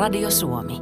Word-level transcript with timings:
Radio 0.00 0.30
Suomi. 0.30 0.78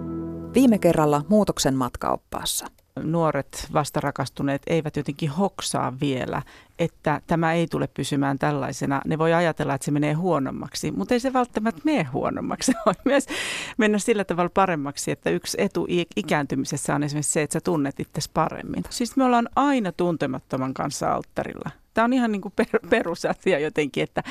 Viime 0.55 0.79
kerralla 0.79 1.23
muutoksen 1.29 1.75
matkaoppaassa. 1.75 2.67
Nuoret 3.03 3.69
vastarakastuneet 3.73 4.63
eivät 4.67 4.97
jotenkin 4.97 5.31
hoksaa 5.31 5.93
vielä, 6.01 6.43
että 6.79 7.21
tämä 7.27 7.53
ei 7.53 7.67
tule 7.67 7.87
pysymään 7.87 8.39
tällaisena. 8.39 9.01
Ne 9.07 9.19
voi 9.19 9.35
ajatella, 9.35 9.75
että 9.75 9.85
se 9.85 9.91
menee 9.91 10.13
huonommaksi, 10.13 10.91
mutta 10.91 11.15
ei 11.15 11.21
se 11.21 11.33
välttämättä 11.33 11.81
mene 11.85 12.03
huonommaksi. 12.03 12.73
Se 12.73 12.79
voi 12.87 12.95
myös 13.05 13.27
mennä 13.79 13.99
sillä 13.99 14.25
tavalla 14.25 14.51
paremmaksi, 14.55 15.11
että 15.11 15.31
yksi 15.31 15.57
etu 15.61 15.87
ikääntymisessä 16.17 16.95
on 16.95 17.03
esimerkiksi 17.03 17.33
se, 17.33 17.43
että 17.43 17.53
sä 17.53 17.61
tunnet 17.61 18.01
itsesi 18.01 18.31
paremmin. 18.35 18.85
Siis 18.91 19.17
me 19.17 19.25
ollaan 19.25 19.49
aina 19.57 19.93
tuntemattoman 19.93 20.75
kanssa 20.75 21.13
alttarilla. 21.13 21.71
Tämä 21.99 22.05
on 22.05 22.13
ihan 22.13 22.33
niin 22.33 22.41
kuin 22.41 22.53
per, 22.57 22.67
perusasia 22.91 23.59
jotenkin, 23.59 24.03
että 24.03 24.23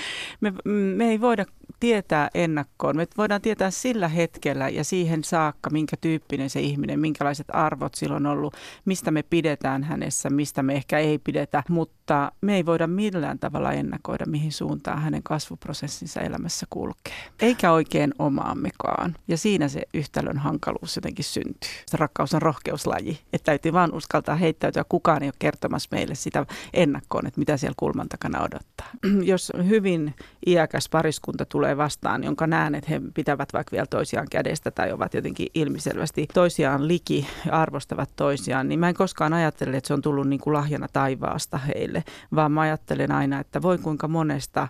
me, 0.41 0.53
me 0.95 1.09
ei 1.09 1.21
voida 1.21 1.45
tietää 1.79 2.29
ennakkoon. 2.33 2.95
Me 2.95 3.07
voidaan 3.17 3.41
tietää 3.41 3.71
sillä 3.71 4.07
hetkellä 4.07 4.69
ja 4.69 4.83
siihen 4.83 5.23
saakka, 5.23 5.69
minkä 5.69 5.97
tyyppinen 6.01 6.49
se 6.49 6.59
ihminen, 6.59 6.99
minkälaiset 6.99 7.47
arvot 7.53 7.95
silloin 7.95 8.25
on 8.25 8.31
ollut, 8.31 8.55
mistä 8.85 9.11
me 9.11 9.23
pidetään 9.23 9.83
hänessä, 9.83 10.29
mistä 10.29 10.63
me 10.63 10.73
ehkä 10.73 10.99
ei 10.99 11.19
pidetä, 11.19 11.63
mutta 11.69 12.31
me 12.41 12.55
ei 12.55 12.65
voida 12.65 12.87
millään 12.87 13.39
tavalla 13.39 13.73
ennakoida, 13.73 14.25
mihin 14.25 14.51
suuntaan 14.51 15.01
hänen 15.01 15.23
kasvuprosessinsa 15.23 16.21
elämässä 16.21 16.65
kulkee. 16.69 17.13
Eikä 17.39 17.71
oikein 17.71 18.13
omaammekaan. 18.19 19.15
Ja 19.27 19.37
siinä 19.37 19.67
se 19.67 19.81
yhtälön 19.93 20.37
hankaluus 20.37 20.95
jotenkin 20.95 21.25
syntyy. 21.25 21.71
Se 21.85 21.97
rakkaus 21.97 22.33
on 22.33 22.41
rohkeuslaji, 22.41 23.19
että 23.33 23.45
täytyy 23.45 23.73
vaan 23.73 23.93
uskaltaa 23.93 24.35
heittäytyä. 24.35 24.83
Kukaan 24.89 25.23
ei 25.23 25.27
ole 25.27 25.33
kertomassa 25.39 25.89
meille 25.91 26.15
sitä 26.15 26.45
ennakkoon, 26.73 27.27
että 27.27 27.39
mitä 27.39 27.56
siellä 27.57 27.75
kulman 27.77 28.09
takana 28.09 28.39
odottaa. 28.39 28.87
Jos 29.31 29.51
hyvin 29.67 30.15
iäkäs 30.47 30.89
pariskunta 30.89 31.45
tulee 31.45 31.77
vastaan, 31.77 32.23
jonka 32.23 32.47
näen, 32.47 32.75
että 32.75 32.89
he 32.89 33.01
pitävät 33.13 33.53
vaikka 33.53 33.71
vielä 33.71 33.85
toisiaan 33.85 34.27
kädestä 34.31 34.71
tai 34.71 34.91
ovat 34.91 35.13
jotenkin 35.13 35.47
ilmiselvästi 35.53 36.27
toisiaan 36.33 36.87
liki 36.87 37.27
arvostavat 37.51 38.09
toisiaan, 38.15 38.69
niin 38.69 38.79
mä 38.79 38.89
en 38.89 38.95
koskaan 38.95 39.33
ajattele, 39.33 39.77
että 39.77 39.87
se 39.87 39.93
on 39.93 40.01
tullut 40.01 40.27
niin 40.27 40.39
kuin 40.39 40.53
lahjana 40.53 40.87
taivaasta 40.93 41.57
heille, 41.57 42.03
vaan 42.35 42.51
mä 42.51 42.61
ajattelen 42.61 43.11
aina, 43.11 43.39
että 43.39 43.61
voi 43.61 43.77
kuinka 43.77 44.07
monesta 44.07 44.67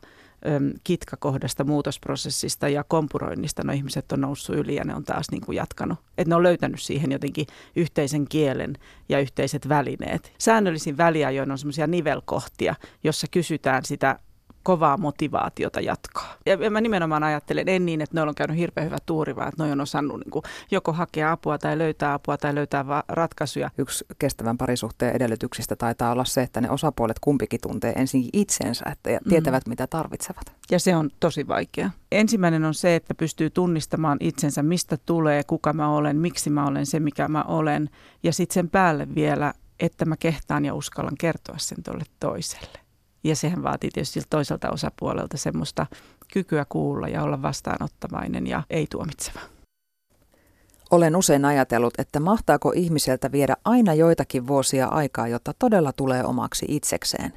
kitkakohdasta, 0.83 1.63
muutosprosessista 1.63 2.69
ja 2.69 2.83
kompuroinnista 2.83 3.63
no 3.63 3.73
ihmiset 3.73 4.11
on 4.11 4.21
noussut 4.21 4.55
yli 4.55 4.75
ja 4.75 4.83
ne 4.83 4.95
on 4.95 5.03
taas 5.03 5.31
niin 5.31 5.41
kuin 5.45 5.55
jatkanut. 5.55 5.99
Että 6.17 6.29
ne 6.29 6.35
on 6.35 6.43
löytänyt 6.43 6.81
siihen 6.81 7.11
jotenkin 7.11 7.47
yhteisen 7.75 8.27
kielen 8.27 8.77
ja 9.09 9.19
yhteiset 9.19 9.69
välineet. 9.69 10.33
Säännöllisin 10.37 10.97
väliajoin 10.97 11.51
on 11.51 11.57
semmoisia 11.57 11.87
nivelkohtia, 11.87 12.75
jossa 13.03 13.27
kysytään 13.31 13.85
sitä 13.85 14.19
kovaa 14.67 14.97
motivaatiota 14.97 15.81
jatkaa. 15.81 16.35
Ja 16.45 16.71
mä 16.71 16.81
nimenomaan 16.81 17.23
ajattelen, 17.23 17.69
en 17.69 17.85
niin, 17.85 18.01
että 18.01 18.15
ne 18.15 18.21
on 18.21 18.35
käynyt 18.35 18.57
hirveän 18.57 18.85
hyvä 18.85 18.97
tuuri, 19.05 19.35
vaan 19.35 19.47
että 19.47 19.63
ne 19.65 19.71
on 19.71 19.81
osannut 19.81 20.19
niin 20.19 20.31
kuin 20.31 20.43
joko 20.71 20.93
hakea 20.93 21.31
apua 21.31 21.57
tai 21.57 21.77
löytää 21.77 22.13
apua 22.13 22.37
tai 22.37 22.55
löytää 22.55 22.87
va- 22.87 23.03
ratkaisuja. 23.07 23.69
Yksi 23.77 24.05
kestävän 24.19 24.57
parisuhteen 24.57 25.15
edellytyksistä 25.15 25.75
taitaa 25.75 26.11
olla 26.11 26.25
se, 26.25 26.41
että 26.41 26.61
ne 26.61 26.69
osapuolet 26.69 27.19
kumpikin 27.19 27.59
tuntee 27.61 27.93
ensin 27.95 28.29
itsensä 28.33 28.85
että 28.91 29.09
ja 29.09 29.19
tietävät, 29.29 29.65
mm. 29.65 29.69
mitä 29.69 29.87
tarvitsevat. 29.87 30.53
Ja 30.71 30.79
se 30.79 30.95
on 30.95 31.09
tosi 31.19 31.47
vaikea. 31.47 31.89
Ensimmäinen 32.11 32.65
on 32.65 32.73
se, 32.73 32.95
että 32.95 33.15
pystyy 33.15 33.49
tunnistamaan 33.49 34.17
itsensä, 34.19 34.63
mistä 34.63 34.97
tulee, 35.05 35.43
kuka 35.43 35.73
mä 35.73 35.89
olen, 35.89 36.17
miksi 36.17 36.49
mä 36.49 36.65
olen 36.65 36.85
se, 36.85 36.99
mikä 36.99 37.27
mä 37.27 37.43
olen. 37.43 37.89
Ja 38.23 38.33
sitten 38.33 38.53
sen 38.53 38.69
päälle 38.69 39.15
vielä, 39.15 39.53
että 39.79 40.05
mä 40.05 40.17
kehtaan 40.17 40.65
ja 40.65 40.73
uskallan 40.73 41.17
kertoa 41.19 41.57
sen 41.57 41.83
tuolle 41.83 42.03
toiselle. 42.19 42.86
Ja 43.23 43.35
sehän 43.35 43.63
vaatii 43.63 43.89
tietysti 43.93 44.21
toiselta 44.29 44.69
osapuolelta 44.69 45.37
semmoista 45.37 45.85
kykyä 46.33 46.65
kuulla 46.69 47.07
ja 47.07 47.23
olla 47.23 47.41
vastaanottavainen 47.41 48.47
ja 48.47 48.63
ei 48.69 48.87
tuomitseva. 48.91 49.39
Olen 50.91 51.15
usein 51.15 51.45
ajatellut, 51.45 51.93
että 51.97 52.19
mahtaako 52.19 52.71
ihmiseltä 52.75 53.31
viedä 53.31 53.55
aina 53.65 53.93
joitakin 53.93 54.47
vuosia 54.47 54.87
aikaa, 54.87 55.27
jotta 55.27 55.53
todella 55.59 55.93
tulee 55.93 56.23
omaksi 56.23 56.65
itsekseen. 56.69 57.33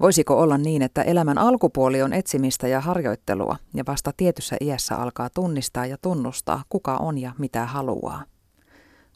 Voisiko 0.00 0.40
olla 0.40 0.58
niin, 0.58 0.82
että 0.82 1.02
elämän 1.02 1.38
alkupuoli 1.38 2.02
on 2.02 2.12
etsimistä 2.12 2.68
ja 2.68 2.80
harjoittelua, 2.80 3.56
ja 3.74 3.84
vasta 3.86 4.12
tietyssä 4.16 4.56
iässä 4.60 4.96
alkaa 4.96 5.30
tunnistaa 5.30 5.86
ja 5.86 5.96
tunnustaa, 6.02 6.62
kuka 6.68 6.96
on 6.96 7.18
ja 7.18 7.32
mitä 7.38 7.66
haluaa? 7.66 8.24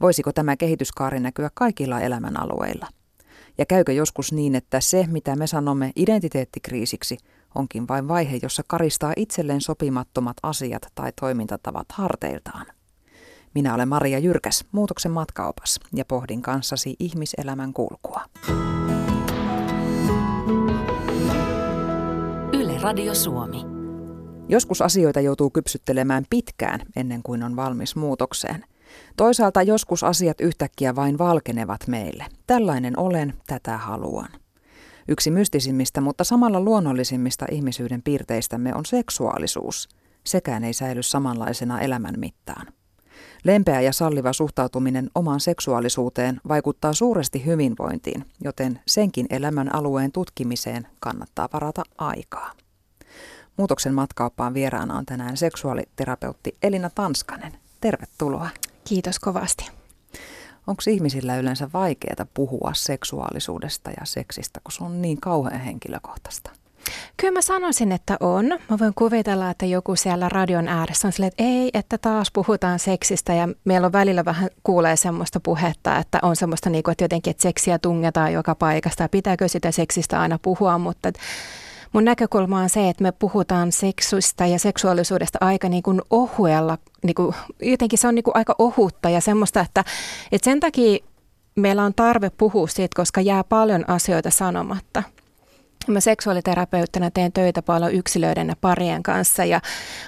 Voisiko 0.01 0.33
tämä 0.33 0.57
kehityskaari 0.57 1.21
näkyä 1.21 1.51
kaikilla 1.55 2.01
elämän 2.01 2.41
alueilla? 2.41 2.87
Ja 3.59 3.67
käykö 3.67 3.93
joskus 3.93 4.33
niin, 4.33 4.55
että 4.55 4.81
se, 4.81 5.07
mitä 5.11 5.37
me 5.37 5.47
sanomme 5.47 5.93
identiteettikriisiksi, 5.97 7.19
onkin 7.55 7.89
vain 7.89 8.09
vaihe, 8.09 8.39
jossa 8.43 8.63
karistaa 8.67 9.13
itselleen 9.17 9.61
sopimattomat 9.61 10.37
asiat 10.43 10.83
tai 10.95 11.13
toimintatavat 11.21 11.87
harteiltaan? 11.93 12.67
Minä 13.55 13.75
olen 13.75 13.89
Maria 13.89 14.19
Jyrkäs, 14.19 14.65
muutoksen 14.73 15.13
matkaopas, 15.13 15.81
ja 15.95 16.05
pohdin 16.05 16.43
kanssasi 16.43 16.97
ihmiselämän 16.99 17.73
kulkua. 17.73 18.21
Yle 22.53 22.79
Radio 22.83 23.15
Suomi. 23.15 23.65
Joskus 24.49 24.83
asioita 24.83 25.21
joutuu 25.21 25.51
kypsyttelemään 25.51 26.25
pitkään 26.31 26.81
ennen 26.97 27.23
kuin 27.23 27.43
on 27.43 27.57
valmis 27.57 27.97
muutokseen– 27.97 28.65
Toisaalta 29.17 29.63
joskus 29.63 30.05
asiat 30.05 30.41
yhtäkkiä 30.41 30.97
vain 30.97 31.19
valkenevat 31.19 31.87
meille. 31.87 32.27
Tällainen 32.47 32.99
olen, 32.99 33.35
tätä 33.47 33.77
haluan. 33.79 34.29
Yksi 35.09 35.31
mystisimmistä, 35.31 36.01
mutta 36.01 36.25
samalla 36.25 36.61
luonnollisimmista 36.61 37.47
ihmisyyden 37.51 38.03
piirteistämme 38.03 38.75
on 38.75 38.87
seksuaalisuus. 38.87 39.89
Sekään 40.25 40.65
ei 40.65 40.73
säily 40.73 41.03
samanlaisena 41.03 41.81
elämän 41.81 42.15
mittaan. 42.19 42.67
Lempeä 43.45 43.81
ja 43.81 43.93
salliva 43.93 44.33
suhtautuminen 44.33 45.11
omaan 45.15 45.41
seksuaalisuuteen 45.41 46.41
vaikuttaa 46.49 46.93
suuresti 46.93 47.47
hyvinvointiin, 47.47 48.25
joten 48.45 48.81
senkin 48.87 49.27
elämän 49.31 49.75
alueen 49.75 50.13
tutkimiseen 50.13 50.87
kannattaa 51.01 51.49
varata 51.53 51.83
aikaa. 51.99 52.53
Muutoksen 53.57 53.95
matkauppaan 53.95 54.55
vieraana 54.55 54.99
on 54.99 55.07
tänään 55.07 55.37
seksuaaliterapeutti 55.37 56.57
Elina 56.63 56.91
Tanskanen. 56.91 57.53
Tervetuloa. 57.81 58.49
Kiitos 58.89 59.19
kovasti. 59.19 59.71
Onko 60.67 60.83
ihmisillä 60.91 61.37
yleensä 61.37 61.69
vaikeaa 61.73 62.27
puhua 62.35 62.71
seksuaalisuudesta 62.75 63.91
ja 63.91 64.05
seksistä, 64.05 64.61
kun 64.65 64.73
se 64.73 64.85
on 64.85 65.03
niin 65.03 65.21
kauhean 65.21 65.61
henkilökohtaista? 65.61 66.51
Kyllä 67.17 67.33
mä 67.33 67.41
sanoisin, 67.41 67.93
että 67.93 68.17
on. 68.21 68.47
Mä 68.47 68.79
voin 68.81 68.95
kuvitella, 68.95 69.51
että 69.51 69.67
joku 69.67 69.97
siellä 69.97 70.29
radion 70.29 70.69
ääressä 70.69 71.09
on 71.09 71.13
silleen, 71.13 71.29
että 71.29 71.43
ei, 71.43 71.71
että 71.75 71.99
taas 71.99 72.31
puhutaan 72.33 72.79
seksistä 72.79 73.35
ja 73.35 73.49
meillä 73.65 73.87
on 73.87 73.93
välillä 73.93 74.25
vähän 74.25 74.51
kuulee 74.63 74.97
semmoista 74.97 75.41
puhetta, 75.41 75.99
että 75.99 76.19
on 76.23 76.37
semmoista 76.37 76.71
niin 76.71 76.83
kuin, 76.83 76.93
että 76.93 77.05
jotenkin, 77.05 77.31
että 77.31 77.43
seksiä 77.43 77.79
tungetaan 77.79 78.33
joka 78.33 78.55
paikasta 78.55 79.03
ja 79.03 79.09
pitääkö 79.09 79.49
sitä 79.49 79.71
seksistä 79.71 80.21
aina 80.21 80.39
puhua, 80.43 80.79
mutta 80.79 81.13
mun 81.97 82.05
näkökulma 82.05 82.61
on 82.61 82.69
se, 82.69 82.89
että 82.89 83.03
me 83.03 83.13
puhutaan 83.13 83.73
seksuista 83.73 84.47
ja 84.47 84.59
seksuaalisuudesta 84.59 85.39
aika 85.41 85.69
niin 85.69 85.83
kuin 85.83 86.03
ohuella, 86.11 86.79
niin 87.03 87.15
kuin, 87.15 87.35
jotenkin 87.63 87.99
se 87.99 88.09
on 88.09 88.15
niin 88.15 88.23
kuin 88.23 88.37
aika 88.37 88.55
ohutta 88.59 89.11
ja 89.11 89.21
semmoista, 89.21 89.61
että, 89.61 89.85
että 90.33 90.45
sen 90.45 90.61
takia 90.61 90.99
meillä 91.55 91.83
on 91.85 91.95
tarve 91.95 92.31
puhua 92.31 92.67
siitä, 92.67 92.97
koska 92.97 93.21
jää 93.21 93.45
paljon 93.45 93.91
asioita 93.91 94.31
sanomatta. 94.31 95.03
Mä 95.89 96.01
seksuaaliterapeuttina 96.01 97.11
teen 97.11 97.33
töitä 97.33 97.63
paljon 97.63 97.93
yksilöiden 97.93 98.49
ja 98.49 98.57
parien 98.61 99.03
kanssa 99.03 99.45
ja 99.45 99.61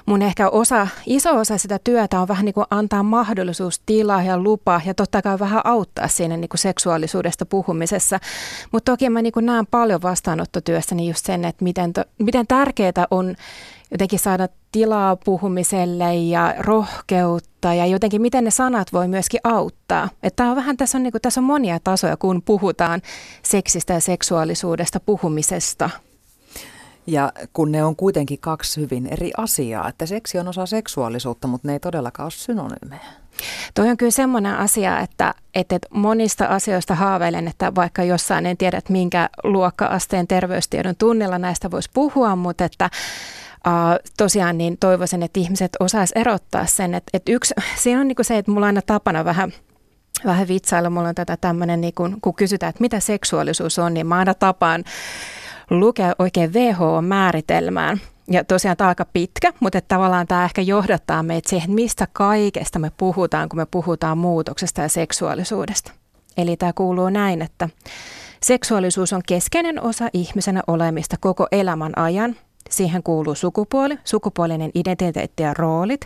mun 0.07 0.23
ehkä 0.23 0.49
osa, 0.49 0.89
iso 1.07 1.37
osa 1.37 1.59
sitä 1.59 1.79
työtä 1.85 2.21
on 2.21 2.29
vähän 2.29 2.45
niin 2.45 2.55
kuin 2.55 2.67
antaa 2.71 3.03
mahdollisuus, 3.03 3.81
tilaa 3.87 4.23
ja 4.23 4.39
lupa 4.39 4.81
ja 4.87 4.95
totta 4.95 5.23
kai 5.23 5.39
vähän 5.39 5.61
auttaa 5.65 6.09
siinä 6.09 6.37
niin 6.37 6.49
kuin 6.49 6.59
seksuaalisuudesta 6.59 7.47
puhumisessa. 7.47 8.19
Mutta 8.73 8.93
toki 8.93 9.11
mä 9.11 9.23
niin 9.23 9.33
kuin 9.33 9.47
näen 9.47 9.67
paljon 9.67 10.03
vastaanottotyössäni 10.03 11.09
just 11.09 11.27
sen, 11.27 11.45
että 11.45 11.65
miten, 11.65 11.93
to, 11.93 12.05
miten 12.19 12.47
tärkeää 12.47 13.07
on 13.11 13.37
jotenkin 13.91 14.19
saada 14.19 14.49
tilaa 14.73 15.17
puhumiselle 15.17 16.15
ja 16.15 16.55
rohkeutta 16.59 17.75
ja 17.75 17.87
jotenkin 17.87 18.23
miten 18.23 18.45
ne 18.45 18.51
sanat 18.51 18.93
voi 18.93 19.09
myöskin 19.09 19.41
auttaa. 19.45 20.09
Että 20.23 20.45
on 20.45 20.57
vähän, 20.57 20.77
tässä 20.77 20.99
on, 20.99 21.03
niin 21.03 21.13
kuin, 21.13 21.23
tässä 21.23 21.41
on 21.41 21.45
monia 21.45 21.79
tasoja, 21.85 22.17
kun 22.17 22.43
puhutaan 22.43 23.03
seksistä 23.43 23.93
ja 23.93 24.01
seksuaalisuudesta 24.01 25.01
puhumisesta. 25.01 25.91
Ja 27.07 27.33
kun 27.53 27.73
ne 27.73 27.85
on 27.85 27.97
kuitenkin 27.97 28.39
kaksi 28.39 28.81
hyvin 28.81 29.07
eri 29.07 29.31
asiaa, 29.37 29.89
että 29.89 30.07
seksi 30.07 30.39
on 30.39 30.49
osa 30.49 30.67
seksuaalisuutta, 30.67 31.49
mutta 31.49 31.69
ne 31.69 31.73
ei 31.73 31.81
todellakaan 31.81 32.25
ole 32.25 32.31
synonyymejä. 32.31 33.01
Toi 33.75 33.89
on 33.89 33.97
kyllä 33.97 34.11
semmoinen 34.11 34.55
asia, 34.57 35.01
että, 35.01 35.35
että 35.55 35.79
monista 35.91 36.45
asioista 36.45 36.95
haaveilen, 36.95 37.49
että 37.49 37.75
vaikka 37.75 38.03
jossain 38.03 38.47
en 38.47 38.57
tiedä, 38.57 38.79
että 38.79 38.93
minkä 38.93 39.31
luokka-asteen 39.45 40.27
terveystiedon 40.27 40.95
tunnilla 40.99 41.39
näistä 41.39 41.71
voisi 41.71 41.91
puhua, 41.95 42.37
mutta 42.37 42.65
että 42.65 42.91
Uh, 43.67 44.11
tosiaan 44.17 44.59
niin 44.59 44.79
toivoisin, 44.79 45.23
että 45.23 45.41
ihmiset 45.41 45.73
osaisi 45.81 46.13
erottaa 46.17 46.67
sen, 46.67 46.95
että, 46.95 47.11
että 47.15 47.33
yksi, 47.33 47.55
siinä 47.83 48.01
on 48.01 48.09
niin 48.09 48.17
se, 48.23 48.39
että 48.39 48.51
mulla 48.51 48.65
on 48.65 48.69
aina 48.69 48.83
tapana 48.83 49.25
vähän 49.25 49.53
vähän 50.25 50.49
vitsailla. 50.49 50.91
Mulla 50.91 51.09
on 51.09 51.15
tätä 51.15 51.37
tämmöinen, 51.37 51.81
niin 51.81 51.95
kun, 51.95 52.17
kun 52.21 52.35
kysytään, 52.35 52.71
että 52.71 52.81
mitä 52.81 53.01
seksuaalisuus 53.01 53.79
on, 53.79 53.95
niin 53.95 54.07
mä 54.07 54.17
aina 54.19 54.35
tapaan 54.35 54.85
lukea 55.71 56.15
oikein 56.19 56.53
WHO-määritelmään. 56.53 58.01
ja 58.31 58.45
tosiaan 58.45 58.77
tämä 58.77 58.87
on 58.87 58.89
aika 58.89 59.07
pitkä, 59.13 59.53
mutta 59.61 59.79
että 59.79 59.95
tavallaan 59.95 60.27
tämä 60.27 60.45
ehkä 60.45 60.63
johdattaa 60.63 61.23
meitä 61.23 61.49
siihen, 61.49 61.71
mistä 61.71 62.07
kaikesta 62.13 62.79
me 62.79 62.91
puhutaan, 62.97 63.49
kun 63.49 63.59
me 63.59 63.67
puhutaan 63.67 64.19
muutoksesta 64.19 64.81
ja 64.81 64.89
seksuaalisuudesta. 64.89 65.93
Eli 66.37 66.57
tämä 66.57 66.73
kuuluu 66.73 67.09
näin, 67.09 67.43
että 67.43 67.69
seksuaalisuus 68.43 69.13
on 69.13 69.23
keskeinen 69.27 69.83
osa 69.83 70.09
ihmisenä 70.13 70.63
olemista 70.67 71.17
koko 71.21 71.47
elämän 71.53 71.99
ajan. 71.99 72.37
Siihen 72.69 73.03
kuuluu 73.03 73.35
sukupuoli, 73.35 73.99
sukupuolinen 74.05 74.71
identiteetti 74.75 75.43
ja 75.43 75.55
roolit, 75.55 76.01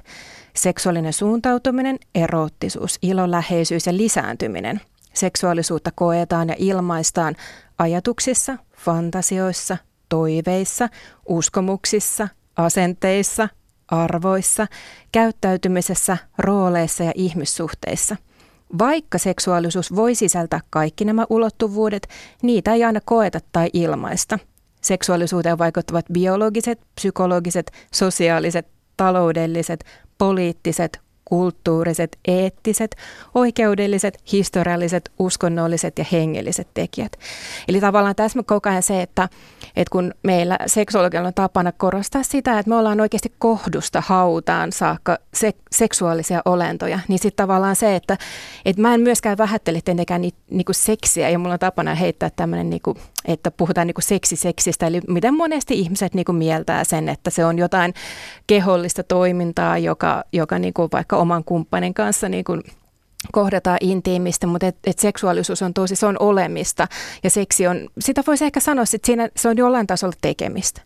seksuaalinen 0.57 1.13
suuntautuminen, 1.13 1.99
erottisuus, 2.15 2.99
ilo, 3.03 3.31
läheisyys 3.31 3.87
ja 3.87 3.97
lisääntyminen. 3.97 4.81
Seksuaalisuutta 5.15 5.91
koetaan 5.95 6.49
ja 6.49 6.55
ilmaistaan 6.59 7.37
ajatuksissa, 7.79 8.57
fantasioissa, 8.77 9.77
toiveissa, 10.09 10.89
uskomuksissa, 11.29 12.29
asenteissa, 12.57 13.49
arvoissa, 13.89 14.67
käyttäytymisessä, 15.13 16.17
rooleissa 16.39 17.05
ja 17.05 17.13
ihmissuhteissa. 17.15 18.17
Vaikka 18.79 19.19
seksuaalisuus 19.19 19.97
voi 19.97 20.15
sisältää 20.15 20.61
kaikki 20.71 21.05
nämä 21.05 21.27
ulottuvuudet, 21.31 22.09
niitä 22.43 22.73
ei 22.73 22.85
aina 22.85 23.01
koeta 23.05 23.41
tai 23.53 23.71
ilmaista. 23.73 24.39
Seksuaalisuuteen 24.83 25.59
vaikuttavat 25.59 26.07
biologiset, 26.13 26.81
psykologiset, 26.95 27.73
sosiaaliset, 27.93 28.67
taloudelliset, 28.97 29.85
poliittiset, 30.19 31.01
kulttuuriset, 31.25 32.19
eettiset, 32.29 32.97
oikeudelliset, 33.35 34.19
historialliset, 34.33 35.13
uskonnolliset 35.19 35.99
ja 35.99 36.05
hengelliset 36.13 36.69
tekijät. 36.75 37.13
Eli 37.69 37.81
tavallaan 37.81 38.15
tässä 38.15 38.39
me 38.39 38.43
koko 38.43 38.69
ajan 38.69 38.83
se, 38.83 39.03
että, 39.03 39.29
että 39.77 39.93
kun 39.93 40.15
meillä 40.23 40.59
seksuologialla 40.67 41.29
on 41.29 41.35
tapana 41.35 41.73
korostaa 41.73 42.23
sitä, 42.23 42.59
että 42.59 42.69
me 42.69 42.77
ollaan 42.77 43.01
oikeasti 43.01 43.33
kohdusta 43.39 44.03
hautaan 44.07 44.73
saakka 44.73 45.19
se, 45.35 45.53
seksuaalisia 45.71 46.43
olentoja, 46.45 46.99
niin 47.09 47.19
sitten 47.19 47.45
tavallaan 47.45 47.77
se, 47.77 47.97
että, 47.97 48.19
että 48.65 48.83
mä 48.83 48.95
en 48.95 49.01
myöskään 49.01 49.39
vähättele 49.39 49.81
tietenkään 49.85 50.21
ni, 50.21 50.31
niinku 50.51 50.73
seksiä 50.73 51.31
ja 51.31 51.39
mulla 51.39 51.53
on 51.53 51.59
tapana 51.59 51.95
heittää 51.95 52.31
tämmöinen, 52.37 52.71
niinku, 52.71 52.97
että 53.25 53.51
puhutaan 53.51 53.87
niinku 53.87 54.01
seksiseksistä, 54.01 54.87
eli 54.87 55.01
miten 55.09 55.35
monesti 55.35 55.79
ihmiset 55.79 56.15
niinku 56.15 56.33
mieltää 56.33 56.85
sen, 56.85 57.09
että 57.09 57.31
se 57.31 57.45
on 57.45 57.59
jotain 57.59 57.95
kehollista 58.47 59.03
toimintaa, 59.03 59.79
joka, 59.79 60.25
joka 60.33 60.59
niinku 60.59 60.89
vaikka 60.93 61.17
oman 61.17 61.45
kumppanin 61.45 61.95
kanssa 61.95 62.29
niin 62.29 62.45
kuin 62.45 62.63
kohdataan 63.33 63.79
intiimistä, 63.81 64.47
mutta 64.47 64.67
et, 64.67 64.77
et 64.87 64.99
seksuaalisuus 64.99 65.63
on 65.63 65.75
tosi, 65.75 65.97
se 65.97 66.07
on 66.07 66.17
olemista 66.21 66.89
ja 67.25 67.31
seksi 67.31 67.67
on, 67.67 67.89
sitä 68.01 68.23
voisi 68.27 68.45
ehkä 68.45 68.61
sanoa, 68.61 68.85
että 68.95 69.07
siinä 69.07 69.29
se 69.37 69.49
on 69.49 69.57
jollain 69.57 69.87
tasolla 69.87 70.17
tekemistä. 70.21 70.83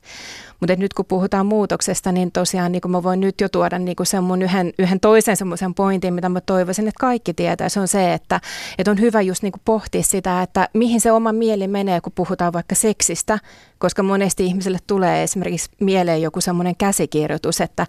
Mutta 0.61 0.77
nyt 0.77 0.95
kun 0.95 1.05
puhutaan 1.05 1.47
muutoksesta, 1.47 2.13
niin 2.13 2.33
tosiaan 2.33 2.73
niin 2.73 2.83
mä 2.89 3.03
voin 3.03 3.21
nyt 3.21 3.41
jo 3.41 3.49
tuoda 3.49 3.79
niin 3.79 3.97
sen 4.03 4.25
mun 4.25 4.43
yhden, 4.43 4.73
yhden 4.79 5.01
toisen 5.01 5.37
semmoisen 5.37 5.75
pointin, 5.75 6.15
mitä 6.15 6.29
mä 6.29 6.41
toivoisin, 6.41 6.89
että 6.89 7.01
kaikki 7.01 7.35
tietää. 7.35 7.69
Se 7.69 7.81
on 7.81 7.89
se, 7.89 8.13
että, 8.13 8.41
että 8.79 8.91
on 8.91 9.01
hyvä 9.01 9.21
just 9.21 9.43
niin 9.43 9.53
pohtia 9.65 10.03
sitä, 10.03 10.43
että 10.43 10.69
mihin 10.75 11.01
se 11.01 11.13
oma 11.13 11.33
mieli 11.33 11.69
menee, 11.69 12.01
kun 12.01 12.13
puhutaan 12.13 12.53
vaikka 12.53 12.75
seksistä, 12.75 13.39
koska 13.79 14.03
monesti 14.03 14.47
ihmiselle 14.47 14.79
tulee 14.87 15.23
esimerkiksi 15.23 15.71
mieleen 15.81 16.23
joku 16.23 16.41
semmoinen 16.41 16.77
käsikirjoitus, 16.77 17.61
että 17.61 17.87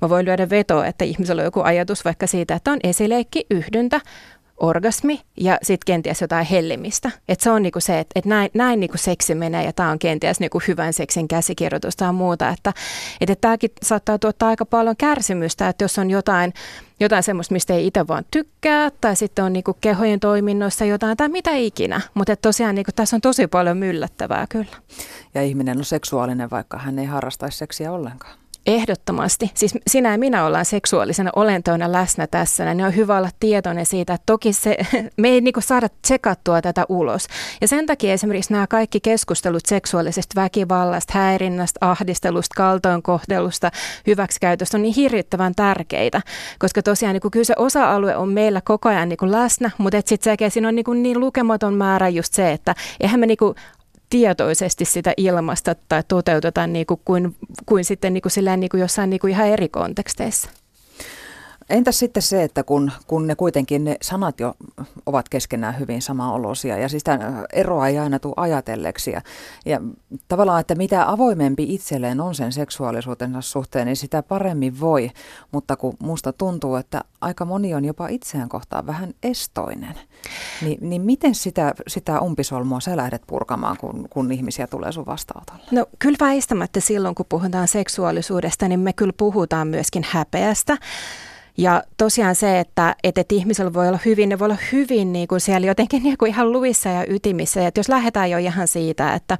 mä 0.00 0.08
voin 0.08 0.26
lyödä 0.26 0.50
veto, 0.50 0.84
että 0.84 1.04
ihmisellä 1.04 1.40
on 1.40 1.44
joku 1.44 1.60
ajatus 1.60 2.04
vaikka 2.04 2.26
siitä, 2.26 2.54
että 2.54 2.72
on 2.72 2.78
esileikki, 2.82 3.46
yhdyntä, 3.50 4.00
orgasmi 4.60 5.20
ja 5.36 5.58
sitten 5.62 5.86
kenties 5.86 6.20
jotain 6.20 6.46
hellimistä. 6.46 7.10
Et 7.28 7.40
se 7.40 7.50
on 7.50 7.62
niinku 7.62 7.80
se, 7.80 7.98
että 7.98 8.12
et 8.18 8.24
näin, 8.24 8.50
näin 8.54 8.80
niinku 8.80 8.98
seksi 8.98 9.34
menee 9.34 9.64
ja 9.64 9.72
tämä 9.72 9.90
on 9.90 9.98
kenties 9.98 10.40
niinku 10.40 10.62
hyvän 10.68 10.92
seksin 10.92 11.28
käsikirjoitus 11.28 11.96
tai 11.96 12.12
muuta. 12.12 12.48
Että 12.48 12.72
et, 13.20 13.30
et 13.30 13.40
tämäkin 13.40 13.70
saattaa 13.82 14.18
tuottaa 14.18 14.48
aika 14.48 14.66
paljon 14.66 14.96
kärsimystä, 14.96 15.68
että 15.68 15.84
jos 15.84 15.98
on 15.98 16.10
jotain, 16.10 16.52
jotain 17.00 17.22
semmoista, 17.22 17.52
mistä 17.52 17.74
ei 17.74 17.86
itse 17.86 18.08
vaan 18.08 18.24
tykkää, 18.30 18.90
tai 19.00 19.16
sitten 19.16 19.44
on 19.44 19.52
niinku 19.52 19.76
kehojen 19.80 20.20
toiminnoissa 20.20 20.84
jotain 20.84 21.16
tai 21.16 21.28
mitä 21.28 21.50
ikinä. 21.50 22.00
Mutta 22.14 22.36
tosiaan 22.36 22.74
niinku, 22.74 22.92
tässä 22.96 23.16
on 23.16 23.20
tosi 23.20 23.46
paljon 23.46 23.76
myllättävää 23.76 24.46
kyllä. 24.48 24.76
Ja 25.34 25.42
ihminen 25.42 25.78
on 25.78 25.84
seksuaalinen, 25.84 26.50
vaikka 26.50 26.78
hän 26.78 26.98
ei 26.98 27.06
harrastaisi 27.06 27.58
seksiä 27.58 27.92
ollenkaan. 27.92 28.40
Ehdottomasti. 28.66 29.50
Siis 29.54 29.74
sinä 29.86 30.12
ja 30.12 30.18
minä 30.18 30.44
ollaan 30.44 30.64
seksuaalisena 30.64 31.30
olentoina 31.36 31.92
läsnä 31.92 32.26
tässä, 32.26 32.74
niin 32.74 32.86
on 32.86 32.96
hyvä 32.96 33.18
olla 33.18 33.28
tietoinen 33.40 33.86
siitä, 33.86 34.14
että 34.14 34.22
toki 34.26 34.52
se, 34.52 34.76
me 35.16 35.28
ei 35.28 35.40
niinku 35.40 35.60
saada 35.60 35.88
tsekattua 36.02 36.62
tätä 36.62 36.84
ulos. 36.88 37.26
Ja 37.60 37.68
sen 37.68 37.86
takia 37.86 38.12
esimerkiksi 38.12 38.52
nämä 38.52 38.66
kaikki 38.66 39.00
keskustelut 39.00 39.66
seksuaalisesta 39.66 40.40
väkivallasta, 40.40 41.18
häirinnästä, 41.18 41.78
ahdistelusta, 41.80 42.54
kaltoinkohtelusta, 42.56 43.70
hyväksikäytöstä 44.06 44.76
on 44.76 44.82
niin 44.82 44.94
hirvittävän 44.94 45.54
tärkeitä, 45.54 46.20
koska 46.58 46.82
tosiaan 46.82 47.12
niin 47.12 47.30
kyllä 47.30 47.44
se 47.44 47.54
osa-alue 47.56 48.16
on 48.16 48.28
meillä 48.28 48.60
koko 48.60 48.88
ajan 48.88 49.08
niin 49.08 49.32
läsnä, 49.32 49.70
mutta 49.78 50.02
sitten 50.04 50.50
siinä 50.50 50.68
on 50.68 50.74
niin, 50.74 51.02
niin 51.02 51.20
lukematon 51.20 51.74
määrä 51.74 52.08
just 52.08 52.34
se, 52.34 52.52
että 52.52 52.74
eihän 53.00 53.20
me 53.20 53.26
niin 53.26 53.38
tietoisesti 54.10 54.84
sitä 54.84 55.12
ilmasta 55.16 55.74
tai 55.88 56.02
toteutetaan 56.08 56.72
niin 56.72 56.86
kuin, 56.86 57.00
kuin, 57.04 57.36
kuin 57.66 57.84
sitten 57.84 58.12
niin 58.14 58.22
kuin 58.22 58.32
sillään 58.32 58.60
niin 58.60 58.70
kuin 58.70 58.80
jossain 58.80 59.10
niin 59.10 59.20
kuin 59.20 59.30
ihan 59.30 59.46
eri 59.46 59.68
konteksteissa. 59.68 60.50
Entäs 61.70 61.98
sitten 61.98 62.22
se, 62.22 62.42
että 62.42 62.62
kun, 62.62 62.92
kun 63.06 63.26
ne 63.26 63.34
kuitenkin 63.34 63.84
ne 63.84 63.96
sanat 64.02 64.40
jo 64.40 64.54
ovat 65.06 65.28
keskenään 65.28 65.78
hyvin 65.78 66.02
samaolosia 66.02 66.78
ja 66.78 66.88
siis 66.88 67.04
eroa 67.52 67.88
ei 67.88 67.98
aina 67.98 68.18
tule 68.18 68.34
ajatelleeksi 68.36 69.10
ja, 69.10 69.22
ja 69.66 69.80
tavallaan, 70.28 70.60
että 70.60 70.74
mitä 70.74 71.10
avoimempi 71.10 71.74
itselleen 71.74 72.20
on 72.20 72.34
sen 72.34 72.52
seksuaalisuutensa 72.52 73.40
suhteen, 73.40 73.86
niin 73.86 73.96
sitä 73.96 74.22
paremmin 74.22 74.80
voi, 74.80 75.10
mutta 75.52 75.76
kun 75.76 75.96
musta 75.98 76.32
tuntuu, 76.32 76.76
että 76.76 77.00
aika 77.20 77.44
moni 77.44 77.74
on 77.74 77.84
jopa 77.84 78.08
itseään 78.08 78.48
kohtaan 78.48 78.86
vähän 78.86 79.14
estoinen, 79.22 79.94
niin, 80.62 80.78
niin 80.80 81.02
miten 81.02 81.34
sitä, 81.34 81.74
sitä 81.88 82.20
umpisolmua 82.20 82.80
sä 82.80 82.96
lähdet 82.96 83.22
purkamaan, 83.26 83.76
kun, 83.76 84.06
kun 84.10 84.32
ihmisiä 84.32 84.66
tulee 84.66 84.92
sun 84.92 85.06
vastaanotolle? 85.06 85.62
No 85.70 85.86
kyllä 85.98 86.16
väistämättä 86.20 86.80
silloin, 86.80 87.14
kun 87.14 87.26
puhutaan 87.28 87.68
seksuaalisuudesta, 87.68 88.68
niin 88.68 88.80
me 88.80 88.92
kyllä 88.92 89.14
puhutaan 89.16 89.68
myöskin 89.68 90.06
häpeästä. 90.10 90.78
Ja 91.60 91.82
tosiaan 91.96 92.34
se, 92.34 92.60
että, 92.60 92.96
että, 93.02 93.20
että 93.20 93.34
ihmisellä 93.34 93.72
voi 93.72 93.88
olla 93.88 93.98
hyvin, 94.04 94.28
ne 94.28 94.38
voi 94.38 94.46
olla 94.46 94.58
hyvin 94.72 95.12
niin 95.12 95.28
kuin 95.28 95.40
siellä 95.40 95.66
jotenkin 95.66 96.02
niin 96.06 96.18
kuin 96.18 96.28
ihan 96.28 96.52
luissa 96.52 96.88
ja 96.88 97.04
ytimissä. 97.08 97.60
Ja 97.60 97.68
että 97.68 97.78
jos 97.78 97.88
lähdetään 97.88 98.30
jo 98.30 98.38
ihan 98.38 98.68
siitä, 98.68 99.14
että 99.14 99.38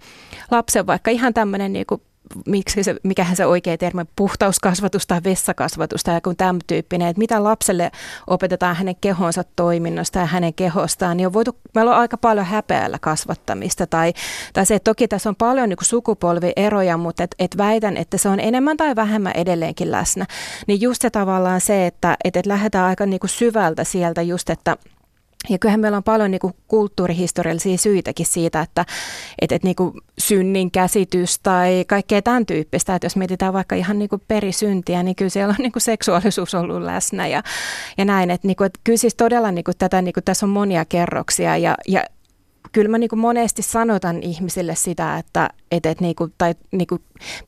lapsen 0.50 0.86
vaikka 0.86 1.10
ihan 1.10 1.34
tämmöinen 1.34 1.72
niin 1.72 1.86
kuin 1.86 2.02
miksi 2.46 2.82
se, 2.82 2.96
mikähän 3.02 3.36
se 3.36 3.46
oikea 3.46 3.78
termi, 3.78 4.02
puhtauskasvatus 4.16 5.06
tai 5.06 5.20
vessakasvatus 5.24 6.02
tai 6.02 6.14
joku 6.14 6.34
tämän 6.34 6.58
tyyppinen, 6.66 7.08
että 7.08 7.18
mitä 7.18 7.44
lapselle 7.44 7.90
opetetaan 8.26 8.76
hänen 8.76 8.96
kehonsa 9.00 9.44
toiminnosta 9.56 10.18
ja 10.18 10.26
hänen 10.26 10.54
kehostaan, 10.54 11.16
niin 11.16 11.26
on 11.26 11.32
voitu, 11.32 11.56
meillä 11.74 11.90
on 11.90 11.98
aika 11.98 12.16
paljon 12.16 12.46
häpeällä 12.46 12.98
kasvattamista 13.00 13.86
tai, 13.86 14.12
tai 14.52 14.66
se, 14.66 14.74
että 14.74 14.90
toki 14.90 15.08
tässä 15.08 15.28
on 15.28 15.36
paljon 15.36 15.68
niin 15.68 15.78
sukupolvieroja, 15.82 16.96
mutta 16.96 17.22
et, 17.22 17.34
et 17.38 17.56
väitän, 17.56 17.96
että 17.96 18.18
se 18.18 18.28
on 18.28 18.40
enemmän 18.40 18.76
tai 18.76 18.96
vähemmän 18.96 19.32
edelleenkin 19.36 19.90
läsnä. 19.90 20.26
Niin 20.66 20.80
just 20.80 21.02
se 21.02 21.10
tavallaan 21.10 21.60
se, 21.60 21.86
että 21.86 22.16
et, 22.24 22.36
et 22.36 22.46
lähdetään 22.46 22.86
aika 22.86 23.06
niin 23.06 23.20
syvältä 23.26 23.84
sieltä 23.84 24.22
just, 24.22 24.50
että 24.50 24.76
ja 25.48 25.58
kyllähän 25.58 25.80
meillä 25.80 25.96
on 25.96 26.02
paljon 26.02 26.30
niin 26.30 26.40
kuin 26.40 26.54
kulttuurihistoriallisia 26.68 27.78
syitäkin 27.78 28.26
siitä, 28.26 28.60
että, 28.60 28.84
että, 29.40 29.54
että 29.54 29.66
niin 29.66 29.76
kuin 29.76 29.92
synnin 30.18 30.70
käsitys 30.70 31.38
tai 31.38 31.84
kaikkea 31.88 32.22
tämän 32.22 32.46
tyyppistä. 32.46 32.94
Että 32.94 33.06
jos 33.06 33.16
mietitään 33.16 33.52
vaikka 33.52 33.76
ihan 33.76 33.98
niin 33.98 34.08
kuin 34.08 34.22
perisyntiä, 34.28 35.02
niin 35.02 35.16
kyllä 35.16 35.28
siellä 35.28 35.50
on 35.50 35.62
niin 35.62 35.72
kuin 35.72 35.82
seksuaalisuus 35.82 36.54
ollut 36.54 36.82
läsnä 36.82 37.26
ja, 37.26 37.42
ja 37.98 38.04
näin. 38.04 38.30
Että, 38.30 38.46
niin 38.46 38.56
kuin, 38.56 38.66
että 38.66 38.80
kyllä 38.84 38.96
siis 38.96 39.14
todella 39.14 39.50
niin 39.50 39.64
kuin 39.64 39.78
tätä, 39.78 40.02
niin 40.02 40.14
kuin, 40.14 40.24
tässä 40.24 40.46
on 40.46 40.50
monia 40.50 40.84
kerroksia 40.84 41.56
ja, 41.56 41.74
ja 41.88 42.04
kyllä 42.72 42.88
mä 42.88 42.98
niin 42.98 43.18
monesti 43.18 43.62
sanotan 43.62 44.22
ihmisille 44.22 44.74
sitä, 44.74 45.18
että, 45.18 45.50
että, 45.70 45.90
että 45.90 46.04
niin 46.04 46.16
kuin, 46.16 46.34
tai 46.38 46.54
niin 46.72 46.86
kuin 46.86 47.02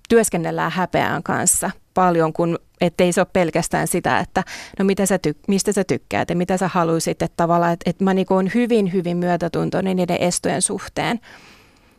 työskennellään 0.08 0.72
häpeän 0.72 1.22
kanssa 1.22 1.70
paljon, 1.94 2.32
kun 2.32 2.58
ettei 2.82 3.12
se 3.12 3.20
ole 3.20 3.28
pelkästään 3.32 3.88
sitä, 3.88 4.18
että 4.18 4.44
no 4.78 4.84
mitä 4.84 5.06
sä 5.06 5.16
tyk- 5.16 5.44
mistä 5.48 5.72
sä 5.72 5.84
tykkäät 5.84 6.30
ja 6.30 6.36
mitä 6.36 6.56
sä 6.56 6.68
haluaisit, 6.68 7.22
että 7.22 7.36
tavallaan, 7.36 7.72
että, 7.72 7.90
että 7.90 8.04
mä 8.04 8.14
niin 8.14 8.26
olen 8.30 8.52
hyvin, 8.54 8.92
hyvin 8.92 9.16
myötätuntoinen 9.16 9.96
niiden 9.96 10.16
estojen 10.20 10.62
suhteen. 10.62 11.20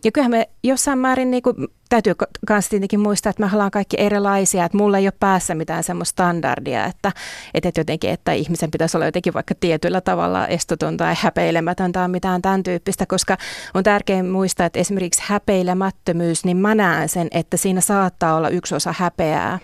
Ja 0.04 0.12
kyllähän 0.12 0.32
me 0.32 0.50
jossain 0.64 1.00
määrin 1.00 1.32
niin 1.32 1.44
kuin, 1.44 1.56
täytyy 1.90 2.14
myös 2.50 2.70
tietenkin 2.70 3.00
muistaa, 3.00 3.30
että 3.30 3.46
me 3.46 3.50
ollaan 3.54 3.72
kaikki 3.72 3.98
erilaisia, 4.00 4.66
että 4.66 4.78
mulla 4.78 4.98
ei 4.98 5.06
ole 5.06 5.14
päässä 5.20 5.56
mitään 5.56 5.84
semmoista 5.84 6.12
standardia, 6.12 6.86
että, 6.86 7.12
että 7.54 7.72
jotenkin, 7.78 8.10
että 8.10 8.32
ihmisen 8.32 8.72
pitäisi 8.72 8.98
olla 8.98 9.06
jotenkin 9.06 9.34
vaikka 9.34 9.56
tietyllä 9.60 10.02
tavalla 10.02 10.48
estoton 10.48 10.98
tai 10.98 11.16
häpeilemätön 11.20 11.92
tai 11.92 12.08
mitään 12.08 12.42
tämän 12.42 12.64
tyyppistä, 12.64 13.06
koska 13.06 13.38
on 13.74 13.84
tärkeää 13.84 14.24
muistaa, 14.24 14.66
että 14.66 14.80
esimerkiksi 14.80 15.24
häpeilemättömyys, 15.26 16.46
niin 16.46 16.58
mä 16.58 16.76
näen 16.76 17.10
sen, 17.10 17.28
että 17.32 17.58
siinä 17.58 17.82
saattaa 17.82 18.36
olla 18.36 18.50
yksi 18.50 18.76
osa 18.76 18.94
häpeää. 18.98 19.60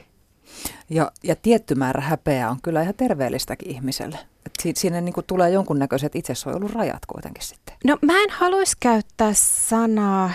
Ja, 0.89 1.11
ja 1.23 1.35
tietty 1.35 1.75
määrä 1.75 2.01
häpeää 2.01 2.49
on 2.49 2.57
kyllä 2.63 2.81
ihan 2.81 2.95
terveellistäkin 2.95 3.71
ihmiselle. 3.71 4.19
Et 4.45 4.75
siinä 4.77 5.01
niin 5.01 5.13
tulee 5.27 5.49
jonkunnäköiset 5.49 6.15
itsesuojelurajat 6.15 7.05
kuitenkin 7.07 7.43
sitten. 7.43 7.75
No 7.85 7.97
mä 8.01 8.13
en 8.23 8.29
haluaisi 8.29 8.77
käyttää 8.79 9.31
sanaa 9.33 10.31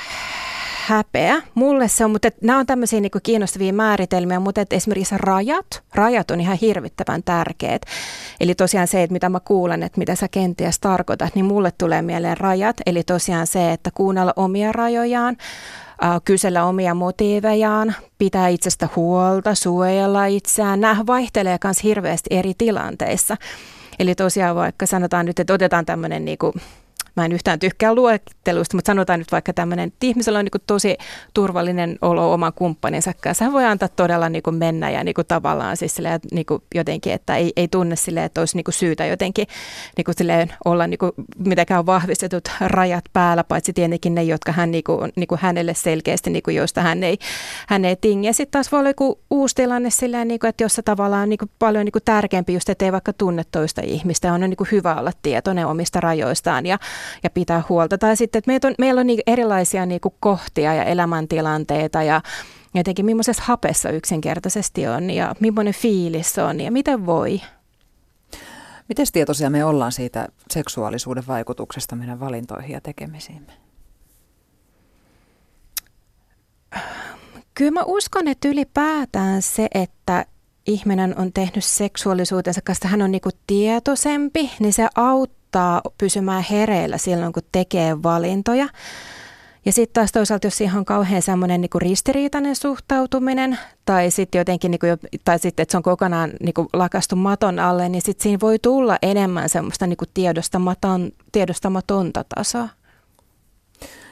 häpeä. 0.86 1.42
Mulle 1.54 1.88
se 1.88 2.04
on, 2.04 2.10
mutta 2.10 2.28
et, 2.28 2.42
nämä 2.42 2.58
on 2.58 2.66
tämmöisiä 2.66 3.00
niin 3.00 3.10
kiinnostavia 3.22 3.72
määritelmiä, 3.72 4.40
mutta 4.40 4.60
et 4.60 4.72
esimerkiksi 4.72 5.14
rajat, 5.18 5.82
rajat 5.94 6.30
on 6.30 6.40
ihan 6.40 6.58
hirvittävän 6.60 7.22
tärkeät. 7.22 7.82
Eli 8.40 8.54
tosiaan 8.54 8.88
se, 8.88 9.02
että 9.02 9.12
mitä 9.12 9.28
mä 9.28 9.40
kuulen, 9.40 9.82
että 9.82 9.98
mitä 9.98 10.14
sä 10.14 10.28
kenties 10.28 10.80
tarkoitat, 10.80 11.34
niin 11.34 11.44
mulle 11.44 11.72
tulee 11.78 12.02
mieleen 12.02 12.36
rajat. 12.36 12.76
Eli 12.86 13.02
tosiaan 13.02 13.46
se, 13.46 13.72
että 13.72 13.90
kuunnella 13.94 14.32
omia 14.36 14.72
rajojaan, 14.72 15.36
kysellä 16.24 16.64
omia 16.64 16.94
motiivejaan, 16.94 17.94
pitää 18.18 18.48
itsestä 18.48 18.88
huolta, 18.96 19.54
suojella 19.54 20.26
itseään. 20.26 20.80
Nämä 20.80 21.06
vaihtelee 21.06 21.58
myös 21.64 21.82
hirveästi 21.82 22.28
eri 22.30 22.52
tilanteissa. 22.58 23.36
Eli 23.98 24.14
tosiaan 24.14 24.56
vaikka 24.56 24.86
sanotaan 24.86 25.26
nyt, 25.26 25.38
että 25.38 25.52
otetaan 25.54 25.86
tämmöinen 25.86 26.24
niin 26.24 26.38
kuin 26.38 26.52
mä 27.16 27.24
en 27.24 27.32
yhtään 27.32 27.58
tykkää 27.58 27.94
luettelusta, 27.94 28.76
mutta 28.76 28.86
sanotaan 28.86 29.18
nyt 29.18 29.32
vaikka 29.32 29.52
tämmöinen, 29.52 29.86
että 29.86 30.06
ihmisellä 30.06 30.38
on 30.38 30.44
niin 30.44 30.62
tosi 30.66 30.96
turvallinen 31.34 31.98
olo 32.02 32.32
oman 32.32 32.52
kumppaninsa 32.52 33.12
kanssa. 33.20 33.44
Hän 33.44 33.52
voi 33.52 33.64
antaa 33.64 33.88
todella 33.88 34.28
niin 34.28 34.42
kuin 34.42 34.56
mennä 34.56 34.90
ja 34.90 35.04
niin 35.04 35.14
kuin 35.14 35.26
tavallaan 35.26 35.76
siis 35.76 35.94
silleen, 35.94 36.20
niin 36.32 36.46
kuin 36.46 36.62
jotenkin, 36.74 37.12
että 37.12 37.36
ei, 37.36 37.52
ei 37.56 37.68
tunne 37.68 37.96
silleen, 37.96 38.26
että 38.26 38.40
olisi 38.40 38.56
niin 38.56 38.64
kuin 38.64 38.74
syytä 38.74 39.06
jotenkin 39.06 39.46
niin 39.96 40.04
kuin 40.04 40.14
silleen 40.18 40.52
olla 40.64 40.86
niin 40.86 40.98
kuin 40.98 41.12
mitenkään 41.38 41.86
vahvistetut 41.86 42.48
rajat 42.60 43.04
päällä, 43.12 43.44
paitsi 43.44 43.72
tietenkin 43.72 44.14
ne, 44.14 44.22
jotka 44.22 44.52
hän 44.52 44.70
niin 44.70 44.84
kuin, 44.84 45.12
niin 45.16 45.28
kuin 45.28 45.38
hänelle 45.42 45.74
selkeästi, 45.74 46.30
niin 46.30 46.42
kuin 46.42 46.56
joista 46.56 46.80
hän 46.80 47.04
ei, 47.04 47.18
hän 47.68 47.84
ei 47.84 47.96
tingi. 47.96 48.26
Ja 48.26 48.32
sitten 48.32 48.52
taas 48.52 48.72
voi 48.72 48.80
olla 48.80 48.90
joku 48.90 49.20
uusi 49.30 49.54
tilanne 49.54 49.90
silleen, 49.90 50.28
niin 50.28 50.40
kuin, 50.40 50.48
että 50.48 50.64
jossa 50.64 50.82
tavallaan 50.82 51.28
niin 51.28 51.38
paljon 51.58 51.84
niin 51.84 51.92
kuin 51.92 52.02
tärkeämpi 52.04 52.54
just, 52.54 52.68
että 52.68 52.84
ei 52.84 52.92
vaikka 52.92 53.12
tunne 53.12 53.42
toista 53.50 53.80
ihmistä. 53.84 54.32
On 54.32 54.40
niin 54.40 54.56
kuin 54.56 54.68
hyvä 54.72 54.94
olla 54.94 55.12
tietoinen 55.22 55.66
omista 55.66 56.00
rajoistaan 56.00 56.66
ja 56.66 56.78
ja 57.22 57.30
pitää 57.30 57.62
huolta. 57.68 57.98
Tai 57.98 58.16
sitten, 58.16 58.38
että 58.38 58.50
meillä 58.50 58.68
on, 58.68 58.74
meillä 58.78 59.00
on 59.00 59.06
niin 59.06 59.20
erilaisia 59.26 59.86
niin 59.86 60.00
kuin 60.00 60.14
kohtia 60.20 60.74
ja 60.74 60.84
elämäntilanteita 60.84 62.02
ja 62.02 62.20
jotenkin 62.74 63.06
millaisessa 63.06 63.42
hapessa 63.46 63.90
yksinkertaisesti 63.90 64.86
on 64.86 65.10
ja 65.10 65.34
millainen 65.40 65.74
fiilis 65.74 66.38
on 66.38 66.60
ja 66.60 66.70
miten 66.70 67.06
voi. 67.06 67.40
Miten 68.88 69.06
tietoisia 69.12 69.50
me 69.50 69.64
ollaan 69.64 69.92
siitä 69.92 70.28
seksuaalisuuden 70.50 71.26
vaikutuksesta 71.26 71.96
meidän 71.96 72.20
valintoihin 72.20 72.72
ja 72.72 72.80
tekemisiimme? 72.80 73.52
Kyllä 77.54 77.70
mä 77.70 77.82
uskon, 77.86 78.28
että 78.28 78.48
ylipäätään 78.48 79.42
se, 79.42 79.68
että 79.74 80.26
ihminen 80.66 81.18
on 81.18 81.32
tehnyt 81.32 81.64
seksuaalisuutensa 81.64 82.60
kanssa, 82.64 82.88
hän 82.88 83.02
on 83.02 83.10
niinku 83.10 83.30
tietoisempi, 83.46 84.50
niin 84.58 84.72
se 84.72 84.88
auttaa 84.94 85.43
auttaa 85.58 85.92
pysymään 85.98 86.44
hereillä 86.50 86.98
silloin, 86.98 87.32
kun 87.32 87.42
tekee 87.52 88.02
valintoja. 88.02 88.68
Ja 89.64 89.72
sitten 89.72 89.94
taas 89.94 90.12
toisaalta, 90.12 90.46
jos 90.46 90.58
siihen 90.58 90.78
on 90.78 90.84
kauhean 90.84 91.22
semmoinen 91.22 91.60
niin 91.60 91.70
ristiriitainen 91.76 92.56
suhtautuminen, 92.56 93.58
tai 93.84 94.10
sitten 94.10 94.38
jotenkin, 94.38 94.70
niin 94.70 94.78
kuin, 94.78 94.98
tai 95.24 95.38
sitten, 95.38 95.62
että 95.62 95.72
se 95.72 95.76
on 95.76 95.82
kokonaan 95.82 96.30
niin 96.40 96.54
kuin 96.54 96.68
lakastu 96.72 97.16
maton 97.16 97.58
alle, 97.58 97.88
niin 97.88 98.02
sitten 98.02 98.22
siinä 98.22 98.40
voi 98.40 98.58
tulla 98.58 98.98
enemmän 99.02 99.48
semmoista 99.48 99.86
niin 99.86 99.96
kuin 99.96 100.08
tiedostamaton, 100.14 101.12
tiedostamatonta 101.32 102.24
tasoa. 102.34 102.68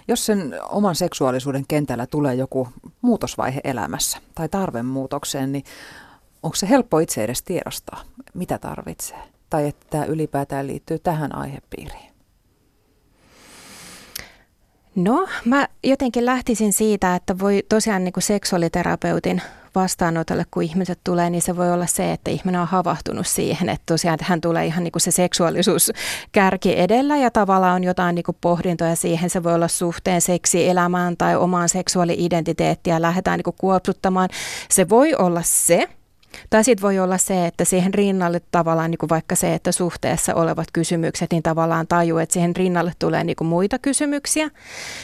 Jos 0.09 0.27
sen 0.27 0.55
oman 0.69 0.95
seksuaalisuuden 0.95 1.65
kentällä 1.69 2.07
tulee 2.07 2.35
joku 2.35 2.69
muutosvaihe 3.03 3.61
elämässä 3.65 4.19
tai 4.35 4.49
tarve 4.49 4.83
muutokseen, 4.83 5.53
niin 5.53 5.65
onko 6.43 6.57
se 6.57 6.69
helppo 6.69 6.99
itse 6.99 7.25
edes 7.25 7.43
tiedostaa, 7.43 8.01
mitä 8.35 8.59
tarvitsee? 8.59 9.32
Tai 9.53 9.69
että 9.69 9.87
tämä 9.91 10.05
ylipäätään 10.05 10.67
liittyy 10.67 10.99
tähän 10.99 11.35
aihepiiriin? 11.35 12.13
No, 14.95 15.29
mä 15.45 15.69
jotenkin 15.85 16.27
lähtisin 16.27 16.73
siitä, 16.73 17.15
että 17.15 17.39
voi 17.39 17.63
tosiaan 17.69 18.05
niin 18.05 18.13
kuin 18.13 18.23
seksuaaliterapeutin 18.23 19.43
vastaanotolle, 19.75 20.45
kun 20.51 20.63
ihmiset 20.63 20.99
tulee, 21.05 21.31
niin 21.31 21.43
se 21.43 21.57
voi 21.57 21.73
olla 21.73 21.87
se, 21.87 22.13
että 22.13 22.31
ihminen 22.31 22.61
on 22.61 22.67
havahtunut 22.67 23.27
siihen, 23.27 23.69
että 23.69 23.83
tosiaan 23.87 24.19
hän 24.23 24.41
tulee 24.41 24.67
ihan 24.67 24.85
niin 24.85 24.93
kuin 24.93 25.01
se 25.01 25.11
seksuaalisuus 25.11 25.93
kärki 26.33 26.81
edellä 26.81 27.17
ja 27.17 27.31
tavallaan 27.31 27.75
on 27.75 27.85
jotain 27.85 28.15
niin 28.15 28.25
kuin 28.25 28.37
pohdintoja 28.41 28.97
siihen. 28.97 29.31
Se 29.31 29.43
voi 29.43 29.55
olla 29.55 29.69
suhteen 29.69 30.21
seksi 30.21 30.69
elämään 30.69 31.17
tai 31.17 31.37
omaan 31.37 31.69
seksuaali-identiteettiä 31.69 33.03
lähdetään 33.03 33.39
niin 33.39 33.45
kuin 33.45 33.57
kuopsuttamaan. 33.61 34.29
Se 34.71 34.89
voi 34.89 35.15
olla 35.15 35.43
se, 35.45 35.89
tai 36.51 36.65
sitten 36.65 36.83
voi 36.83 36.99
olla 36.99 37.19
se, 37.19 37.47
että 37.47 37.65
siihen 37.65 37.95
rinnalle 37.95 38.41
tavallaan 38.51 38.91
niin 38.91 38.99
kuin 38.99 39.11
vaikka 39.11 39.35
se, 39.35 39.55
että 39.55 39.73
suhteessa 39.73 40.35
olevat 40.35 40.69
kysymykset, 40.73 41.31
niin 41.33 41.43
tavallaan 41.43 41.87
tajuu, 41.87 42.19
että 42.19 42.33
siihen 42.33 42.57
rinnalle 42.57 42.93
tulee 42.99 43.25
niin 43.25 43.37
kuin 43.37 43.49
muita 43.49 43.79
kysymyksiä. 43.79 44.51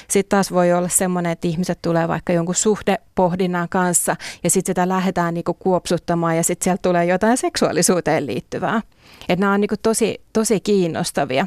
Sitten 0.08 0.28
taas 0.28 0.52
voi 0.52 0.72
olla 0.72 0.88
semmoinen, 0.88 1.32
että 1.32 1.48
ihmiset 1.48 1.78
tulee 1.82 2.08
vaikka 2.08 2.32
jonkun 2.32 2.54
suhdepohdinnan 2.54 3.68
kanssa 3.68 4.16
ja 4.44 4.50
sitten 4.50 4.70
sitä 4.70 4.88
lähdetään 4.88 5.34
niin 5.34 5.44
kuin 5.44 5.58
kuopsuttamaan 5.58 6.36
ja 6.36 6.42
sitten 6.44 6.64
sieltä 6.64 6.82
tulee 6.82 7.04
jotain 7.04 7.36
seksuaalisuuteen 7.36 8.26
liittyvää. 8.26 8.82
Että 9.28 9.40
nämä 9.40 9.52
on 9.52 9.60
niin 9.60 9.68
kuin 9.68 9.80
tosi, 9.82 10.20
tosi 10.32 10.60
kiinnostavia. 10.60 11.46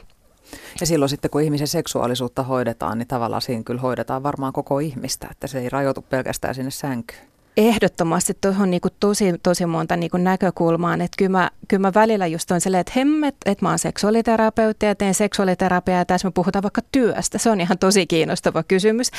Ja 0.79 0.85
silloin 0.85 1.09
sitten, 1.09 1.31
kun 1.31 1.41
ihmisen 1.41 1.67
seksuaalisuutta 1.67 2.43
hoidetaan, 2.43 2.97
niin 2.97 3.07
tavallaan 3.07 3.41
siinä 3.41 3.63
kyllä 3.63 3.81
hoidetaan 3.81 4.23
varmaan 4.23 4.53
koko 4.53 4.79
ihmistä, 4.79 5.27
että 5.31 5.47
se 5.47 5.59
ei 5.59 5.69
rajoitu 5.69 6.01
pelkästään 6.01 6.55
sinne 6.55 6.71
sänkyyn 6.71 7.30
ehdottomasti 7.58 8.38
tuohon 8.41 8.72
niinku 8.72 8.88
tosi, 9.00 9.34
tosi 9.43 9.65
monta 9.65 9.96
niinku 9.96 10.17
näkökulmaa. 10.17 10.93
Että 10.93 11.08
kyllä 11.17 11.31
mä, 11.31 11.50
kyllä 11.67 11.81
mä 11.81 11.91
välillä 11.93 12.27
just 12.27 12.51
on 12.51 12.62
silleen, 12.62 12.81
että 12.81 12.93
hemmet, 12.96 13.36
että 13.46 13.65
mä 13.65 13.70
oon 13.70 13.79
seksuaaliterapeutti 13.79 14.86
ja 14.86 14.96
teen 14.96 15.13
seksuaaliterapiaa 15.13 15.98
ja 16.00 16.05
tässä 16.05 16.27
me 16.27 16.31
puhutaan 16.31 16.63
vaikka 16.63 16.81
työstä. 16.91 17.38
Se 17.38 17.50
on 17.50 17.62
ihan 17.62 17.77
tosi 17.77 18.08
kiinnostava 18.08 18.63
kysymys. 18.63 19.12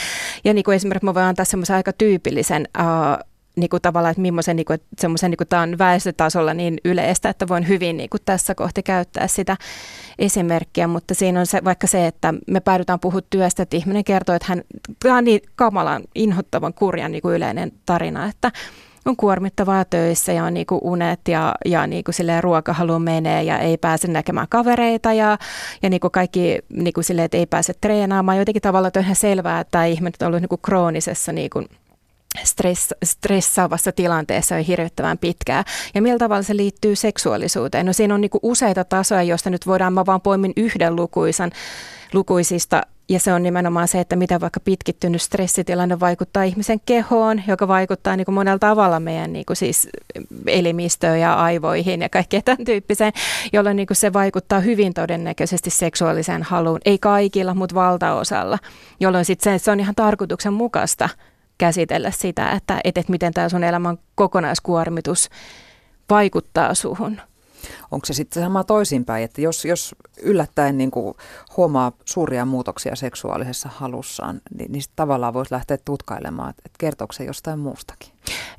Ja 0.45 0.55
niinku 0.55 0.71
esimerkiksi 0.71 1.05
mä 1.05 1.15
voin 1.15 1.27
antaa 1.27 1.45
semmoisen 1.45 1.77
aika 1.77 1.93
tyypillisen 1.93 2.69
uh, 2.79 3.32
niin 3.57 3.71
kuin 3.71 3.83
tavallaan, 3.83 4.11
että 4.11 4.23
millaisen, 4.23 4.57
niin 4.57 4.65
kuin, 4.65 4.81
semmoisen, 4.99 5.31
niin 5.31 5.37
kuin 5.37 5.49
tämä 5.49 5.63
on 5.63 5.79
väestötasolla 5.79 6.55
niin 6.55 6.79
yleistä, 6.85 7.29
että 7.29 7.49
voin 7.49 7.69
hyvin 7.69 7.97
niin 7.97 8.11
kuin 8.11 8.21
tässä 8.25 8.55
kohti 8.55 8.83
käyttää 8.83 9.27
sitä 9.27 9.57
esimerkkiä, 10.19 10.87
mutta 10.87 11.15
siinä 11.15 11.41
on 11.41 11.47
se, 11.47 11.65
vaikka 11.65 11.87
se, 11.87 12.07
että 12.07 12.35
me 12.47 12.61
päädytään 12.61 13.01
puhumaan 13.01 13.27
työstä, 13.31 13.63
että 13.63 13.77
ihminen 13.77 14.05
kertoo, 14.05 14.35
että 14.35 14.47
hän, 14.49 14.63
tämä 15.03 15.17
on 15.17 15.25
niin 15.25 15.41
kamalan, 15.57 16.03
inhottavan 16.15 16.75
kurjan 16.75 17.13
niin 17.13 17.23
kuin 17.23 17.37
yleinen 17.37 17.73
tarina, 17.87 18.27
että 18.27 18.53
on 19.05 19.17
kuormittavaa 19.17 19.85
töissä 19.85 20.33
ja 20.33 20.45
on 20.45 20.55
niin 20.55 20.67
kuin 20.67 20.81
unet 20.85 21.21
ja, 21.29 21.55
ja 21.65 21.87
niin 21.87 22.05
kuin 22.05 22.43
ruokahalu 22.43 22.99
menee 22.99 23.43
ja 23.43 23.59
ei 23.59 23.77
pääse 23.77 24.09
näkemään 24.09 24.47
kavereita 24.51 25.13
ja, 25.13 25.39
ja 25.83 25.91
niin 25.91 26.01
kuin 26.01 26.11
kaikki 26.11 26.59
niin 26.71 26.93
kuin 26.93 27.05
silleen, 27.05 27.25
että 27.25 27.37
ei 27.37 27.47
pääse 27.47 27.73
treenaamaan. 27.81 28.39
Jotenkin 28.39 28.63
tavallaan 28.63 28.93
on 28.97 29.03
ihan 29.03 29.17
selvää, 29.17 29.61
että 29.61 29.71
tämä 29.71 29.85
ihminen 29.85 30.13
on 30.21 30.27
ollut 30.27 30.41
niin 30.41 30.49
kuin 30.49 30.61
kroonisessa 30.63 31.33
niin 31.33 31.51
kuin 31.51 31.67
stress, 32.45 32.91
stressaavassa 33.05 33.93
tilanteessa 33.93 34.55
on 34.55 34.61
hirvittävän 34.61 35.19
pitkää. 35.19 35.65
Ja 35.95 36.03
millä 36.03 36.19
tavalla 36.19 36.43
se 36.43 36.57
liittyy 36.57 36.97
seksuaalisuuteen? 36.97 37.87
No 37.87 37.93
siinä 37.93 38.15
on 38.15 38.21
niin 38.21 38.31
useita 38.43 38.85
tasoja, 38.85 39.23
joista 39.23 39.51
nyt 39.51 39.67
voidaan, 39.67 39.93
mä 39.93 40.07
vaan 40.07 40.21
poimin 40.21 40.53
yhden 40.57 40.97
lukuisan 40.97 41.51
lukuisista 42.13 42.83
ja 43.09 43.21
se 43.21 43.33
on 43.33 43.43
nimenomaan 43.43 43.89
se, 43.89 44.01
että 44.01 44.17
miten 44.17 44.41
vaikka 44.41 44.61
pitkittynyt 44.61 45.23
stressitilanne 45.23 46.01
vaikuttaa 46.01 46.43
ihmisen 46.43 46.81
kehoon, 46.87 47.43
joka 47.47 47.69
vaikuttaa 47.69 48.17
niin 48.17 48.25
kuin 48.25 48.35
monella 48.35 48.59
tavalla 48.59 49.01
meidän 49.01 49.33
niin 49.33 49.47
kuin 49.47 49.57
siis 49.57 49.89
elimistöön 50.47 51.21
ja 51.21 51.35
aivoihin 51.35 52.03
ja 52.03 52.09
kaikkeen 52.09 52.43
tämän 52.45 52.65
tyyppiseen, 52.65 53.13
jolloin 53.53 53.77
niin 53.77 53.87
kuin 53.87 53.97
se 53.97 54.13
vaikuttaa 54.13 54.61
hyvin 54.61 54.95
todennäköisesti 54.95 55.71
seksuaaliseen 55.71 56.43
haluun. 56.43 56.81
Ei 56.85 56.99
kaikilla, 56.99 57.55
mutta 57.55 57.75
valtaosalla, 57.75 58.59
jolloin 59.01 59.25
sit 59.25 59.41
se, 59.41 59.59
se 59.59 59.71
on 59.71 59.81
ihan 59.81 59.95
tarkoituksenmukaista 59.95 61.09
käsitellä 61.59 62.11
sitä, 62.11 62.51
että, 62.51 62.81
että, 62.85 63.01
että 63.01 63.13
miten 63.13 63.35
tämä 63.35 63.49
sun 63.49 63.65
elämän 63.65 63.99
kokonaiskuormitus 64.15 65.29
vaikuttaa 66.11 66.75
suhun. 66.75 67.21
Onko 67.91 68.07
se 68.07 68.13
sitten 68.13 68.43
sama 68.43 68.65
toisinpäin, 68.65 69.25
että 69.25 69.41
jos, 69.41 69.65
jos 69.65 69.95
yllättäen 70.23 70.79
niin 70.79 70.91
kuin 70.91 71.15
huomaa 71.57 71.93
suuria 72.05 72.45
muutoksia 72.45 72.97
seksuaalisessa 72.97 73.69
halussaan, 73.73 74.41
niin, 74.59 74.73
niin 74.73 74.83
tavallaan 74.97 75.35
voisi 75.35 75.55
lähteä 75.55 75.79
tutkailemaan, 75.85 76.51
että, 76.51 76.63
että 76.67 76.77
kertooko 76.79 77.13
se 77.13 77.25
jostain 77.25 77.59
muustakin? 77.59 78.13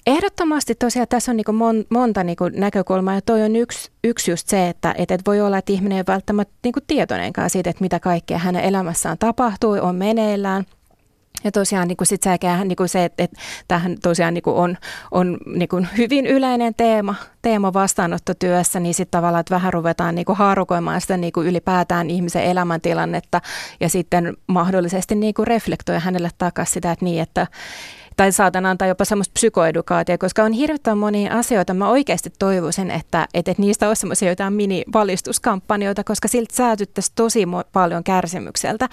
Ehdottomasti 0.08 0.76
tosiaan 0.76 1.08
tässä 1.08 1.32
on 1.32 1.38
niin 1.38 1.56
mon, 1.56 1.86
monta 1.90 2.24
niin 2.24 2.38
näkökulmaa 2.56 3.16
ja 3.16 3.22
toi 3.22 3.42
on 3.42 3.56
yksi, 3.56 3.92
yksi 4.04 4.32
just 4.32 4.48
se, 4.48 4.70
että, 4.70 4.96
että 4.98 5.18
voi 5.26 5.42
olla, 5.42 5.58
että 5.58 5.74
ihminen 5.74 5.98
ei 5.98 6.04
välttämättä 6.08 6.54
niin 6.64 6.74
tietoinenkaan 6.88 7.50
siitä, 7.50 7.70
että 7.70 7.84
mitä 7.84 8.00
kaikkea 8.00 8.38
hänen 8.38 8.64
elämässään 8.64 9.18
tapahtuu, 9.18 9.78
on 9.82 9.96
meneillään– 9.96 10.66
ja 11.44 11.52
tosiaan 11.52 11.88
niin 11.88 11.98
kuin 11.98 12.08
sit 12.08 12.24
säkään, 12.24 12.68
niin 12.68 12.76
kuin 12.76 12.90
se, 12.90 13.06
että, 13.06 13.24
että 13.24 13.40
tosiaan 14.02 14.34
niin 14.34 14.44
kuin 14.44 14.56
on, 14.56 14.78
on 15.12 15.38
niin 15.46 15.70
kuin 15.70 15.88
hyvin 15.98 16.26
yleinen 16.26 16.76
teema, 16.76 17.16
teema 17.42 17.74
vastaanottotyössä, 17.74 18.80
niin 18.80 18.94
sitten 18.94 19.18
tavallaan, 19.18 19.40
että 19.40 19.56
vähän 19.56 19.74
ruvetaan 19.74 20.16
niin 20.16 20.26
kuin 20.26 20.38
haarukoimaan 20.38 21.02
sitä 21.02 21.18
niin 21.18 21.34
kuin 21.34 21.48
ylipäätään 21.48 22.10
ihmisen 22.10 22.44
elämäntilannetta 22.44 23.42
ja 23.80 23.90
sitten 23.90 24.38
mahdollisesti 24.48 25.16
niin 25.16 25.34
kuin 25.34 25.48
reflektoida 25.48 26.00
hänelle 26.00 26.30
takaisin 26.38 26.74
sitä, 26.74 26.92
että 26.92 27.06
niin, 27.06 27.22
että 27.22 27.48
tai 28.18 28.32
saatan 28.32 28.66
antaa 28.66 28.88
jopa 28.88 29.06
semmoista 29.06 29.34
psykoedukaatiota, 29.34 30.22
koska 30.22 30.44
on 30.44 30.52
hirveän 30.52 30.98
monia 30.98 31.34
asioita. 31.34 31.74
Mä 31.74 31.90
oikeasti 31.90 32.34
toivoisin, 32.40 32.92
että, 32.92 33.28
että, 33.34 33.52
että 33.52 33.62
niistä 33.62 33.88
olisi 33.88 34.00
semmoisia 34.00 34.30
jotain 34.30 34.54
mini-valistuskampanjoita, 34.54 36.04
koska 36.04 36.28
siltä 36.28 36.56
säätyttäisiin 36.56 37.16
tosi 37.16 37.44
paljon 37.74 38.04
kärsimykseltä. 38.04 38.90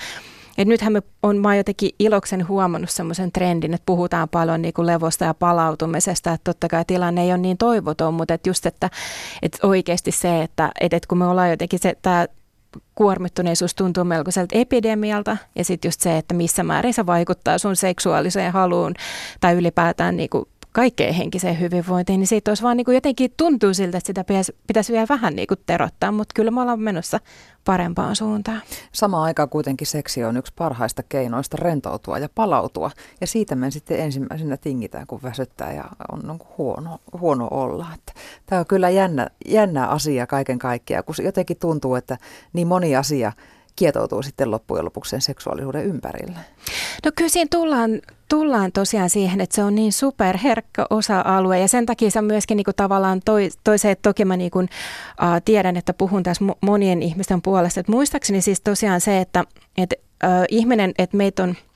Et 0.60 0.68
nythän 0.68 0.92
me 0.92 1.02
on, 1.22 1.38
mä 1.38 1.56
jotenkin 1.56 1.90
iloksen 1.98 2.48
huomannut 2.48 2.90
semmoisen 2.90 3.32
trendin, 3.32 3.74
että 3.74 3.86
puhutaan 3.86 4.28
paljon 4.28 4.62
niin 4.62 4.74
kuin 4.74 4.86
levosta 4.86 5.24
ja 5.24 5.34
palautumisesta, 5.34 6.32
että 6.32 6.44
totta 6.44 6.68
kai 6.68 6.84
tilanne 6.84 7.22
ei 7.22 7.30
ole 7.30 7.38
niin 7.38 7.58
toivoton, 7.58 8.14
mutta 8.14 8.34
että 8.34 8.48
just, 8.50 8.66
että, 8.66 8.90
että 9.42 9.66
oikeasti 9.66 10.10
se, 10.10 10.42
että, 10.42 10.70
että 10.80 10.98
kun 11.08 11.18
me 11.18 11.26
ollaan 11.26 11.50
jotenkin 11.50 11.78
se, 11.78 11.96
tämä 12.02 12.26
kuormittuneisuus 12.94 13.74
tuntuu 13.74 14.04
melkoiselta 14.04 14.58
epidemialta 14.58 15.36
ja 15.56 15.64
sitten 15.64 15.88
just 15.88 16.00
se, 16.00 16.18
että 16.18 16.34
missä 16.34 16.62
määrin 16.62 16.94
se 16.94 17.06
vaikuttaa 17.06 17.58
sun 17.58 17.76
seksuaaliseen 17.76 18.52
haluun 18.52 18.94
tai 19.40 19.54
ylipäätään 19.54 20.16
niin 20.16 20.30
kuin 20.30 20.44
kaikkeen 20.72 21.14
henkiseen 21.14 21.60
hyvinvointiin, 21.60 22.20
niin 22.20 22.26
siitä 22.28 22.50
olisi 22.50 22.62
vaan 22.62 22.76
niin 22.76 22.84
kuin 22.84 22.94
jotenkin 22.94 23.32
tuntuu 23.36 23.74
siltä, 23.74 23.98
että 23.98 24.06
sitä 24.06 24.24
pitäisi, 24.24 24.56
pitäisi 24.66 24.92
vielä 24.92 25.06
vähän 25.08 25.36
niin 25.36 25.46
kuin 25.46 25.60
terottaa, 25.66 26.12
mutta 26.12 26.32
kyllä 26.34 26.50
me 26.50 26.60
ollaan 26.60 26.80
menossa 26.80 27.20
parempaan 27.64 28.16
suuntaan. 28.16 28.62
Samaan 28.92 29.22
aikaan 29.22 29.48
kuitenkin 29.48 29.86
seksi 29.86 30.24
on 30.24 30.36
yksi 30.36 30.52
parhaista 30.56 31.02
keinoista 31.02 31.56
rentoutua 31.60 32.18
ja 32.18 32.28
palautua. 32.34 32.90
Ja 33.20 33.26
siitä 33.26 33.54
me 33.54 33.70
sitten 33.70 34.00
ensimmäisenä 34.00 34.56
tingitään, 34.56 35.06
kun 35.06 35.22
väsyttää 35.22 35.72
ja 35.72 35.84
on 36.12 36.18
niin 36.18 36.48
huono, 36.58 36.98
huono 37.20 37.48
olla. 37.50 37.86
Että 37.94 38.12
tämä 38.46 38.60
on 38.60 38.66
kyllä 38.66 38.90
jännä, 38.90 39.28
jännä 39.46 39.86
asia 39.86 40.26
kaiken 40.26 40.58
kaikkiaan, 40.58 41.04
kun 41.04 41.14
jotenkin 41.24 41.56
tuntuu, 41.56 41.94
että 41.94 42.18
niin 42.52 42.66
moni 42.66 42.96
asia 42.96 43.32
kietoutuu 43.80 44.22
sitten 44.22 44.50
loppujen 44.50 44.84
lopuksi 44.84 45.10
sen 45.10 45.20
seksuaalisuuden 45.20 45.84
ympärille. 45.84 46.38
No 47.04 47.12
kyllä 47.16 47.28
siinä 47.28 47.48
tullaan, 47.50 47.90
tullaan 48.28 48.72
tosiaan 48.72 49.10
siihen, 49.10 49.40
että 49.40 49.56
se 49.56 49.64
on 49.64 49.74
niin 49.74 49.92
superherkkä 49.92 50.86
osa-alue 50.90 51.58
ja 51.58 51.68
sen 51.68 51.86
takia 51.86 52.10
se 52.10 52.20
myöskin 52.20 52.56
niin 52.56 52.64
kuin 52.64 52.74
tavallaan 52.76 53.20
toi, 53.24 53.48
toi 53.64 53.78
se, 53.78 53.90
että 53.90 54.08
toki 54.08 54.24
mä 54.24 54.36
niin 54.36 54.50
kuin, 54.50 54.68
uh, 55.22 55.42
tiedän, 55.44 55.76
että 55.76 55.94
puhun 55.94 56.22
tässä 56.22 56.44
monien 56.60 57.02
ihmisten 57.02 57.42
puolesta, 57.42 57.80
että 57.80 57.92
muistaakseni 57.92 58.40
siis 58.40 58.60
tosiaan 58.60 59.00
se, 59.00 59.20
että, 59.20 59.44
että 59.76 59.96
uh, 60.24 60.44
ihminen, 60.48 60.92
että 60.98 61.16
meitä 61.16 61.42
on– 61.42 61.54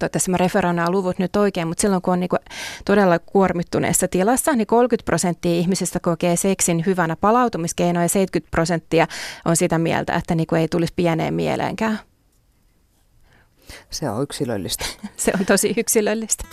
toivottavasti 0.00 0.30
mä 0.30 0.36
referoin 0.36 0.76
nämä 0.76 0.90
luvut 0.90 1.18
nyt 1.18 1.36
oikein, 1.36 1.68
mutta 1.68 1.80
silloin 1.80 2.02
kun 2.02 2.12
on 2.12 2.20
niin 2.20 2.28
kuin 2.28 2.40
todella 2.84 3.18
kuormittuneessa 3.18 4.08
tilassa, 4.08 4.52
niin 4.52 4.66
30 4.66 5.04
prosenttia 5.04 5.52
ihmisistä 5.52 6.00
kokee 6.00 6.36
seksin 6.36 6.82
hyvänä 6.86 7.16
palautumiskeinoa 7.16 8.02
ja 8.02 8.08
70 8.08 8.50
prosenttia 8.50 9.06
on 9.44 9.56
sitä 9.56 9.78
mieltä, 9.78 10.14
että 10.14 10.34
niin 10.34 10.46
kuin 10.46 10.60
ei 10.60 10.68
tulisi 10.68 10.92
pieneen 10.96 11.34
mieleenkään. 11.34 11.98
Se 13.90 14.10
on 14.10 14.22
yksilöllistä. 14.22 14.84
Se 15.16 15.32
on 15.40 15.46
tosi 15.46 15.74
yksilöllistä. 15.76 16.44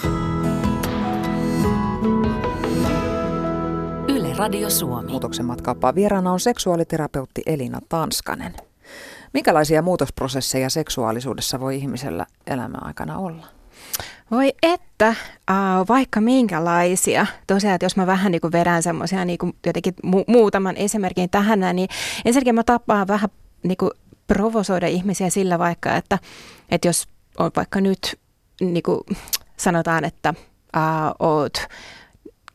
Yle 4.07 4.33
Radio 4.37 4.69
Suomi. 4.69 5.11
Muutoksen 5.11 5.45
matkaappaa 5.45 5.95
vieraana 5.95 6.31
on 6.31 6.39
seksuaaliterapeutti 6.39 7.41
Elina 7.45 7.79
Tanskanen. 7.89 8.66
Minkälaisia 9.33 9.81
muutosprosesseja 9.81 10.69
seksuaalisuudessa 10.69 11.59
voi 11.59 11.75
ihmisellä 11.75 12.25
elämän 12.47 12.85
aikana 12.85 13.17
olla? 13.17 13.45
Voi 14.31 14.53
että, 14.63 15.07
äh, 15.07 15.55
vaikka 15.87 16.21
minkälaisia. 16.21 17.25
Tosiaan, 17.47 17.75
että 17.75 17.85
jos 17.85 17.95
mä 17.95 18.07
vähän 18.07 18.31
niin 18.31 18.41
kuin 18.41 18.51
vedän 18.51 18.83
semmoisia 18.83 19.25
niin 19.25 19.37
kuin 19.37 19.55
jotenkin 19.65 19.93
mu- 20.05 20.23
muutaman 20.27 20.77
esimerkin 20.77 21.29
tähän, 21.29 21.59
niin 21.73 21.89
ensinnäkin 22.25 22.55
mä 22.55 22.63
tapaan 22.63 23.07
vähän 23.07 23.29
niin 23.63 23.77
kuin 23.77 23.91
provosoida 24.27 24.87
ihmisiä 24.87 25.29
sillä 25.29 25.59
vaikka, 25.59 25.95
että, 25.95 26.19
että 26.71 26.87
jos 26.87 27.07
on 27.37 27.51
vaikka 27.55 27.81
nyt 27.81 28.19
niin 28.61 28.83
kuin 28.83 28.99
sanotaan, 29.57 30.05
että 30.05 30.33
äh, 30.77 30.83
oot 31.19 31.57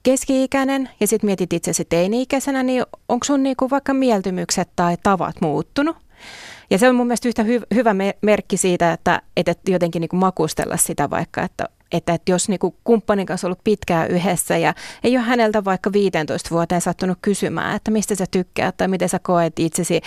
keski-ikäinen 0.02 0.88
ja 1.00 1.06
sitten 1.06 1.28
mietit 1.28 1.52
itsesi 1.52 1.84
teini-ikäisenä, 1.84 2.62
niin 2.62 2.84
onko 3.08 3.24
sun 3.24 3.42
niinku 3.42 3.70
vaikka 3.70 3.94
mieltymykset 3.94 4.68
tai 4.76 4.96
tavat 5.02 5.40
muuttunut? 5.40 5.96
Ja 6.70 6.78
se 6.78 6.88
on 6.88 6.94
mun 6.94 7.06
mielestä 7.06 7.28
yhtä 7.28 7.42
hy- 7.42 7.66
hyvä 7.74 7.94
me- 7.94 8.16
merkki 8.22 8.56
siitä, 8.56 8.92
että, 8.92 9.22
että 9.36 9.54
jotenkin 9.68 10.00
niin 10.00 10.08
kuin 10.08 10.20
makustella 10.20 10.76
sitä 10.76 11.10
vaikka, 11.10 11.42
että, 11.42 11.68
että, 11.92 12.14
että 12.14 12.32
jos 12.32 12.48
niin 12.48 12.58
kuin 12.58 12.74
kumppanin 12.84 13.26
kanssa 13.26 13.46
ollut 13.46 13.64
pitkään 13.64 14.10
yhdessä 14.10 14.56
ja 14.58 14.74
ei 15.04 15.16
ole 15.16 15.24
häneltä 15.24 15.64
vaikka 15.64 15.92
15 15.92 16.50
vuoteen 16.50 16.80
sattunut 16.80 17.18
kysymään, 17.22 17.76
että 17.76 17.90
mistä 17.90 18.14
sä 18.14 18.24
tykkäät 18.30 18.76
tai 18.76 18.88
miten 18.88 19.08
sä 19.08 19.18
koet 19.18 19.58
itsesi 19.58 20.00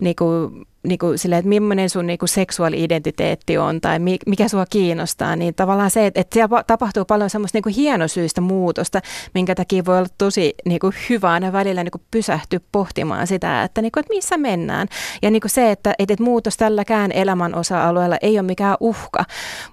niin 0.00 0.16
kuin 0.16 0.66
niin 0.88 0.98
kuin 0.98 1.18
sille, 1.18 1.38
että 1.38 1.48
millainen 1.48 1.90
sun 1.90 2.06
niin 2.06 2.18
kuin 2.18 2.28
seksuaali-identiteetti 2.28 3.58
on 3.58 3.80
tai 3.80 3.98
mikä 4.26 4.48
sua 4.48 4.66
kiinnostaa, 4.70 5.36
niin 5.36 5.54
tavallaan 5.54 5.90
se, 5.90 6.06
että, 6.06 6.20
että 6.20 6.34
siellä 6.34 6.62
tapahtuu 6.66 7.04
paljon 7.04 7.30
semmoista 7.30 7.56
niin 7.56 7.62
kuin 7.62 7.74
hienosyistä 7.74 8.40
muutosta, 8.40 9.00
minkä 9.34 9.54
takia 9.54 9.84
voi 9.84 9.98
olla 9.98 10.08
tosi 10.18 10.54
niin 10.64 10.78
kuin 10.78 10.94
hyvä 11.10 11.30
aina 11.30 11.52
välillä 11.52 11.84
niin 11.84 11.92
kuin 11.92 12.02
pysähtyä 12.10 12.60
pohtimaan 12.72 13.26
sitä, 13.26 13.62
että, 13.62 13.82
niin 13.82 13.92
kuin, 13.92 14.00
että 14.00 14.14
missä 14.14 14.36
mennään. 14.36 14.88
Ja 15.22 15.30
niin 15.30 15.40
kuin 15.40 15.50
se, 15.50 15.70
että, 15.70 15.94
että 15.98 16.16
muutos 16.20 16.56
tälläkään 16.56 17.12
elämän 17.12 17.54
osa-alueella 17.54 18.16
ei 18.22 18.38
ole 18.38 18.46
mikään 18.46 18.76
uhka, 18.80 19.24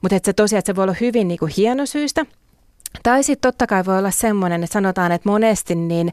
mutta 0.02 0.16
että 0.16 0.26
se 0.26 0.34
tosiaan, 0.34 0.60
että 0.60 0.70
se 0.70 0.76
voi 0.76 0.84
olla 0.84 0.96
hyvin 1.02 1.28
niin 1.28 1.40
kuin 1.40 1.54
hienosyistä, 1.58 2.26
tai 3.04 3.24
sitten 3.24 3.52
totta 3.52 3.68
kai 3.68 3.86
voi 3.86 3.98
olla 3.98 4.12
semmoinen, 4.12 4.64
että 4.64 4.74
sanotaan, 4.74 5.12
että 5.12 5.30
monesti 5.30 5.76
niin, 5.76 6.12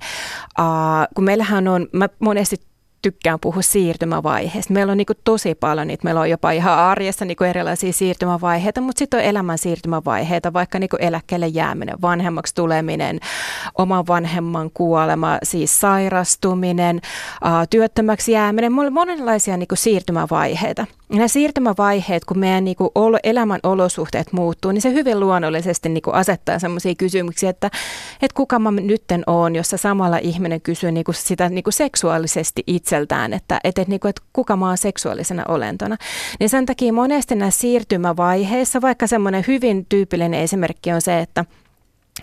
uh, 0.58 0.66
kun 1.14 1.24
meillähän 1.24 1.68
on, 1.68 1.88
mä 1.92 2.08
monesti 2.18 2.56
tykkään 3.02 3.40
puhua 3.40 3.62
siirtymävaiheesta. 3.62 4.72
Meillä 4.72 4.90
on 4.90 4.96
niin 4.96 5.06
kuin 5.06 5.18
tosi 5.24 5.54
paljon 5.54 5.86
niitä. 5.86 6.04
Meillä 6.04 6.20
on 6.20 6.30
jopa 6.30 6.50
ihan 6.50 6.78
arjessa 6.78 7.24
niin 7.24 7.36
kuin 7.36 7.50
erilaisia 7.50 7.92
siirtymävaiheita, 7.92 8.80
mutta 8.80 8.98
sitten 8.98 9.20
on 9.20 9.26
elämän 9.26 9.58
siirtymävaiheita, 9.58 10.52
vaikka 10.52 10.78
niin 10.78 10.88
kuin 10.88 11.02
eläkkeelle 11.02 11.46
jääminen, 11.46 12.02
vanhemmaksi 12.02 12.54
tuleminen, 12.54 13.20
oman 13.78 14.06
vanhemman 14.06 14.70
kuolema, 14.74 15.38
siis 15.42 15.80
sairastuminen, 15.80 17.00
työttömäksi 17.70 18.32
jääminen. 18.32 18.72
Monenlaisia 18.92 19.56
niin 19.56 19.68
kuin 19.68 19.78
siirtymävaiheita. 19.78 20.86
Nämä 21.08 21.28
siirtymävaiheet, 21.28 22.24
kun 22.24 22.38
meidän 22.38 22.64
niin 22.64 22.76
kuin 22.76 22.90
elämän 23.24 23.60
olosuhteet 23.62 24.32
muuttuu, 24.32 24.72
niin 24.72 24.82
se 24.82 24.92
hyvin 24.92 25.20
luonnollisesti 25.20 25.88
niin 25.88 26.02
kuin 26.02 26.14
asettaa 26.14 26.58
sellaisia 26.58 26.94
kysymyksiä, 26.94 27.50
että, 27.50 27.70
että 28.22 28.34
kuka 28.34 28.58
mä 28.58 28.70
nytten 28.70 29.22
oon, 29.26 29.56
jossa 29.56 29.76
samalla 29.76 30.18
ihminen 30.18 30.60
kysyy 30.60 30.92
niin 30.92 31.04
kuin 31.04 31.14
sitä 31.14 31.48
niin 31.48 31.64
kuin 31.64 31.74
seksuaalisesti 31.74 32.62
itseltään, 32.86 33.32
että, 33.32 33.60
että, 33.64 33.82
että, 33.82 33.90
niin 33.90 34.00
kuin, 34.00 34.10
että 34.10 34.22
kuka 34.32 34.56
mä 34.56 34.66
oon 34.66 34.78
seksuaalisena 34.78 35.44
olentona. 35.48 35.96
Niin 36.40 36.50
sen 36.50 36.66
takia 36.66 36.92
monesti 36.92 37.34
näissä 37.34 37.60
siirtymävaiheissa, 37.60 38.80
vaikka 38.80 39.06
semmoinen 39.06 39.44
hyvin 39.46 39.86
tyypillinen 39.88 40.40
esimerkki 40.40 40.92
on 40.92 41.00
se, 41.00 41.20
että 41.20 41.44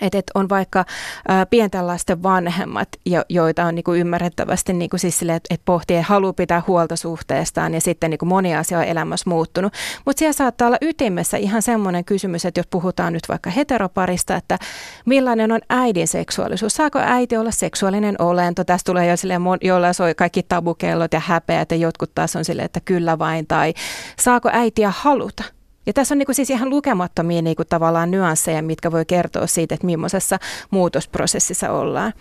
että 0.02 0.18
et 0.18 0.32
on 0.36 0.50
vaikka 0.50 0.80
ä, 0.80 1.46
pienten 1.46 1.88
lasten 1.88 2.24
vanhemmat, 2.24 2.90
jo, 3.06 3.22
joita 3.30 3.66
on 3.66 3.76
niinku 3.76 3.94
ymmärrettävästi 3.94 4.74
niinku 4.74 4.98
siis 4.98 5.20
sille, 5.20 5.36
että 5.36 5.54
et 5.54 5.62
pohtii, 5.66 5.98
että 5.98 6.10
haluaa 6.10 6.34
pitää 6.34 6.64
huolta 6.68 6.96
suhteestaan 6.96 7.74
ja 7.74 7.82
sitten 7.82 8.10
niinku 8.10 8.26
moni 8.26 8.56
asia 8.56 8.78
on 8.78 8.84
elämässä 8.84 9.30
muuttunut. 9.30 9.74
Mutta 10.06 10.20
siellä 10.20 10.34
saattaa 10.34 10.68
olla 10.68 10.78
ytimessä 10.82 11.38
ihan 11.38 11.62
semmoinen 11.62 12.06
kysymys, 12.06 12.46
että 12.46 12.60
jos 12.60 12.68
puhutaan 12.70 13.14
nyt 13.14 13.30
vaikka 13.30 13.50
heteroparista, 13.50 14.36
että 14.36 14.60
millainen 15.06 15.52
on 15.52 15.60
äidin 15.70 16.08
seksuaalisuus? 16.08 16.74
Saako 16.74 17.00
äiti 17.00 17.38
olla 17.38 17.52
seksuaalinen 17.52 18.16
olento? 18.20 18.64
Tästä 18.64 18.92
tulee 18.92 19.10
jo 19.10 19.18
silleen, 19.18 19.42
joilla 19.62 19.94
soi 19.94 20.16
kaikki 20.16 20.44
tabukellot 20.44 21.14
ja 21.14 21.22
häpeät 21.26 21.72
ja 21.72 21.78
jotkut 21.78 22.16
taas 22.16 22.36
on 22.36 22.46
silleen, 22.46 22.66
että 22.66 22.80
kyllä 22.86 23.20
vain. 23.20 23.48
Tai 23.48 23.74
saako 24.20 24.50
äitiä 24.54 24.94
haluta? 24.96 25.44
Ja 25.86 25.94
tässä 25.94 26.14
on 26.14 26.18
niin 26.18 26.26
kuin 26.26 26.36
siis 26.36 26.50
ihan 26.50 26.70
lukemattomia 26.70 27.42
niin 27.42 27.56
kuin 27.56 27.68
tavallaan 27.68 28.12
nyansseja, 28.12 28.62
mitkä 28.62 28.92
voi 28.92 29.06
kertoa 29.06 29.48
siitä, 29.48 29.76
että 29.76 29.86
millaisessa 29.86 30.40
muutosprosessissa 30.72 31.72
ollaan. 31.72 32.14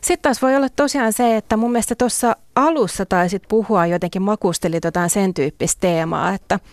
Sitten 0.00 0.22
taas 0.22 0.42
voi 0.42 0.56
olla 0.56 0.68
tosiaan 0.68 1.12
se, 1.12 1.36
että 1.36 1.56
mun 1.56 1.72
mielestä 1.72 1.94
tuossa 1.94 2.36
alussa 2.54 3.06
taisit 3.06 3.42
puhua 3.48 3.86
jotenkin 3.86 4.22
makustelit 4.22 4.84
jotain 4.84 5.10
sen 5.10 5.34
tyyppistä 5.34 5.80
teemaa, 5.80 6.32
että– 6.32 6.60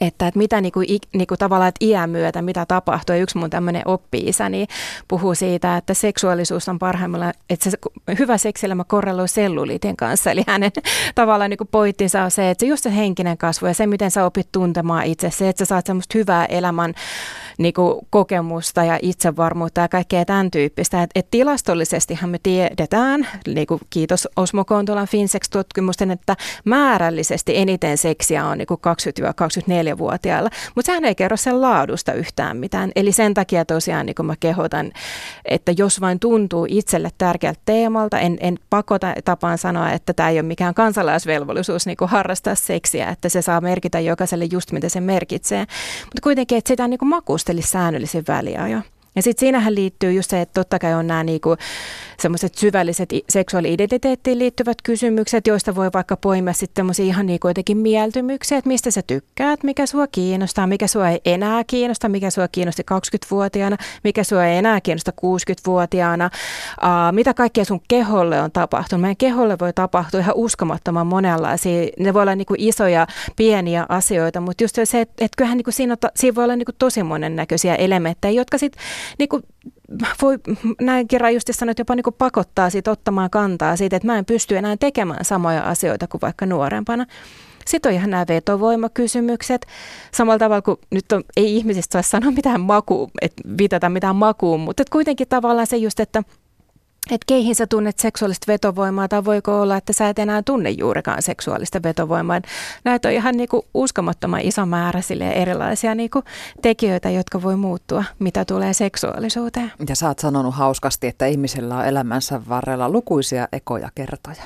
että, 0.00 0.26
että 0.26 0.38
mitä 0.38 0.60
niinku, 0.60 0.80
niinku 1.14 1.36
tavallaan 1.36 1.68
että 1.68 1.84
iän 1.84 2.10
myötä, 2.10 2.42
mitä 2.42 2.66
tapahtuu. 2.66 3.16
Ja 3.16 3.22
yksi 3.22 3.38
mun 3.38 3.50
tämmöinen 3.50 3.82
oppi-isä 3.84 4.48
niin 4.48 4.68
puhuu 5.08 5.34
siitä, 5.34 5.76
että 5.76 5.94
seksuaalisuus 5.94 6.68
on 6.68 6.78
parhaimmillaan, 6.78 7.34
että 7.50 7.70
se 7.70 7.78
hyvä 8.18 8.38
seksillämä 8.38 8.84
korreloi 8.84 9.28
selluliitin 9.28 9.96
kanssa. 9.96 10.30
Eli 10.30 10.44
hänen 10.46 10.70
tavallaan 11.14 11.50
niinku 11.50 11.64
pointtinsa 11.64 12.22
on 12.22 12.30
se, 12.30 12.50
että 12.50 12.62
se 12.62 12.66
just 12.66 12.82
se 12.82 12.96
henkinen 12.96 13.38
kasvu 13.38 13.66
ja 13.66 13.74
se, 13.74 13.86
miten 13.86 14.10
sä 14.10 14.24
opit 14.24 14.48
tuntemaan 14.52 15.04
itse, 15.04 15.30
se, 15.30 15.48
että 15.48 15.64
sä 15.64 15.68
saat 15.68 15.86
semmoista 15.86 16.18
hyvää 16.18 16.46
elämän 16.46 16.94
niinku, 17.58 18.06
kokemusta 18.10 18.84
ja 18.84 18.98
itsevarmuutta 19.02 19.80
ja 19.80 19.88
kaikkea 19.88 20.24
tämän 20.24 20.50
tyyppistä. 20.50 21.02
Et, 21.02 21.10
et 21.14 21.30
tilastollisestihan 21.30 22.30
me 22.30 22.38
tiedetään, 22.42 23.28
niinku, 23.46 23.80
kiitos 23.90 24.28
Osmo 24.36 24.64
Kontolan 24.64 25.08
Finsex-tutkimusten, 25.08 26.10
että 26.10 26.36
määrällisesti 26.64 27.56
eniten 27.56 27.98
seksiä 27.98 28.44
on 28.44 28.58
niinku 28.58 28.76
20-24-vuotiailla, 29.92 30.50
mutta 30.74 30.86
sehän 30.86 31.04
ei 31.04 31.14
kerro 31.14 31.36
sen 31.36 31.60
laadusta 31.60 32.12
yhtään 32.12 32.56
mitään. 32.56 32.92
Eli 32.96 33.12
sen 33.12 33.34
takia 33.34 33.64
tosiaan 33.64 34.06
niin 34.06 34.26
mä 34.26 34.34
kehotan, 34.40 34.92
että 35.44 35.72
jos 35.78 36.00
vain 36.00 36.20
tuntuu 36.20 36.66
itselle 36.68 37.10
tärkeältä 37.18 37.60
teemalta, 37.64 38.18
en, 38.18 38.36
en 38.40 38.58
pakota 38.70 39.14
tapaan 39.24 39.58
sanoa, 39.58 39.90
että 39.90 40.12
tämä 40.12 40.28
ei 40.28 40.36
ole 40.36 40.42
mikään 40.42 40.74
kansalaisvelvollisuus 40.74 41.86
niin 41.86 41.96
harrastaa 42.06 42.54
seksiä, 42.54 43.08
että 43.08 43.28
se 43.28 43.42
saa 43.42 43.60
merkitä 43.60 44.00
jokaiselle 44.00 44.44
just 44.52 44.72
mitä 44.72 44.88
se 44.88 45.00
merkitsee. 45.00 45.60
Mutta 46.04 46.20
kuitenkin, 46.22 46.58
että 46.58 46.68
sitä 46.68 46.88
niin 46.88 46.98
makustelisi 47.02 47.70
säännöllisin 47.70 48.24
väliajoin. 48.28 48.84
Ja 49.16 49.22
sitten 49.22 49.40
siinähän 49.40 49.74
liittyy 49.74 50.12
just 50.12 50.30
se, 50.30 50.40
että 50.40 50.60
totta 50.60 50.78
kai 50.78 50.94
on 50.94 51.06
nämä 51.06 51.24
niinku 51.24 51.56
semmoiset 52.20 52.54
syvälliset 52.54 53.08
seksuaali-identiteettiin 53.28 54.38
liittyvät 54.38 54.82
kysymykset, 54.82 55.46
joista 55.46 55.74
voi 55.74 55.90
vaikka 55.94 56.16
poimia 56.16 56.52
sitten 56.52 56.86
ihan 57.02 57.26
niinku 57.26 57.48
jotenkin 57.48 57.78
mieltymyksiä, 57.78 58.58
että 58.58 58.68
mistä 58.68 58.90
sä 58.90 59.02
tykkäät, 59.06 59.62
mikä 59.62 59.86
sua 59.86 60.06
kiinnostaa, 60.06 60.66
mikä 60.66 60.86
sua 60.86 61.08
ei 61.08 61.20
enää 61.24 61.64
kiinnosta, 61.64 62.08
mikä 62.08 62.30
sua 62.30 62.48
kiinnosti 62.48 62.82
20-vuotiaana, 62.92 63.76
mikä 64.04 64.24
sua 64.24 64.44
ei 64.44 64.56
enää 64.56 64.80
kiinnosta 64.80 65.12
60-vuotiaana, 65.26 66.30
uh, 66.82 67.12
mitä 67.12 67.34
kaikkea 67.34 67.64
sun 67.64 67.80
keholle 67.88 68.40
on 68.40 68.52
tapahtunut. 68.52 69.00
Meidän 69.00 69.16
keholle 69.16 69.56
voi 69.60 69.72
tapahtua 69.72 70.20
ihan 70.20 70.34
uskomattoman 70.36 71.06
monenlaisia, 71.06 71.88
ne 71.98 72.14
voi 72.14 72.22
olla 72.22 72.34
niinku 72.34 72.54
isoja, 72.58 73.06
pieniä 73.36 73.86
asioita, 73.88 74.40
mutta 74.40 74.64
just 74.64 74.78
se, 74.84 75.00
että 75.00 75.24
et 75.24 75.32
kyllähän 75.36 75.58
niinku 75.58 75.70
siinä, 75.70 75.96
siinä 76.16 76.34
voi 76.34 76.44
olla 76.44 76.56
niinku 76.56 76.72
tosi 76.78 77.02
monen 77.02 77.36
näköisiä 77.36 77.74
elementtejä, 77.74 78.32
jotka 78.32 78.58
sitten 78.58 78.82
niinku 79.18 79.40
voi 80.22 80.38
näinkin 80.80 81.20
rajusti 81.20 81.52
sanoa, 81.52 81.70
että 81.70 81.80
jopa 81.80 81.94
niin 81.94 82.04
kuin 82.04 82.14
pakottaa 82.18 82.70
siitä 82.70 82.90
ottamaan 82.90 83.30
kantaa 83.30 83.76
siitä, 83.76 83.96
että 83.96 84.06
mä 84.06 84.18
en 84.18 84.24
pysty 84.24 84.56
enää 84.56 84.76
tekemään 84.76 85.24
samoja 85.24 85.62
asioita 85.62 86.06
kuin 86.06 86.20
vaikka 86.20 86.46
nuorempana. 86.46 87.06
Sitten 87.66 87.90
on 87.90 87.94
ihan 87.94 88.10
nämä 88.10 88.24
vetovoimakysymykset. 88.28 89.66
Samalla 90.12 90.38
tavalla 90.38 90.62
kuin 90.62 90.76
nyt 90.90 91.12
on, 91.12 91.24
ei 91.36 91.56
ihmisistä 91.56 91.92
saa 91.92 92.02
sanoa 92.02 92.30
mitään 92.30 92.60
makuun, 92.60 93.10
että 93.22 93.42
viitata 93.58 93.88
mitään 93.88 94.16
makuun, 94.16 94.60
mutta 94.60 94.82
kuitenkin 94.92 95.28
tavallaan 95.28 95.66
se 95.66 95.76
just, 95.76 96.00
että– 96.00 96.22
että 97.10 97.24
keihin 97.26 97.54
sä 97.54 97.66
tunnet 97.66 97.98
seksuaalista 97.98 98.52
vetovoimaa 98.52 99.08
tai 99.08 99.24
voiko 99.24 99.60
olla, 99.60 99.76
että 99.76 99.92
sä 99.92 100.08
et 100.08 100.18
enää 100.18 100.42
tunne 100.42 100.70
juurikaan 100.70 101.22
seksuaalista 101.22 101.82
vetovoimaa. 101.82 102.40
Näitä 102.84 103.08
on 103.08 103.14
ihan 103.14 103.36
niinku 103.36 103.66
uskomattoman 103.74 104.40
iso 104.40 104.66
määrä 104.66 105.00
erilaisia 105.34 105.94
niinku 105.94 106.22
tekijöitä, 106.62 107.10
jotka 107.10 107.42
voi 107.42 107.56
muuttua, 107.56 108.04
mitä 108.18 108.44
tulee 108.44 108.72
seksuaalisuuteen. 108.72 109.72
Ja 109.88 109.96
sä 109.96 110.08
oot 110.08 110.18
sanonut 110.18 110.54
hauskasti, 110.54 111.06
että 111.06 111.26
ihmisellä 111.26 111.76
on 111.76 111.86
elämänsä 111.86 112.40
varrella 112.48 112.88
lukuisia 112.88 113.48
ekoja 113.52 113.88
kertoja. 113.94 114.42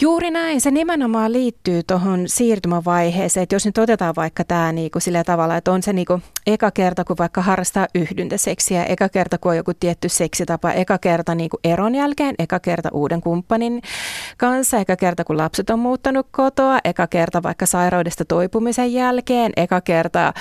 Juuri 0.00 0.30
näin. 0.30 0.60
Se 0.60 0.70
nimenomaan 0.70 1.32
liittyy 1.32 1.82
tuohon 1.82 2.28
siirtymävaiheeseen, 2.28 3.42
että 3.42 3.54
jos 3.54 3.66
nyt 3.66 3.78
otetaan 3.78 4.14
vaikka 4.16 4.44
tämä 4.44 4.72
niinku 4.72 5.00
sillä 5.00 5.24
tavalla, 5.24 5.56
että 5.56 5.72
on 5.72 5.82
se 5.82 5.92
niinku 5.92 6.20
eka 6.46 6.70
kerta, 6.70 7.04
kun 7.04 7.16
vaikka 7.18 7.42
harrastaa 7.42 7.86
yhdyntäseksiä, 7.94 8.84
eka 8.84 9.08
kerta, 9.08 9.38
kun 9.38 9.50
on 9.50 9.56
joku 9.56 9.72
tietty 9.80 10.08
seksitapa, 10.08 10.72
eka 10.72 10.98
kerta 10.98 11.34
niinku 11.34 11.58
eron 11.64 11.94
jälkeen, 11.94 12.34
eka 12.38 12.60
kerta 12.60 12.88
uuden 12.92 13.20
kumppanin 13.20 13.82
kanssa, 14.36 14.78
eka 14.78 14.96
kerta, 14.96 15.24
kun 15.24 15.36
lapset 15.36 15.70
on 15.70 15.78
muuttanut 15.78 16.26
kotoa, 16.30 16.78
eka 16.84 17.06
kerta 17.06 17.42
vaikka 17.42 17.66
sairaudesta 17.66 18.24
toipumisen 18.24 18.92
jälkeen, 18.92 19.52
eka 19.56 19.80
kerta 19.80 20.26
äh, 20.26 20.34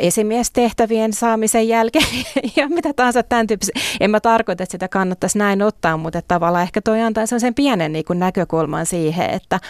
esimiestehtävien 0.00 1.12
saamisen 1.12 1.68
jälkeen 1.68 2.24
ja 2.56 2.68
mitä 2.68 2.92
tahansa 2.92 3.22
tämän 3.22 3.46
tyyppisiä. 3.46 3.74
En 4.00 4.10
mä 4.10 4.20
tarkoita, 4.20 4.62
että 4.62 4.72
sitä 4.72 4.88
kannattaisi 4.88 5.38
näin 5.38 5.62
ottaa, 5.62 5.96
mutta 5.96 6.22
tavallaan 6.28 6.62
ehkä 6.62 6.80
toi 6.80 7.02
antaa 7.02 7.26
sen 7.26 7.54
pienen 7.54 7.92
niinku 7.92 8.12
näkökulman 8.12 8.77
nimenomaan 8.78 8.86
siihen, 8.86 9.30
että, 9.30 9.60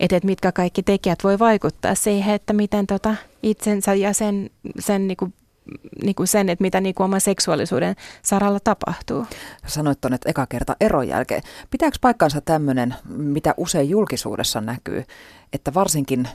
että, 0.00 0.16
että 0.16 0.26
mitkä 0.26 0.52
kaikki 0.52 0.82
tekijät 0.82 1.24
voi 1.24 1.38
vaikuttaa 1.38 1.94
siihen, 1.94 2.34
että 2.34 2.52
miten 2.52 2.86
tota 2.86 3.14
itsensä 3.42 3.94
ja 3.94 4.12
sen, 4.12 4.50
sen 4.78 5.08
niin 5.08 5.16
kuin 5.16 5.34
niin 6.02 6.14
kuin 6.14 6.26
sen, 6.26 6.48
että 6.48 6.62
mitä 6.62 6.80
niin 6.80 6.94
kuin 6.94 7.04
oman 7.04 7.20
seksuaalisuuden 7.20 7.96
saralla 8.22 8.60
tapahtuu. 8.60 9.26
Sanoit 9.66 10.00
tuonne, 10.00 10.14
että 10.14 10.30
eka 10.30 10.46
kerta 10.46 10.76
eron 10.80 11.08
jälkeen. 11.08 11.42
Pitääkö 11.70 11.96
paikkansa 12.00 12.40
tämmöinen, 12.40 12.94
mitä 13.08 13.54
usein 13.56 13.88
julkisuudessa 13.88 14.60
näkyy, 14.60 15.04
että 15.52 15.74
varsinkin 15.74 16.28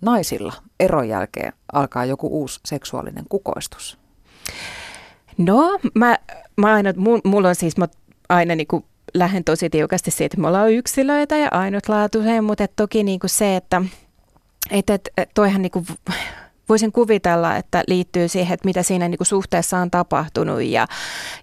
naisilla 0.00 0.54
eron 0.80 1.08
jälkeen 1.08 1.52
alkaa 1.72 2.04
joku 2.04 2.28
uusi 2.40 2.60
seksuaalinen 2.66 3.24
kukoistus? 3.28 3.98
No, 5.38 5.78
mä, 5.94 6.18
mä 6.56 6.74
aina, 6.74 6.92
mulla 7.24 7.48
on 7.48 7.54
siis, 7.54 7.76
mä 7.76 7.88
aina 8.28 8.54
niin 8.54 8.66
kuin 8.66 8.84
lähden 9.14 9.44
tosi 9.44 9.70
tiukasti 9.70 10.10
siitä, 10.10 10.24
että 10.24 10.40
me 10.40 10.46
ollaan 10.46 10.72
yksilöitä 10.72 11.36
ja 11.36 11.48
ainutlaatuisia, 11.50 12.42
mutta 12.42 12.66
toki 12.76 13.04
niin 13.04 13.20
kuin 13.20 13.30
se, 13.30 13.56
että 13.56 13.82
et, 14.70 14.90
et, 14.90 15.10
toihan 15.34 15.62
niin 15.62 15.70
kuin 15.70 15.86
voisin 16.68 16.92
kuvitella, 16.92 17.56
että 17.56 17.84
liittyy 17.88 18.28
siihen, 18.28 18.54
että 18.54 18.64
mitä 18.64 18.82
siinä 18.82 19.08
niin 19.08 19.18
kuin 19.18 19.26
suhteessa 19.26 19.78
on 19.78 19.90
tapahtunut 19.90 20.62
ja, 20.62 20.86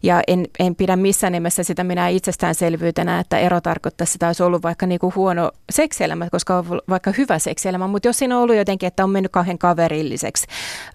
ja 0.04 0.22
en, 0.28 0.46
en 0.60 0.76
pidä 0.76 0.96
missään 0.96 1.34
nimessä 1.34 1.64
sitä 1.64 1.84
minä 1.84 2.08
itsestäänselvyytenä, 2.08 3.20
että 3.20 3.38
ero 3.38 3.62
tarkoittaa 3.62 4.08
sitä 4.08 4.28
olisi 4.28 4.44
ollut 4.44 4.64
vaikka 4.64 4.86
niin 4.86 5.00
kuin 5.00 5.16
huono 5.16 5.52
seksielämä, 5.70 6.30
koska 6.30 6.58
on 6.58 6.82
vaikka 6.90 7.12
hyvä 7.18 7.40
seksielämä, 7.40 7.88
mutta 7.88 8.08
jos 8.08 8.18
siinä 8.18 8.38
on 8.38 8.44
ollut 8.44 8.56
jotenkin, 8.56 8.88
että 8.88 9.04
on 9.04 9.10
mennyt 9.10 9.32
kahden 9.32 9.58
kaverilliseksi 9.58 10.48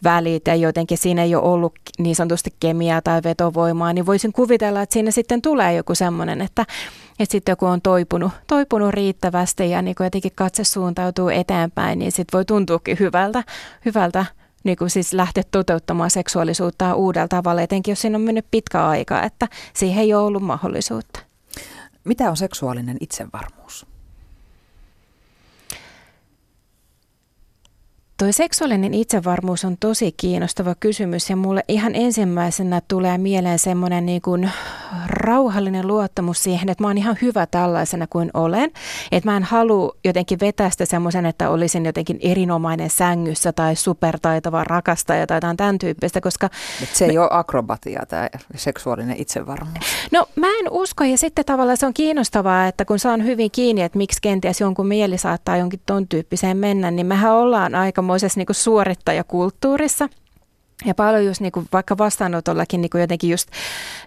välit 0.05 0.47
ja 0.47 0.55
jotenkin 0.55 0.99
siinä 0.99 1.23
ei 1.23 1.35
ole 1.35 1.45
ollut 1.45 1.73
niin 1.99 2.17
sanotusti 2.17 2.55
kemiaa 2.61 3.03
tai 3.03 3.21
vetovoimaa, 3.25 3.93
niin 3.93 4.07
voisin 4.07 4.33
kuvitella, 4.33 4.83
että 4.83 4.93
siinä 4.93 5.11
sitten 5.11 5.43
tulee 5.43 5.75
joku 5.75 5.95
semmoinen, 5.95 6.41
että 6.41 6.67
että 7.21 7.33
sitten 7.33 7.57
kun 7.57 7.69
on 7.69 7.83
toipunut, 7.83 8.33
toipunut 8.47 8.91
riittävästi 8.91 9.71
ja 9.71 9.83
niin 9.83 9.97
jotenkin 10.01 10.33
katse 10.35 10.65
suuntautuu 10.65 11.29
eteenpäin, 11.29 11.99
niin 11.99 12.13
sitten 12.13 12.39
voi 12.39 12.45
tuntuukin 12.45 12.97
hyvältä, 13.01 13.45
hyvältä 13.85 14.25
niin 14.65 14.77
kuin 14.77 14.91
siis 14.91 15.13
lähteä 15.13 15.43
toteuttamaan 15.51 16.11
seksuaalisuutta 16.11 16.95
uudella 16.95 17.29
tavalla, 17.29 17.63
etenkin 17.63 17.93
jos 17.93 18.01
siinä 18.01 18.17
on 18.17 18.23
mennyt 18.23 18.47
pitkä 18.51 18.87
aika, 18.89 19.23
että 19.23 19.49
siihen 19.75 20.03
ei 20.03 20.15
ole 20.15 20.27
ollut 20.27 20.43
mahdollisuutta. 20.43 21.21
Mitä 22.05 22.31
on 22.31 22.37
seksuaalinen 22.37 22.97
itsevarmuus? 23.01 23.90
Toi 28.21 28.33
seksuaalinen 28.33 28.95
itsevarmuus 28.95 29.65
on 29.65 29.77
tosi 29.81 30.13
kiinnostava 30.13 30.75
kysymys 30.81 31.31
ja 31.31 31.37
mulle 31.37 31.65
ihan 31.69 31.95
ensimmäisenä 31.95 32.83
tulee 32.89 33.19
mieleen 33.19 33.59
semmoinen 33.59 34.07
niin 34.07 34.23
kuin 34.23 34.51
rauhallinen 35.07 35.87
luottamus 35.87 36.43
siihen, 36.43 36.69
että 36.69 36.85
mä 36.85 36.89
oon 36.89 36.99
ihan 36.99 37.19
hyvä 37.23 37.47
tällaisena 37.47 38.07
kuin 38.07 38.31
olen. 38.35 38.71
Että 39.13 39.31
mä 39.31 39.37
en 39.37 39.43
halua 39.43 39.97
jotenkin 40.05 40.41
vetää 40.41 40.71
sitä 40.71 40.87
semmoisen, 40.87 41.27
että 41.27 41.51
olisin 41.51 41.87
jotenkin 41.87 42.19
erinomainen 42.23 42.91
sängyssä 42.91 43.53
tai 43.53 43.77
supertaitava 43.77 44.65
rakastaja 44.65 45.27
tai 45.27 45.37
jotain 45.37 45.57
tämän 45.57 45.79
tyyppistä, 45.79 46.21
koska... 46.21 46.47
Et 46.83 46.89
se 46.95 47.05
ei 47.05 47.13
me... 47.13 47.21
ole 47.21 47.29
akrobatia 47.31 48.03
tämä 48.09 48.29
seksuaalinen 48.55 49.17
itsevarmuus. 49.17 49.85
No 50.13 50.27
mä 50.37 50.47
en 50.47 50.71
usko 50.71 51.05
ja 51.05 51.19
sitten 51.19 51.45
tavallaan 51.45 51.77
se 51.77 51.87
on 51.87 51.95
kiinnostavaa, 51.95 52.67
että 52.67 52.85
kun 52.85 52.99
saan 52.99 53.25
hyvin 53.25 53.51
kiinni, 53.51 53.83
että 53.83 53.99
miksi 53.99 54.19
kenties 54.23 54.61
jonkun 54.61 54.87
mieli 54.87 55.19
saattaa 55.19 55.57
jonkin 55.57 55.81
ton 55.87 56.09
tyyppiseen 56.09 56.57
mennä, 56.57 56.91
niin 56.91 57.07
mehän 57.07 57.33
ollaan 57.33 57.75
aika 57.75 58.03
aikamoisessa 58.11 58.41
niin 58.41 58.47
suorittajakulttuurissa. 58.51 60.09
Ja 60.85 60.95
paljon 60.95 61.25
just 61.25 61.41
niin 61.41 61.53
kuin 61.53 61.67
vaikka 61.73 61.99
vastaanotollakin 61.99 62.81
niin 62.81 62.91
kuin 62.91 63.01
jotenkin 63.01 63.31
just 63.31 63.51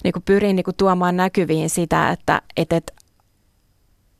niin 0.03 0.13
kuin 0.13 0.23
pyrin 0.23 0.55
niin 0.55 0.63
kuin 0.63 0.75
tuomaan 0.75 1.17
näkyviin 1.17 1.69
sitä, 1.69 2.09
että, 2.09 2.41
että, 2.57 2.75
että 2.75 2.93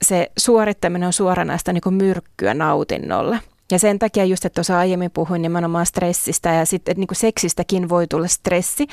se 0.01 0.31
suorittaminen 0.37 1.07
on 1.07 1.13
suoranaista 1.13 1.73
niin 1.73 1.81
kuin 1.81 1.95
myrkkyä 1.95 2.53
nautinnolle. 2.53 3.39
Ja 3.71 3.79
sen 3.79 3.99
takia 3.99 4.25
just, 4.25 4.45
että 4.45 4.55
tuossa 4.55 4.77
aiemmin 4.77 5.11
puhuin 5.11 5.41
nimenomaan 5.41 5.85
stressistä 5.85 6.49
ja 6.49 6.65
sitten 6.65 6.95
niin 6.97 7.07
kuin 7.07 7.17
seksistäkin 7.17 7.89
voi 7.89 8.07
tulla 8.07 8.27
stressi. 8.27 8.87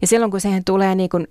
Ja 0.00 0.06
silloin 0.06 0.30
kun 0.30 0.40
siihen 0.40 0.64
tulee 0.64 0.94
niin 0.94 1.10
kuin 1.10 1.26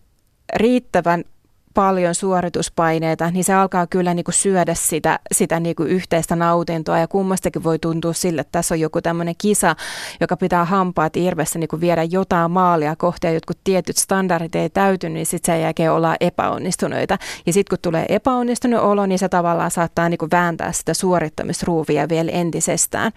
riittävän 0.56 1.24
paljon 1.73 2.15
suorituspaineita, 2.15 3.32
niin 3.32 3.43
se 3.43 3.53
alkaa 3.53 3.88
kyllä 3.88 4.13
niin 4.13 4.23
kuin 4.23 4.36
syödä 4.36 4.73
sitä, 4.73 5.19
sitä 5.32 5.60
niin 5.60 5.75
kuin 5.75 5.89
yhteistä 5.89 6.36
nautintoa 6.36 6.99
ja 6.99 7.08
kummastakin 7.08 7.63
voi 7.63 7.79
tuntua 7.79 8.13
sille, 8.13 8.41
että 8.41 8.51
tässä 8.51 8.75
on 8.75 8.79
joku 8.79 9.01
tämmöinen 9.01 9.36
kisa, 9.38 9.75
joka 10.21 10.38
pitää 10.38 10.65
hampaat 10.65 11.17
irvessä 11.17 11.60
niin 11.60 11.67
kuin 11.67 11.82
viedä 11.82 12.03
jotain 12.03 12.51
maalia 12.51 12.95
kohti 12.95 13.27
ja 13.27 13.34
jotkut 13.34 13.58
tietyt 13.63 13.97
standardit 13.97 14.55
ei 14.55 14.69
täyty, 14.69 15.10
niin 15.10 15.25
sitten 15.25 15.53
sen 15.53 15.62
jälkeen 15.62 15.91
ollaan 15.91 16.17
epäonnistuneita. 16.19 17.17
Ja 17.45 17.53
sitten 17.53 17.77
kun 17.77 17.82
tulee 17.82 18.05
epäonnistunut 18.10 18.79
olo, 18.79 19.05
niin 19.05 19.19
se 19.19 19.29
tavallaan 19.29 19.71
saattaa 19.71 20.10
niin 20.10 20.17
kuin 20.17 20.32
vääntää 20.32 20.71
sitä 20.71 20.93
suorittamisruuvia 20.93 22.10
vielä 22.10 22.32
entisestään. 22.32 23.12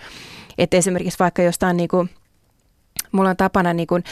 Että 0.59 0.77
esimerkiksi 0.77 1.19
vaikka 1.19 1.43
jostain 1.43 1.77
niin 1.77 1.89
kuin 1.89 2.11
mulla 3.13 3.31
on 3.31 3.37
tapana 3.37 3.73
niin 3.73 3.87
kuin 3.87 4.05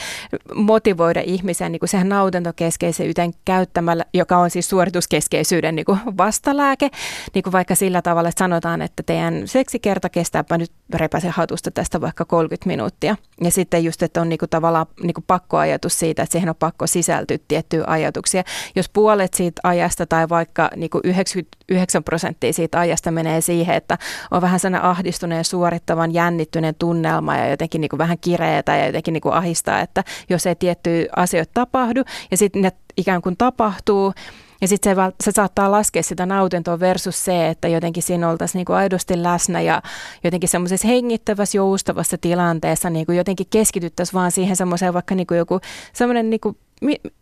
motivoida 0.55 1.23
ihmisiä 1.25 1.69
niin 1.69 1.81
kuin 1.81 1.89
sehän 1.89 2.09
nautintokeskeisyyden 2.09 3.33
käyttämällä, 3.45 4.05
joka 4.15 4.39
on 4.39 4.51
siis 4.51 4.69
suorituskeskeisyyden 4.69 5.77
niin 5.77 5.85
kuin 5.85 5.99
vastalääke, 6.19 6.91
niin 7.35 7.43
kuin 7.43 7.53
vaikka 7.53 7.75
sillä 7.75 8.03
tavalla, 8.03 8.29
että 8.29 8.39
sanotaan, 8.39 8.83
että 8.83 9.03
teidän 9.03 9.49
seksikerta 9.49 10.09
kestääpä 10.09 10.59
nyt 10.59 10.73
repäsen 10.95 11.31
hatusta 11.31 11.71
tästä 11.71 12.01
vaikka 12.01 12.25
30 12.25 12.67
minuuttia. 12.67 13.17
Ja 13.41 13.51
sitten 13.51 13.85
just, 13.85 14.03
että 14.03 14.21
on 14.21 14.29
niin 14.29 14.39
kuin 14.39 14.51
tavallaan 14.51 14.87
niin 15.03 15.15
kuin 15.15 15.25
pakkoajatus 15.27 15.99
siitä, 15.99 16.23
että 16.23 16.33
siihen 16.33 16.49
on 16.49 16.55
pakko 16.59 16.87
sisältyä 16.87 17.39
tiettyjä 17.49 17.85
ajatuksia. 17.87 18.43
Jos 18.77 18.89
puolet 18.89 19.35
siitä 19.35 19.61
ajasta 19.65 20.07
tai 20.07 20.29
vaikka 20.29 20.71
niin 20.77 20.91
kuin 20.91 21.03
99 21.05 22.05
prosenttia 22.05 22.53
siitä 22.53 22.81
ajasta 22.81 23.11
menee 23.11 23.41
siihen, 23.41 23.77
että 23.77 23.99
on 24.31 24.43
vähän 24.43 24.61
sellainen 24.61 24.91
ahdistuneen, 24.91 25.45
suorittavan, 25.45 26.15
jännittyneen 26.15 26.75
tunnelma 26.75 27.37
ja 27.37 27.51
jotenkin 27.51 27.81
niin 27.81 27.89
kuin 27.89 27.99
vähän 27.99 28.19
kireetä 28.19 28.77
ja 28.77 28.90
jotenkin 28.91 29.13
niin 29.13 29.21
kuin 29.21 29.35
ahistaa, 29.35 29.81
että 29.81 30.05
jos 30.31 30.47
ei 30.47 30.55
tiettyjä 30.55 31.07
asioita 31.17 31.51
tapahdu 31.55 32.03
ja 32.31 32.37
sitten 32.37 32.63
ne 32.63 32.73
ikään 32.97 33.23
kuin 33.23 33.37
tapahtuu, 33.37 34.13
ja 34.61 34.69
sitten 34.69 34.97
se, 34.97 35.13
se 35.25 35.31
saattaa 35.31 35.71
laskea 35.71 36.03
sitä 36.03 36.27
nautintoa 36.27 36.81
versus 36.81 37.25
se, 37.25 37.49
että 37.49 37.69
jotenkin 37.69 38.03
siinä 38.03 38.29
oltaisiin 38.29 38.59
niinku 38.59 38.73
aidosti 38.73 39.23
läsnä 39.23 39.61
ja 39.61 39.83
jotenkin 40.25 40.49
semmoisessa 40.49 40.89
hengittävässä, 40.89 41.59
joustavassa 41.59 42.19
tilanteessa 42.21 42.91
niinku 42.91 43.13
jotenkin 43.13 43.47
keskityttäisiin 43.51 44.15
vaan 44.15 44.33
siihen 44.33 44.57
semmoiseen 44.57 44.95
vaikka 44.95 45.15
niinku 45.15 45.35
joku 45.35 45.61
semmoinen 45.93 46.31
niinku 46.31 46.57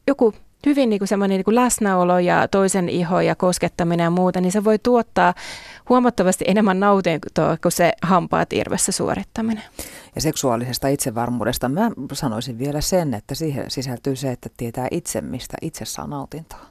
joku 0.07 0.35
hyvin 0.67 0.91
niin 0.91 0.99
kuin 0.99 1.09
semmoinen 1.09 1.37
niin 1.37 1.45
kuin 1.45 1.55
läsnäolo 1.55 2.19
ja 2.19 2.49
toisen 2.49 2.89
iho 2.89 3.21
ja 3.21 3.35
koskettaminen 3.35 4.05
ja 4.05 4.11
muuta, 4.11 4.41
niin 4.41 4.53
se 4.53 4.65
voi 4.65 4.79
tuottaa 4.79 5.35
huomattavasti 5.89 6.45
enemmän 6.49 6.81
nautintoa 6.81 7.57
kuin 7.63 7.73
se 7.73 7.93
hampaat 8.03 8.53
irvessä 8.53 8.93
suorittaminen. 8.93 9.65
Ja 10.15 10.21
seksuaalisesta 10.21 10.89
itsevarmuudesta 10.89 11.69
mä 11.69 11.91
sanoisin 12.13 12.59
vielä 12.59 12.81
sen, 12.81 13.15
että 13.15 13.35
siihen 13.35 13.71
sisältyy 13.71 14.17
se, 14.17 14.31
että 14.31 14.49
tietää 14.57 14.89
itse, 14.91 15.21
mistä 15.21 15.57
itse 15.63 15.85
saa 15.85 16.07
nautintoa. 16.07 16.68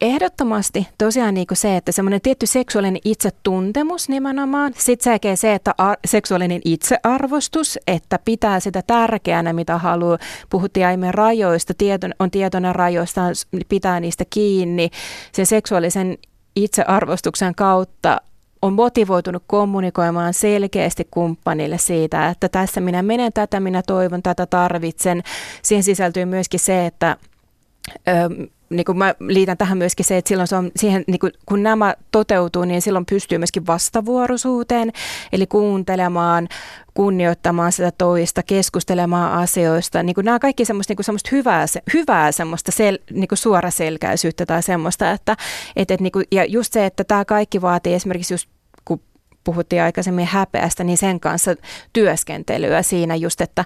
Ehdottomasti 0.00 0.88
tosiaan 0.98 1.34
niin 1.34 1.46
kuin 1.46 1.58
se, 1.58 1.76
että 1.76 1.92
semmoinen 1.92 2.20
tietty 2.20 2.46
seksuaalinen 2.46 3.00
itsetuntemus 3.04 4.08
nimenomaan. 4.08 4.72
Sitten 4.78 5.12
sekä 5.12 5.36
se, 5.36 5.54
että 5.54 5.74
ar- 5.78 5.98
seksuaalinen 6.06 6.60
itsearvostus, 6.64 7.78
että 7.86 8.18
pitää 8.24 8.60
sitä 8.60 8.82
tärkeänä, 8.86 9.52
mitä 9.52 9.78
haluaa. 9.78 10.18
Puhuttiin 10.50 10.86
aiemmin 10.86 11.14
rajoista, 11.14 11.74
tieton, 11.78 12.14
on 12.18 12.30
tietoinen 12.30 12.74
rajoista, 12.74 13.20
pitää 13.68 14.00
niistä 14.00 14.24
kiinni. 14.30 14.90
Se 15.32 15.44
seksuaalisen 15.44 16.18
itsearvostuksen 16.56 17.54
kautta 17.54 18.20
on 18.62 18.72
motivoitunut 18.72 19.42
kommunikoimaan 19.46 20.34
selkeästi 20.34 21.08
kumppanille 21.10 21.78
siitä, 21.78 22.28
että 22.28 22.48
tässä 22.48 22.80
minä 22.80 23.02
menen 23.02 23.32
tätä, 23.32 23.60
minä 23.60 23.82
toivon, 23.82 24.22
tätä 24.22 24.46
tarvitsen. 24.46 25.22
Siihen 25.62 25.82
sisältyy 25.82 26.24
myöskin 26.24 26.60
se, 26.60 26.86
että 26.86 27.16
niin 28.76 28.84
kuin 28.84 28.98
mä 28.98 29.14
liitän 29.20 29.56
tähän 29.56 29.78
myöskin 29.78 30.06
se, 30.06 30.16
että 30.16 30.28
silloin 30.28 30.48
se 30.48 30.56
on 30.56 30.70
siihen, 30.76 31.04
niin 31.06 31.18
kuin, 31.18 31.32
kun 31.46 31.62
nämä 31.62 31.94
toteutuu, 32.10 32.64
niin 32.64 32.82
silloin 32.82 33.06
pystyy 33.06 33.38
myöskin 33.38 33.66
vastavuoroisuuteen, 33.66 34.92
eli 35.32 35.46
kuuntelemaan, 35.46 36.48
kunnioittamaan 36.94 37.72
sitä 37.72 37.90
toista, 37.98 38.42
keskustelemaan 38.42 39.32
asioista. 39.32 40.02
Niin 40.02 40.14
kuin 40.14 40.24
nämä 40.24 40.38
kaikki 40.38 40.64
semmoista, 40.64 40.90
niin 40.90 40.96
kuin 40.96 41.04
semmoista 41.04 41.28
hyvää, 41.32 41.66
hyvää 41.94 42.32
semmoista 42.32 42.72
sel, 42.72 42.98
niin 43.10 43.28
kuin 43.28 43.38
suoraselkäisyyttä 43.38 44.46
tai 44.46 44.62
semmoista, 44.62 45.10
että, 45.10 45.32
että, 45.76 45.94
että 45.94 46.02
niin 46.02 46.12
kuin, 46.12 46.24
ja 46.32 46.44
just 46.44 46.72
se, 46.72 46.86
että 46.86 47.04
tämä 47.04 47.24
kaikki 47.24 47.62
vaatii 47.62 47.94
esimerkiksi 47.94 48.34
just 48.34 48.48
kun 48.84 49.00
puhuttiin 49.44 49.82
aikaisemmin 49.82 50.26
häpeästä, 50.26 50.84
niin 50.84 50.98
sen 50.98 51.20
kanssa 51.20 51.54
työskentelyä 51.92 52.82
siinä 52.82 53.14
just, 53.14 53.40
että, 53.40 53.64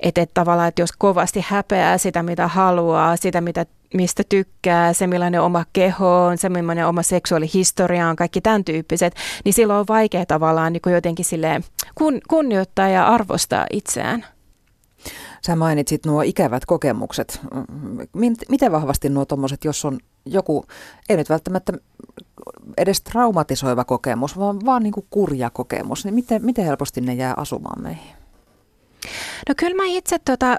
että, 0.00 0.20
että 0.20 0.34
tavallaan, 0.34 0.68
että 0.68 0.82
jos 0.82 0.92
kovasti 0.92 1.44
häpeää 1.48 1.98
sitä, 1.98 2.22
mitä 2.22 2.48
haluaa, 2.48 3.16
sitä, 3.16 3.40
mitä 3.40 3.66
mistä 3.94 4.22
tykkää, 4.28 4.92
se 4.92 5.06
millainen 5.06 5.40
oma 5.40 5.64
keho 5.72 6.24
on, 6.24 6.38
se 6.38 6.48
millainen 6.48 6.86
oma 6.86 7.02
seksuaalihistoria 7.02 8.08
on, 8.08 8.16
kaikki 8.16 8.40
tämän 8.40 8.64
tyyppiset, 8.64 9.14
niin 9.44 9.52
silloin 9.52 9.80
on 9.80 9.86
vaikea 9.88 10.26
tavallaan 10.26 10.72
niin 10.72 10.80
kuin 10.82 10.94
jotenkin 10.94 11.26
kun, 11.94 12.20
kunnioittaa 12.28 12.88
ja 12.88 13.06
arvostaa 13.06 13.66
itseään. 13.72 14.24
Sä 15.46 15.56
mainitsit 15.56 16.06
nuo 16.06 16.22
ikävät 16.22 16.66
kokemukset. 16.66 17.40
Miten 18.48 18.72
vahvasti 18.72 19.08
nuo 19.08 19.24
tuommoiset, 19.24 19.64
jos 19.64 19.84
on 19.84 19.98
joku, 20.26 20.64
ei 21.08 21.16
nyt 21.16 21.30
välttämättä 21.30 21.72
edes 22.78 23.00
traumatisoiva 23.00 23.84
kokemus, 23.84 24.38
vaan, 24.38 24.58
vaan 24.64 24.82
niin 24.82 24.92
kuin 24.92 25.06
kurja 25.10 25.50
kokemus, 25.50 26.04
niin 26.04 26.14
miten, 26.14 26.44
miten 26.44 26.64
helposti 26.64 27.00
ne 27.00 27.14
jää 27.14 27.34
asumaan 27.36 27.82
meihin? 27.82 28.16
No 29.48 29.54
kyllä 29.56 29.76
mä 29.76 29.82
itse, 29.86 30.18
tota, 30.18 30.56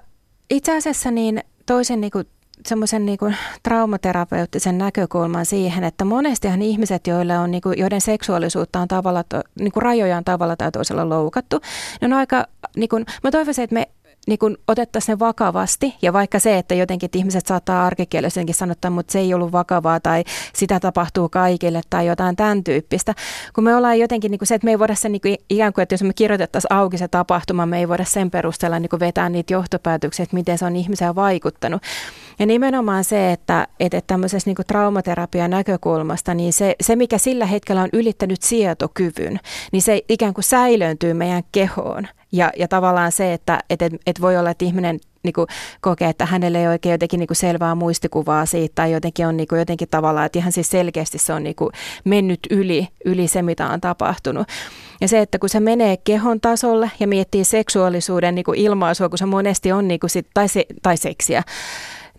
itse 0.50 0.78
asiassa 0.78 1.12
niin 1.12 1.44
toisen 1.66 2.02
niin 2.02 2.12
kuin 2.12 2.28
semmoisen 2.66 3.06
niin 3.06 3.18
traumaterapeuttisen 3.64 4.78
näkökulman 4.78 5.46
siihen, 5.46 5.84
että 5.84 6.06
monestihan 6.06 6.62
ihmiset, 6.62 7.08
joille 7.08 7.40
on, 7.40 7.52
niin 7.52 7.62
kuin, 7.62 7.80
joiden 7.80 8.02
seksuaalisuutta 8.02 8.80
on 8.80 8.88
tavalla, 8.88 9.24
niin 9.60 9.72
kuin 9.72 9.84
rajoja 9.84 10.18
on 10.18 10.24
tavalla 10.24 10.56
tai 10.56 10.72
toisella 10.72 11.10
loukattu, 11.10 11.60
ne 12.02 12.06
on 12.06 12.14
aika, 12.14 12.48
niin 12.76 12.90
kuin, 12.90 13.06
mä 13.24 13.32
toivoisin, 13.32 13.64
että 13.64 13.74
me 13.74 13.88
niin 14.28 14.40
kun 14.40 14.58
otettaisiin 14.68 15.14
ne 15.14 15.20
vakavasti 15.20 15.96
ja 16.02 16.14
vaikka 16.14 16.40
se, 16.40 16.58
että 16.58 16.76
jotenkin 16.76 17.06
että 17.08 17.18
ihmiset 17.18 17.46
saattaa 17.46 17.86
arkikielisenkin 17.86 18.56
sanottaa, 18.56 18.92
mutta 18.92 19.12
se 19.12 19.20
ei 19.20 19.34
ollut 19.34 19.52
vakavaa 19.52 20.00
tai 20.00 20.24
sitä 20.54 20.80
tapahtuu 20.80 21.30
kaikille 21.30 21.82
tai 21.90 22.08
jotain 22.08 22.36
tämän 22.36 22.64
tyyppistä. 22.64 23.14
Kun 23.56 23.64
me 23.64 23.76
ollaan 23.76 24.00
jotenkin 24.00 24.32
niin 24.32 24.40
kuin 24.40 24.48
se, 24.48 24.56
että 24.56 24.66
me 24.66 24.72
ei 24.72 24.80
voida 24.80 24.96
sen 24.96 25.12
niin 25.12 25.22
kuin 25.22 25.38
ikään 25.50 25.74
kuin, 25.74 25.84
että 25.84 25.94
jos 25.94 26.04
me 26.04 26.14
kirjoitettaisiin 26.14 26.74
auki 26.74 26.98
se 26.98 27.08
tapahtuma, 27.08 27.66
me 27.66 27.80
ei 27.80 27.88
voida 27.90 28.04
sen 28.04 28.32
perusteella 28.32 28.80
niin 28.80 28.90
kuin 28.90 29.00
vetää 29.00 29.30
niitä 29.30 29.54
johtopäätöksiä, 29.54 30.24
että 30.24 30.36
miten 30.36 30.58
se 30.58 30.66
on 30.66 30.76
ihmisiä 30.76 31.16
vaikuttanut. 31.16 31.82
Ja 32.40 32.46
nimenomaan 32.46 33.04
se, 33.04 33.32
että, 33.32 33.68
että 33.80 34.02
tämmöisessä 34.08 34.50
niin 34.50 34.68
traumaterapian 34.68 35.52
näkökulmasta, 35.52 36.34
niin 36.34 36.54
se, 36.54 36.76
se, 36.82 36.96
mikä 36.96 37.18
sillä 37.18 37.46
hetkellä 37.46 37.82
on 37.82 37.90
ylittänyt 37.94 38.42
sietokyvyn, 38.42 39.40
niin 39.72 39.82
se 39.82 40.02
ikään 40.10 40.34
kuin 40.34 40.44
säilööntyy 40.44 41.14
meidän 41.14 41.44
kehoon. 41.52 42.08
Ja, 42.36 42.52
ja 42.58 42.68
tavallaan 42.68 43.12
se, 43.12 43.34
että 43.34 43.60
et, 43.70 43.82
et, 43.82 43.94
et 44.06 44.22
voi 44.22 44.38
olla, 44.38 44.50
että 44.50 44.66
ihminen 44.66 45.00
niin 45.24 45.34
kuin, 45.34 45.48
kokee, 45.82 46.10
että 46.10 46.26
hänelle 46.26 46.60
ei 46.60 46.68
oikein 46.68 46.92
jotenkin 46.92 47.20
niin 47.20 47.28
kuin 47.28 47.38
selvää 47.38 47.76
muistikuvaa 47.76 48.46
siitä 48.46 48.76
tai 48.76 48.92
jotenkin 48.92 49.28
on 49.28 49.38
niin 49.38 49.48
kuin, 49.48 49.60
jotenkin 49.60 49.88
tavallaan, 49.92 50.26
että 50.26 50.40
ihan 50.40 50.52
siis 50.52 50.70
selkeästi 50.70 51.18
se 51.18 51.34
on 51.34 51.44
niin 51.44 51.56
kuin, 51.56 51.70
mennyt 52.04 52.40
yli, 52.50 52.88
yli 53.06 53.28
se, 53.28 53.42
mitä 53.42 53.68
on 53.68 53.82
tapahtunut. 53.82 54.48
Ja 55.02 55.08
se, 55.08 55.20
että 55.20 55.40
kun 55.40 55.50
se 55.50 55.60
menee 55.60 55.98
kehon 55.98 56.42
tasolle 56.42 56.92
ja 57.00 57.08
miettii 57.08 57.44
seksuaalisuuden 57.44 58.36
niin 58.36 58.46
kuin 58.46 58.60
ilmaisua, 58.60 59.10
kun 59.10 59.18
se 59.18 59.26
monesti 59.26 59.72
on 59.72 59.88
niin 59.88 60.00
kuin 60.00 60.10
sit, 60.10 60.28
tai, 60.34 60.48
se, 60.48 60.66
tai 60.82 60.98
seksiä, 60.98 61.44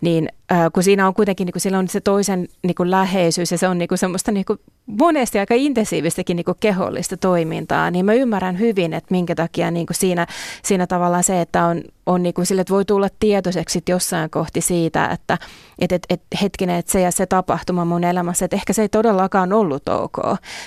niin 0.01 0.29
äh, 0.51 0.59
kun 0.73 0.83
siinä 0.83 1.07
on 1.07 1.13
kuitenkin 1.13 1.45
niin 1.45 1.61
kuin, 1.63 1.75
on 1.75 1.87
se 1.87 2.01
toisen 2.01 2.47
niin 2.63 2.75
kuin 2.75 2.91
läheisyys 2.91 3.51
ja 3.51 3.57
se 3.57 3.67
on 3.67 3.77
niin 3.77 3.87
kuin 3.87 3.97
semmoista 3.97 4.31
niin 4.31 4.45
kuin, 4.45 4.59
monesti 4.87 5.39
aika 5.39 5.53
intensiivistäkin 5.53 6.35
niin 6.35 6.45
kuin 6.45 6.57
kehollista 6.59 7.17
toimintaa, 7.17 7.91
niin 7.91 8.05
mä 8.05 8.13
ymmärrän 8.13 8.59
hyvin, 8.59 8.93
että 8.93 9.07
minkä 9.11 9.35
takia 9.35 9.71
niin 9.71 9.85
kuin 9.85 9.95
siinä, 9.95 10.27
siinä 10.63 10.87
tavallaan 10.87 11.23
se, 11.23 11.41
että 11.41 11.65
on, 11.65 11.81
on 12.05 12.23
niin 12.23 12.33
kuin 12.33 12.45
sille, 12.45 12.61
että 12.61 12.73
voi 12.73 12.85
tulla 12.85 13.07
tietoiseksi 13.19 13.83
jossain 13.89 14.29
kohti 14.29 14.61
siitä, 14.61 15.05
että 15.05 15.37
et, 15.79 15.91
et, 15.91 16.05
et, 16.09 16.21
hetkinen, 16.41 16.75
että 16.75 16.91
se 16.91 17.01
ja 17.01 17.11
se 17.11 17.25
tapahtuma 17.25 17.85
mun 17.85 18.03
elämässä, 18.03 18.45
että 18.45 18.55
ehkä 18.55 18.73
se 18.73 18.81
ei 18.81 18.89
todellakaan 18.89 19.53
ollut 19.53 19.89
ok. 19.89 20.17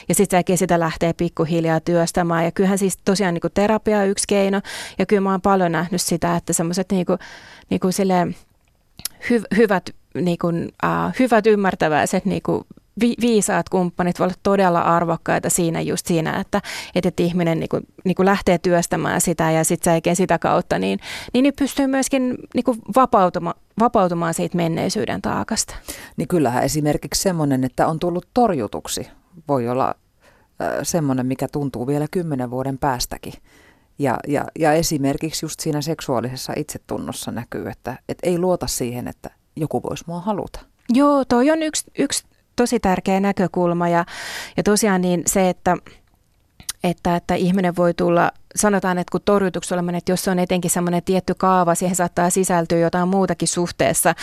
Ja 0.09 0.15
sitten 0.15 0.45
sitä 0.55 0.81
lähtee 0.81 1.13
pikkuhiljaa 1.13 1.81
työstämään. 1.81 2.45
Ja 2.45 2.53
kyllähän 2.53 2.79
siis 2.79 2.99
tosiaan 3.05 3.35
niin 3.35 3.41
kuin 3.41 3.53
terapia 3.55 3.99
on 3.99 4.09
yksi 4.09 4.25
keino. 4.29 4.61
Ja 4.99 5.07
kyllä 5.07 5.21
mä 5.21 5.31
oon 5.31 5.41
paljon 5.41 5.73
nähnyt 5.73 6.01
sitä, 6.01 6.37
että 6.37 6.53
semmoiset 6.53 6.93
niin 6.93 7.07
kuin, 7.07 7.19
niin 7.71 7.81
kuin 7.81 7.93
hy, 9.31 9.43
hyvät, 9.57 9.91
niin 10.15 10.39
kuin, 10.39 10.73
uh, 10.85 11.13
hyvät 11.19 11.47
ymmärtäväiset 11.47 12.25
niin 12.25 12.43
kuin 12.43 12.65
vi, 13.01 13.15
viisaat 13.21 13.69
kumppanit 13.69 14.19
voivat 14.19 14.33
olla 14.33 14.41
todella 14.43 14.81
arvokkaita 14.81 15.51
siinä 15.51 15.81
just 15.81 16.07
siinä, 16.07 16.41
että, 16.41 16.63
että 16.95 17.23
ihminen 17.23 17.61
niin 17.61 17.69
kuin, 17.69 17.83
niin 18.05 18.15
kuin 18.15 18.27
lähtee 18.27 18.59
työstämään 18.59 19.21
sitä 19.21 19.51
ja 19.51 19.65
sitten 19.65 20.01
se 20.05 20.15
sitä 20.15 20.39
kautta, 20.39 20.79
niin, 20.79 20.99
niin, 21.33 21.43
niin 21.43 21.55
pystyy 21.59 21.87
myöskin 21.87 22.37
niin 22.55 22.65
kuin 22.65 22.79
vapautuma, 22.97 23.55
vapautumaan 23.81 24.35
siitä 24.35 24.57
menneisyyden 24.57 25.23
taakasta. 25.23 25.75
Niin 26.17 26.29
kyllähän 26.29 26.65
esimerkiksi 26.65 27.23
semmoinen, 27.23 27.65
että 27.65 27.87
on 27.87 27.99
tullut 27.99 28.27
torjutuksi, 28.35 29.09
voi 29.49 29.69
olla 29.69 29.95
semmoinen, 30.83 31.27
mikä 31.27 31.49
tuntuu 31.53 31.87
vielä 31.87 32.07
kymmenen 32.11 32.51
vuoden 32.51 32.79
päästäkin. 32.79 33.33
Ja, 33.99 34.19
ja, 34.29 34.45
ja 34.59 34.73
esimerkiksi 34.73 35.45
just 35.45 35.61
siinä 35.61 35.81
seksuaalisessa 35.81 36.53
itsetunnossa 36.57 37.31
näkyy, 37.31 37.69
että, 37.69 37.99
että 38.09 38.27
ei 38.31 38.39
luota 38.39 38.67
siihen, 38.67 39.09
että 39.09 39.31
joku 39.57 39.83
voisi 39.83 40.05
mua 40.07 40.21
haluta. 40.21 40.61
Joo, 40.89 41.25
toi 41.25 41.51
on 41.51 41.63
yksi, 41.63 41.85
yksi 41.99 42.25
tosi 42.61 42.81
tärkeä 42.81 43.20
näkökulma 43.20 43.88
ja, 43.88 44.05
ja 44.57 44.62
tosiaan 44.62 45.01
niin 45.01 45.23
se, 45.27 45.49
että, 45.49 45.77
että, 46.85 47.16
että 47.16 47.35
ihminen 47.35 47.77
voi 47.77 47.94
tulla, 47.94 48.33
sanotaan, 48.57 48.99
että 48.99 49.12
kun 49.12 49.20
torjutuksi 49.25 49.75
oleminen, 49.75 49.99
että 49.99 50.12
jos 50.12 50.29
on 50.29 50.38
etenkin 50.38 50.70
semmoinen 50.70 51.03
tietty 51.03 51.35
kaava, 51.35 51.75
siihen 51.75 51.96
saattaa 51.96 52.31
sisältyä 52.31 52.79
jotain 52.79 53.09
muutakin 53.09 53.49
suhteessa, 53.49 54.14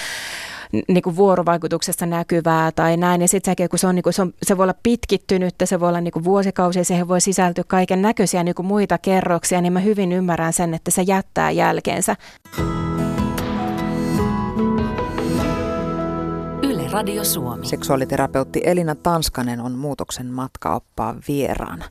niin 0.87 1.01
kuin 1.01 1.15
vuorovaikutuksessa 1.15 2.05
näkyvää 2.05 2.71
tai 2.71 2.97
näin. 2.97 3.21
Ja 3.21 3.27
sitten 3.27 3.69
kun 3.69 3.79
se, 3.79 3.87
on, 3.87 3.95
niin 3.95 4.03
kuin, 4.03 4.13
se, 4.13 4.21
on, 4.21 4.33
se 4.43 4.57
voi 4.57 4.63
olla 4.63 4.75
pitkittynyt, 4.83 5.55
se 5.63 5.79
voi 5.79 5.89
olla 5.89 6.01
niin 6.01 6.11
kuin 6.11 6.23
vuosikausia, 6.23 6.83
siihen 6.83 7.07
voi 7.07 7.21
sisältyä 7.21 7.63
kaiken 7.67 8.01
näköisiä 8.01 8.43
niin 8.43 8.55
kuin 8.55 8.65
muita 8.65 8.97
kerroksia, 8.97 9.61
niin 9.61 9.73
mä 9.73 9.79
hyvin 9.79 10.11
ymmärrän 10.11 10.53
sen, 10.53 10.73
että 10.73 10.91
se 10.91 11.01
jättää 11.01 11.51
jälkeensä. 11.51 12.15
Radio 16.97 17.23
Suomi. 17.23 17.65
Seksuaaliterapeutti 17.65 18.61
Elina 18.65 18.95
Tanskanen 18.95 19.59
on 19.61 19.71
muutoksen 19.71 20.25
matkaoppaan 20.25 21.21
vieraana. 21.27 21.85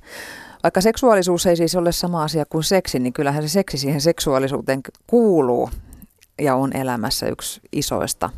Vaikka 0.63 0.81
seksuaalisuus 0.81 1.47
ei 1.47 1.57
siis 1.57 1.75
ole 1.75 1.93
sama 1.93 2.23
asia 2.23 2.45
kuin 2.47 2.65
seksi, 2.65 2.99
niin 2.99 3.13
kyllähän 3.13 3.43
se 3.43 3.49
seksi 3.49 3.79
siihen 3.79 4.01
seksuaalisuuteen 4.01 4.81
kuuluu 5.07 5.71
ja 6.41 6.55
on 6.55 6.77
elämässä 6.77 7.27
yksi 7.27 7.61
isoista 7.73 8.31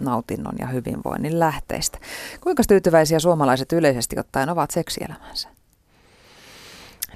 nautinnon 0.00 0.54
ja 0.58 0.66
hyvinvoinnin 0.66 1.38
lähteistä. 1.38 1.98
Kuinka 2.40 2.62
tyytyväisiä 2.68 3.18
suomalaiset 3.18 3.72
yleisesti 3.72 4.18
ottaen 4.18 4.48
ovat 4.48 4.70
seksielämänsä? 4.70 5.48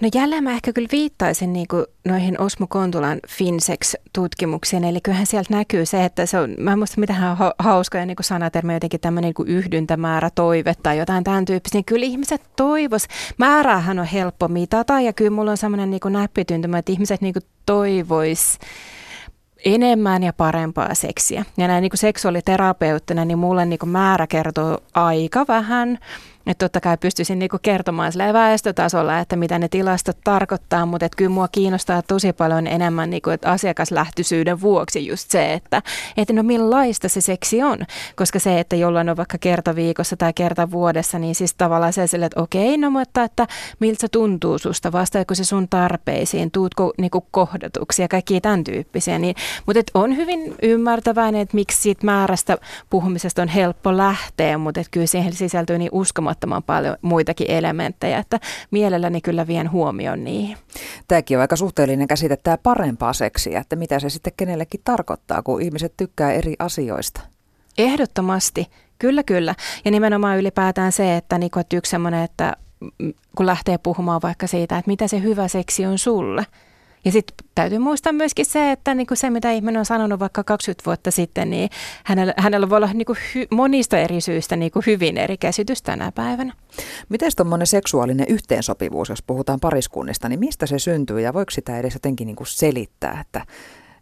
No 0.00 0.09
jälleen 0.14 0.44
mä 0.44 0.52
ehkä 0.52 0.72
kyllä 0.72 0.88
viittaisin 0.92 1.52
niin 1.52 1.68
kuin 1.68 1.85
noihin 2.04 2.40
Osmo 2.40 2.66
Kontulan 2.66 3.18
Finsex-tutkimuksiin, 3.28 4.85
eli 4.85 5.00
kyllähän 5.00 5.26
sieltä 5.26 5.54
näkyy 5.54 5.87
se, 5.87 6.04
että 6.04 6.26
se 6.26 6.38
on, 6.38 6.54
mä 6.59 6.72
en 6.72 6.78
muista 6.78 7.00
mitään 7.00 7.37
hauskoja 7.59 8.07
niin 8.07 8.16
sanatermi, 8.20 8.74
jotenkin 8.74 9.00
tämmöinen 9.00 9.28
niin 9.28 9.35
kuin 9.35 9.48
yhdyntämäärä, 9.48 10.30
toive 10.35 10.74
tai 10.83 10.98
jotain 10.98 11.24
tämän 11.24 11.44
tyyppistä, 11.44 11.78
niin 11.78 11.85
kyllä 11.85 12.07
ihmiset 12.07 12.42
toivos. 12.57 13.07
Määräähän 13.38 13.98
on 13.98 14.07
helppo 14.07 14.48
mitata 14.48 15.00
ja 15.00 15.12
kyllä 15.12 15.30
mulla 15.30 15.50
on 15.50 15.57
semmoinen 15.57 15.90
niin 15.90 16.00
näppityntymä, 16.09 16.78
että 16.78 16.92
ihmiset 16.92 17.20
niin 17.20 17.35
kuin 17.35 17.44
toivois 17.66 18.59
enemmän 19.64 20.22
ja 20.22 20.33
parempaa 20.33 20.94
seksiä. 20.94 21.44
Ja 21.57 21.68
näin 21.68 21.83
niin 21.83 21.90
kuin 21.90 21.98
seksuaaliterapeuttina, 21.98 23.24
niin 23.24 23.38
mulle 23.38 23.66
niin 23.66 23.78
kuin 23.78 23.90
määrä 23.90 24.26
kertoo 24.26 24.78
aika 24.94 25.44
vähän 25.48 25.98
että 26.46 26.64
totta 26.64 26.80
kai 26.80 26.96
pystyisin 26.96 27.38
niinku 27.38 27.59
kertomaan 27.62 28.12
sillä 28.12 28.33
väestötasolla, 28.33 29.18
että 29.18 29.37
mitä 29.37 29.59
ne 29.59 29.68
tilastot 29.68 30.18
tarkoittaa, 30.24 30.87
mutta 30.87 31.07
että 31.07 31.16
kyllä 31.16 31.30
mua 31.30 31.48
kiinnostaa 31.48 32.02
tosi 32.02 32.33
paljon 32.33 32.66
enemmän 32.66 33.11
niinku, 33.11 33.30
että 33.30 33.50
asiakaslähtöisyyden 33.50 34.61
vuoksi 34.61 35.07
just 35.07 35.30
se, 35.30 35.52
että, 35.52 35.83
että 36.16 36.33
no 36.33 36.42
millaista 36.42 37.09
se 37.09 37.20
seksi 37.20 37.62
on. 37.62 37.78
Koska 38.16 38.38
se, 38.38 38.61
että 38.61 38.76
jollain 38.76 39.09
on 39.09 39.16
vaikka 39.16 39.38
kerta 39.38 39.74
viikossa 39.74 40.16
tai 40.16 40.33
kerta 40.33 40.70
vuodessa, 40.70 41.18
niin 41.18 41.35
siis 41.35 41.54
tavallaan 41.54 41.92
se 41.92 42.07
sille, 42.07 42.26
että 42.26 42.42
okei, 42.42 42.78
no 42.78 42.90
mutta 42.90 43.22
että 43.22 43.46
miltä 43.80 44.00
se 44.00 44.09
tuntuu 44.09 44.59
susta, 44.59 44.92
vastaako 44.92 45.35
se 45.35 45.44
sun 45.44 45.68
tarpeisiin, 45.68 46.50
tuutko 46.50 46.92
niinku 46.98 47.26
kohdatuksi 47.30 48.02
ja 48.02 48.09
kaikki 48.09 48.40
tämän 48.40 48.64
tyyppisiä. 48.64 49.18
Niin, 49.18 49.37
mutta 49.66 49.80
et 49.80 49.90
on 49.94 50.16
hyvin 50.16 50.54
ymmärtäväinen, 50.62 51.40
että 51.40 51.54
miksi 51.54 51.83
siitä 51.83 52.07
määrästä 52.07 52.59
puhumisesta 52.90 53.42
on 53.42 53.48
helppo 53.48 53.96
lähteä, 53.96 54.59
mutta 54.59 54.80
että 54.80 54.90
kyllä 54.90 55.07
siihen 55.07 55.33
sisältyy 55.33 55.78
niin 55.78 55.90
uskomaton 55.92 56.34
uskomattoman 56.35 56.62
paljon 56.62 56.97
muitakin 57.03 57.51
elementtejä, 57.51 58.18
että 58.18 58.40
mielelläni 58.70 59.20
kyllä 59.20 59.47
vien 59.47 59.70
huomioon 59.70 60.25
niihin. 60.25 60.57
Tämäkin 61.09 61.37
on 61.37 61.40
aika 61.40 61.57
suhteellinen 61.57 62.09
käsite, 62.09 62.37
tämä 62.37 62.59
parempaa 62.59 63.12
seksiä, 63.12 63.61
että 63.61 63.77
mitä 63.77 63.99
se 63.99 64.09
sitten 64.09 64.33
kenellekin 64.37 64.81
tarkoittaa, 64.85 65.42
kun 65.42 65.62
ihmiset 65.62 65.94
tykkää 65.97 66.33
eri 66.33 66.55
asioista. 66.59 67.20
Ehdottomasti, 67.79 68.66
kyllä 68.99 69.23
kyllä. 69.23 69.55
Ja 69.85 69.90
nimenomaan 69.90 70.38
ylipäätään 70.38 70.92
se, 70.92 71.16
että, 71.16 71.38
niin 71.38 71.59
että 71.61 71.77
yksi 71.77 71.90
semmoinen, 71.90 72.25
että 72.25 72.53
kun 73.37 73.47
lähtee 73.47 73.79
puhumaan 73.79 74.20
vaikka 74.23 74.47
siitä, 74.47 74.79
että 74.79 74.90
mitä 74.90 75.09
se 75.09 75.23
hyvä 75.23 75.49
seksi 75.49 75.87
on 75.87 75.99
sulle– 75.99 76.47
ja 77.04 77.12
sitten 77.12 77.48
täytyy 77.54 77.78
muistaa 77.78 78.12
myöskin 78.12 78.46
se, 78.46 78.72
että 78.72 78.94
niin 78.94 79.06
kuin 79.06 79.18
se, 79.18 79.30
mitä 79.30 79.50
ihminen 79.50 79.78
on 79.78 79.84
sanonut 79.84 80.20
vaikka 80.20 80.44
20 80.44 80.86
vuotta 80.86 81.10
sitten, 81.10 81.50
niin 81.50 81.70
hänellä, 82.04 82.34
hänellä 82.36 82.70
voi 82.70 82.76
olla 82.76 82.92
niin 82.92 83.06
kuin 83.06 83.18
hy, 83.34 83.46
monista 83.50 83.98
eri 83.98 84.20
syistä 84.20 84.56
niin 84.56 84.72
kuin 84.72 84.82
hyvin 84.86 85.18
eri 85.18 85.36
käsitys 85.36 85.82
tänä 85.82 86.12
päivänä. 86.12 86.52
Miten 87.08 87.30
tuommoinen 87.36 87.66
seksuaalinen 87.66 88.26
yhteensopivuus, 88.28 89.08
jos 89.08 89.22
puhutaan 89.22 89.60
pariskunnista, 89.60 90.28
niin 90.28 90.40
mistä 90.40 90.66
se 90.66 90.78
syntyy 90.78 91.20
ja 91.20 91.34
voiko 91.34 91.50
sitä 91.50 91.78
edes 91.78 91.94
jotenkin 91.94 92.26
niin 92.26 92.36
kuin 92.36 92.46
selittää, 92.46 93.20
että, 93.20 93.46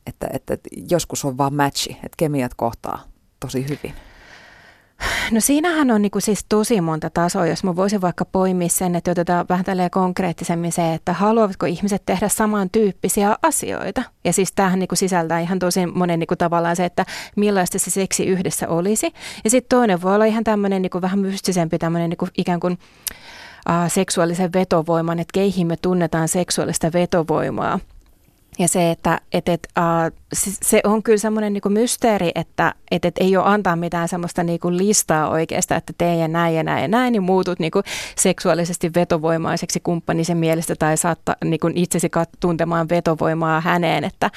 että, 0.06 0.28
että, 0.32 0.68
joskus 0.90 1.24
on 1.24 1.38
vaan 1.38 1.54
matchi, 1.54 1.90
että 1.92 2.16
kemiat 2.16 2.54
kohtaa 2.54 3.04
tosi 3.40 3.62
hyvin? 3.68 3.94
No 5.30 5.40
siinähän 5.40 5.90
on 5.90 6.02
niin 6.02 6.10
kuin 6.10 6.22
siis 6.22 6.44
tosi 6.48 6.80
monta 6.80 7.10
tasoa, 7.10 7.46
jos 7.46 7.64
mä 7.64 7.76
voisin 7.76 8.00
vaikka 8.00 8.24
poimia 8.24 8.68
sen, 8.68 8.94
että 8.94 9.10
otetaan 9.10 9.46
vähän 9.48 9.64
tälleen 9.64 9.90
konkreettisemmin 9.90 10.72
se, 10.72 10.94
että 10.94 11.12
haluavatko 11.12 11.66
ihmiset 11.66 12.02
tehdä 12.06 12.28
samantyyppisiä 12.28 13.36
asioita. 13.42 14.02
Ja 14.24 14.32
siis 14.32 14.52
tämähän 14.52 14.78
niin 14.78 14.88
kuin 14.88 14.98
sisältää 14.98 15.40
ihan 15.40 15.58
tosi 15.58 15.86
monen 15.86 16.18
niin 16.18 16.26
kuin 16.26 16.38
tavallaan 16.38 16.76
se, 16.76 16.84
että 16.84 17.06
millaista 17.36 17.78
se 17.78 17.90
seksi 17.90 18.26
yhdessä 18.26 18.68
olisi. 18.68 19.12
Ja 19.44 19.50
sitten 19.50 19.76
toinen 19.78 20.02
voi 20.02 20.14
olla 20.14 20.24
ihan 20.24 20.44
tämmöinen 20.44 20.82
niin 20.82 20.90
kuin 20.90 21.02
vähän 21.02 21.18
mystisempi, 21.18 21.78
tämmöinen 21.78 22.10
niin 22.10 22.30
ikään 22.38 22.60
kuin 22.60 22.78
seksuaalisen 23.88 24.52
vetovoiman, 24.52 25.18
että 25.18 25.32
keihin 25.34 25.66
me 25.66 25.76
tunnetaan 25.76 26.28
seksuaalista 26.28 26.92
vetovoimaa. 26.92 27.80
Ja 28.58 28.68
se, 28.68 28.90
että 28.90 29.20
et, 29.32 29.48
et, 29.48 29.68
uh, 29.78 30.18
se 30.62 30.80
on 30.84 31.02
kyllä 31.02 31.18
semmoinen 31.18 31.52
niinku 31.52 31.68
mysteeri, 31.68 32.30
että 32.34 32.74
et, 32.90 33.04
et 33.04 33.14
ei 33.20 33.36
ole 33.36 33.46
antaa 33.46 33.76
mitään 33.76 34.08
semmoista 34.08 34.42
niinku 34.42 34.72
listaa 34.72 35.28
oikeastaan, 35.28 35.78
että 35.78 35.92
tee 35.98 36.16
ja 36.16 36.28
näin 36.28 36.54
ja 36.54 36.62
näin 36.62 36.82
ja 36.82 36.88
näin, 36.88 37.12
niin 37.12 37.22
muutut 37.22 37.58
niinku 37.58 37.82
seksuaalisesti 38.16 38.90
vetovoimaiseksi 38.94 39.80
kumppanisen 39.80 40.36
mielestä 40.36 40.76
tai 40.76 40.96
saattaa 40.96 41.34
niinku 41.44 41.70
itsesi 41.74 42.10
tuntemaan 42.40 42.88
vetovoimaa 42.88 43.60
häneen. 43.60 44.04
Että 44.04 44.30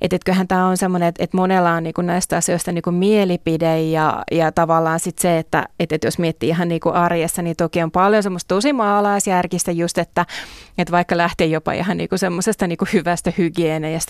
et, 0.00 0.12
et 0.12 0.24
kyllähän 0.24 0.48
tämä 0.48 0.66
on 0.66 0.76
semmoinen, 0.76 1.08
että 1.08 1.24
et 1.24 1.32
monella 1.32 1.72
on 1.72 1.82
niinku 1.82 2.02
näistä 2.02 2.36
asioista 2.36 2.72
niinku 2.72 2.90
mielipide 2.90 3.82
ja, 3.82 4.24
ja 4.32 4.52
tavallaan 4.52 5.00
sit 5.00 5.18
se, 5.18 5.38
että 5.38 5.68
et, 5.80 5.92
et 5.92 6.04
jos 6.04 6.18
miettii 6.18 6.48
ihan 6.48 6.68
niinku 6.68 6.90
arjessa, 6.94 7.42
niin 7.42 7.56
toki 7.56 7.82
on 7.82 7.90
paljon 7.90 8.22
semmoista 8.22 8.54
tosi 8.54 8.72
maalaisjärkistä 8.72 9.72
just, 9.72 9.98
että 9.98 10.26
et 10.78 10.90
vaikka 10.90 11.16
lähtee 11.16 11.46
jopa 11.46 11.72
ihan 11.72 11.96
niinku 11.96 12.18
semmoisesta 12.18 12.66
niinku 12.66 12.86
hyvästä 12.92 13.32
hygieniasta 13.38 13.55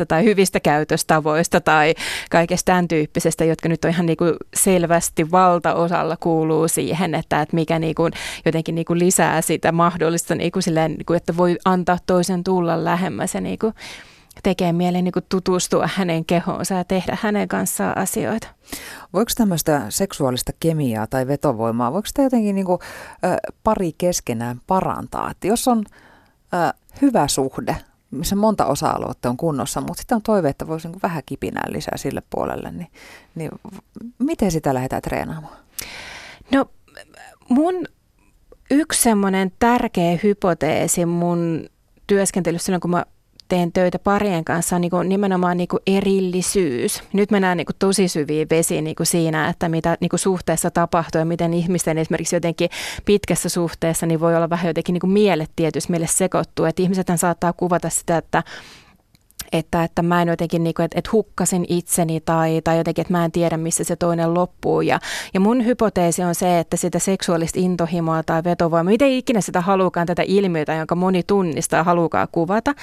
tai 0.08 0.24
hyvistä 0.24 0.60
käytöstavoista 0.60 1.60
tai 1.60 1.94
kaikesta 2.30 2.66
tämän 2.66 2.88
tyyppisestä, 2.88 3.44
jotka 3.44 3.68
nyt 3.68 3.84
on 3.84 3.90
ihan 3.90 4.06
niin 4.06 4.16
kuin 4.16 4.34
selvästi 4.54 5.30
valtaosalla 5.30 6.16
kuuluu 6.16 6.68
siihen, 6.68 7.14
että, 7.14 7.42
että 7.42 7.54
mikä 7.54 7.78
niin 7.78 7.94
kuin 7.94 8.12
jotenkin 8.44 8.74
niin 8.74 8.84
kuin 8.84 8.98
lisää 8.98 9.40
sitä 9.40 9.72
mahdollista, 9.72 10.34
niin 10.34 10.52
kuin 10.52 10.62
silleen, 10.62 10.92
niin 10.92 11.06
kuin, 11.06 11.16
että 11.16 11.36
voi 11.36 11.58
antaa 11.64 11.98
toisen 12.06 12.44
tulla 12.44 12.84
lähemmäs 12.84 13.34
ja 13.34 13.40
niin 13.40 13.58
kuin 13.58 13.74
tekee 14.42 14.72
mieleen 14.72 15.04
niin 15.04 15.12
kuin 15.12 15.24
tutustua 15.28 15.88
hänen 15.94 16.24
kehoonsa 16.24 16.74
ja 16.74 16.84
tehdä 16.84 17.18
hänen 17.20 17.48
kanssaan 17.48 17.98
asioita. 17.98 18.48
Voiko 19.12 19.30
tämmöistä 19.36 19.82
seksuaalista 19.88 20.52
kemiaa 20.60 21.06
tai 21.06 21.26
vetovoimaa, 21.26 21.92
voiko 21.92 22.06
sitä 22.06 22.22
jotenkin 22.22 22.54
niin 22.54 22.66
kuin, 22.66 22.78
ö, 23.24 23.36
pari 23.64 23.92
keskenään 23.98 24.60
parantaa? 24.66 25.30
Että 25.30 25.46
jos 25.46 25.68
on 25.68 25.84
ö, 26.54 26.74
hyvä 27.02 27.28
suhde, 27.28 27.76
missä 28.10 28.36
monta 28.36 28.66
osa-aluetta 28.66 29.28
on 29.28 29.36
kunnossa, 29.36 29.80
mutta 29.80 30.00
sitten 30.00 30.16
on 30.16 30.22
toive, 30.22 30.48
että 30.48 30.66
voisi 30.66 30.88
niin 30.88 31.02
vähän 31.02 31.22
kipinää 31.26 31.64
lisää 31.68 31.96
sille 31.96 32.22
puolelle, 32.30 32.70
niin, 32.70 32.88
niin 33.34 33.50
miten 34.18 34.50
sitä 34.50 34.74
lähdetään 34.74 35.02
treenaamaan? 35.02 35.56
No 36.52 36.70
mun 37.48 37.84
yksi 38.70 39.02
semmoinen 39.02 39.52
tärkeä 39.58 40.18
hypoteesi 40.22 41.06
mun 41.06 41.68
työskentelyssä, 42.06 42.78
kun 42.80 42.90
mä 42.90 43.04
teen 43.48 43.72
töitä 43.72 43.98
parien 43.98 44.44
kanssa 44.44 44.76
on 44.76 44.80
niin 44.80 44.90
kuin 44.90 45.08
nimenomaan 45.08 45.56
niin 45.56 45.68
kuin 45.68 45.80
erillisyys. 45.86 47.02
Nyt 47.12 47.30
mennään 47.30 47.56
niin 47.56 47.66
kuin 47.66 47.76
tosi 47.78 48.08
syviin 48.08 48.50
vesiin 48.50 48.84
niin 48.84 48.96
kuin 48.96 49.06
siinä, 49.06 49.48
että 49.48 49.68
mitä 49.68 49.96
niin 50.00 50.08
kuin 50.08 50.20
suhteessa 50.20 50.70
tapahtuu 50.70 51.18
ja 51.18 51.24
miten 51.24 51.54
ihmisten 51.54 51.98
esimerkiksi 51.98 52.36
jotenkin 52.36 52.70
pitkässä 53.04 53.48
suhteessa 53.48 54.06
niin 54.06 54.20
voi 54.20 54.36
olla 54.36 54.50
vähän 54.50 54.66
jotenkin 54.66 54.92
niin 54.92 55.00
kuin 55.00 55.10
mielet 55.10 55.50
tietysti 55.56 55.90
meille 55.90 56.06
sekoittuu. 56.06 56.64
Että 56.64 56.82
ihmiset 56.82 57.06
saattaa 57.16 57.52
kuvata 57.52 57.90
sitä, 57.90 58.16
että 58.16 58.42
että, 59.52 59.84
että 59.84 60.02
mä 60.02 60.22
en 60.22 60.28
jotenkin, 60.28 60.64
niin 60.64 60.74
kuin, 60.74 60.84
että, 60.84 60.98
että 60.98 61.10
hukkasin 61.12 61.64
itseni 61.68 62.20
tai, 62.20 62.60
tai 62.64 62.78
jotenkin, 62.78 63.02
että 63.02 63.12
mä 63.12 63.24
en 63.24 63.32
tiedä, 63.32 63.56
missä 63.56 63.84
se 63.84 63.96
toinen 63.96 64.34
loppuu. 64.34 64.80
Ja, 64.80 64.98
ja 65.34 65.40
mun 65.40 65.64
hypoteesi 65.64 66.22
on 66.22 66.34
se, 66.34 66.58
että 66.58 66.76
sitä 66.76 66.98
seksuaalista 66.98 67.60
intohimoa 67.60 68.22
tai 68.22 68.44
vetovoimaa, 68.44 68.90
miten 68.90 69.10
ikinä 69.10 69.40
sitä 69.40 69.60
halukaan 69.60 70.06
tätä 70.06 70.22
ilmiötä, 70.26 70.74
jonka 70.74 70.94
moni 70.94 71.22
tunnistaa, 71.22 71.84
halukaa 71.84 72.26
kuvata, 72.26 72.74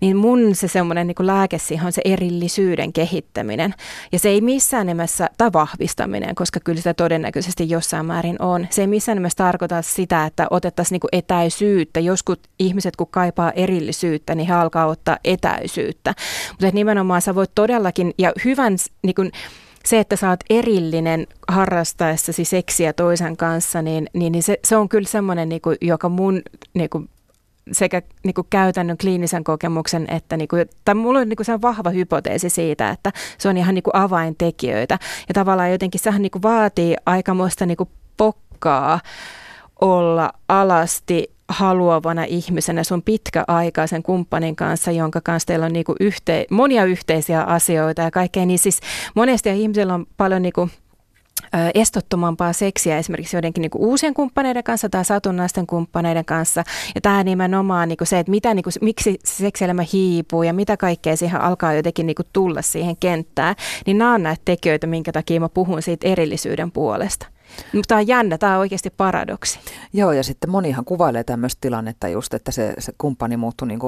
niin 0.00 0.16
mun 0.16 0.54
se 0.54 0.68
semmoinen 0.68 1.06
niin 1.06 1.26
lääke 1.26 1.58
siihen 1.58 1.86
on 1.86 1.92
se 1.92 2.02
erillisyyden 2.04 2.92
kehittäminen. 2.92 3.74
Ja 4.12 4.18
se 4.18 4.28
ei 4.28 4.40
missään 4.40 4.86
nimessä, 4.86 5.30
tai 5.38 5.52
vahvistaminen, 5.52 6.34
koska 6.34 6.60
kyllä 6.60 6.78
sitä 6.78 6.94
todennäköisesti 6.94 7.70
jossain 7.70 8.06
määrin 8.06 8.42
on. 8.42 8.66
Se 8.70 8.80
ei 8.82 8.86
missään 8.86 9.16
nimessä 9.16 9.36
tarkoita 9.36 9.82
sitä, 9.82 10.26
että 10.26 10.46
otettaisiin 10.50 11.00
niin 11.02 11.18
etäisyyttä. 11.18 12.00
Joskus 12.00 12.38
ihmiset, 12.58 12.96
kun 12.96 13.06
kaipaa 13.10 13.50
erillisyyttä, 13.50 14.34
niin 14.34 14.48
he 14.48 14.54
alkaa 14.54 14.86
ottaa 14.86 15.18
etäisyyttä 15.24 15.95
yhtä. 15.96 16.14
Mutta 16.50 16.70
nimenomaan 16.72 17.22
sä 17.22 17.34
voit 17.34 17.50
todellakin, 17.54 18.14
ja 18.18 18.32
hyvän 18.44 18.76
niin 19.02 19.14
kun, 19.14 19.30
se, 19.84 19.98
että 19.98 20.16
sä 20.16 20.28
oot 20.28 20.40
erillinen 20.50 21.26
harrastaessasi 21.48 22.44
seksiä 22.44 22.92
toisen 22.92 23.36
kanssa, 23.36 23.82
niin, 23.82 24.06
niin, 24.12 24.32
niin 24.32 24.42
se, 24.42 24.58
se 24.64 24.76
on 24.76 24.88
kyllä 24.88 25.08
semmoinen, 25.08 25.48
niin 25.48 25.60
kuin, 25.60 25.76
joka 25.80 26.08
mun 26.08 26.42
niin 26.74 26.90
kuin, 26.90 27.08
sekä 27.72 28.02
niin 28.24 28.34
kuin 28.34 28.46
käytännön 28.50 28.98
kliinisen 28.98 29.44
kokemuksen, 29.44 30.06
että 30.10 30.36
niin 30.36 30.48
kuin, 30.48 30.66
tai 30.84 30.94
mulla 30.94 31.18
on 31.18 31.28
niin 31.28 31.36
kuin 31.36 31.44
se 31.44 31.62
vahva 31.62 31.90
hypoteesi 31.90 32.50
siitä, 32.50 32.90
että 32.90 33.12
se 33.38 33.48
on 33.48 33.56
ihan 33.56 33.74
niin 33.74 33.82
kuin 33.82 33.96
avaintekijöitä. 33.96 34.98
Ja 35.28 35.34
tavallaan 35.34 35.72
jotenkin 35.72 36.00
sehän 36.00 36.22
niin 36.22 36.30
kuin 36.30 36.42
vaatii 36.42 36.96
aikamoista 37.06 37.66
niin 37.66 37.76
kuin 37.76 37.88
pokkaa 38.16 39.00
olla 39.80 40.32
alasti 40.48 41.35
haluavana 41.48 42.24
ihmisenä 42.24 42.84
sun 42.84 43.02
pitkäaikaisen 43.02 44.02
kumppanin 44.02 44.56
kanssa, 44.56 44.90
jonka 44.90 45.20
kanssa 45.20 45.46
teillä 45.46 45.66
on 45.66 45.72
niinku 45.72 45.94
yhte, 46.00 46.46
monia 46.50 46.84
yhteisiä 46.84 47.42
asioita 47.42 48.02
ja 48.02 48.10
kaikkea, 48.10 48.46
niin 48.46 48.58
siis 48.58 48.80
monesti 49.14 49.62
ihmisillä 49.62 49.94
on 49.94 50.06
paljon 50.16 50.42
niinku, 50.42 50.68
estottomampaa 51.74 52.52
seksiä 52.52 52.98
esimerkiksi 52.98 53.36
joidenkin 53.36 53.62
niin 53.62 53.70
uusien 53.74 54.14
kumppaneiden 54.14 54.64
kanssa 54.64 54.88
tai 54.88 55.04
satunnaisten 55.04 55.66
kumppaneiden 55.66 56.24
kanssa. 56.24 56.64
Ja 56.94 57.00
tämä 57.00 57.24
nimenomaan 57.24 57.88
niin 57.88 57.98
se, 58.02 58.18
että 58.18 58.30
mitä, 58.30 58.54
niin 58.54 58.62
kuin, 58.62 58.72
miksi 58.80 59.18
seksielämä 59.24 59.84
hiipuu 59.92 60.42
ja 60.42 60.52
mitä 60.52 60.76
kaikkea 60.76 61.16
siihen 61.16 61.40
alkaa 61.40 61.74
jotenkin 61.74 62.06
niin 62.06 62.16
tulla 62.32 62.62
siihen 62.62 62.96
kenttään, 62.96 63.54
niin 63.86 63.98
nämä 63.98 64.14
on 64.14 64.22
näitä 64.22 64.42
tekijöitä, 64.44 64.86
minkä 64.86 65.12
takia 65.12 65.40
mä 65.40 65.48
puhun 65.48 65.82
siitä 65.82 66.08
erillisyyden 66.08 66.72
puolesta. 66.72 67.26
Mutta 67.72 67.88
tämä 67.88 67.98
on 67.98 68.06
jännä, 68.06 68.38
tämä 68.38 68.54
on 68.54 68.60
oikeasti 68.60 68.90
paradoksi. 68.90 69.58
Joo, 69.92 70.12
ja 70.12 70.22
sitten 70.22 70.50
monihan 70.50 70.84
kuvailee 70.84 71.24
tämmöistä 71.24 71.60
tilannetta 71.60 72.08
just, 72.08 72.34
että 72.34 72.52
se, 72.52 72.74
se 72.78 72.92
kumppani 72.98 73.36
muuttui 73.36 73.68
niin 73.68 73.80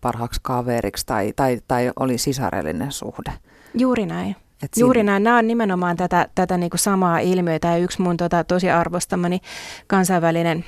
parhaaksi 0.00 0.40
kaveriksi 0.42 1.06
tai, 1.06 1.32
tai, 1.36 1.60
tai 1.68 1.92
oli 2.00 2.18
sisarellinen 2.18 2.92
suhde. 2.92 3.32
Juuri 3.74 4.06
näin. 4.06 4.36
Et 4.62 4.70
Juuri 4.76 5.02
näin. 5.02 5.22
Nämä 5.22 5.38
on 5.38 5.46
nimenomaan 5.46 5.96
tätä, 5.96 6.28
tätä 6.34 6.56
niin 6.56 6.70
samaa 6.74 7.18
ilmiötä 7.18 7.68
ja 7.68 7.76
yksi 7.76 8.02
mun 8.02 8.16
tota, 8.16 8.44
tosi 8.44 8.70
arvostamani 8.70 9.40
kansainvälinen 9.86 10.64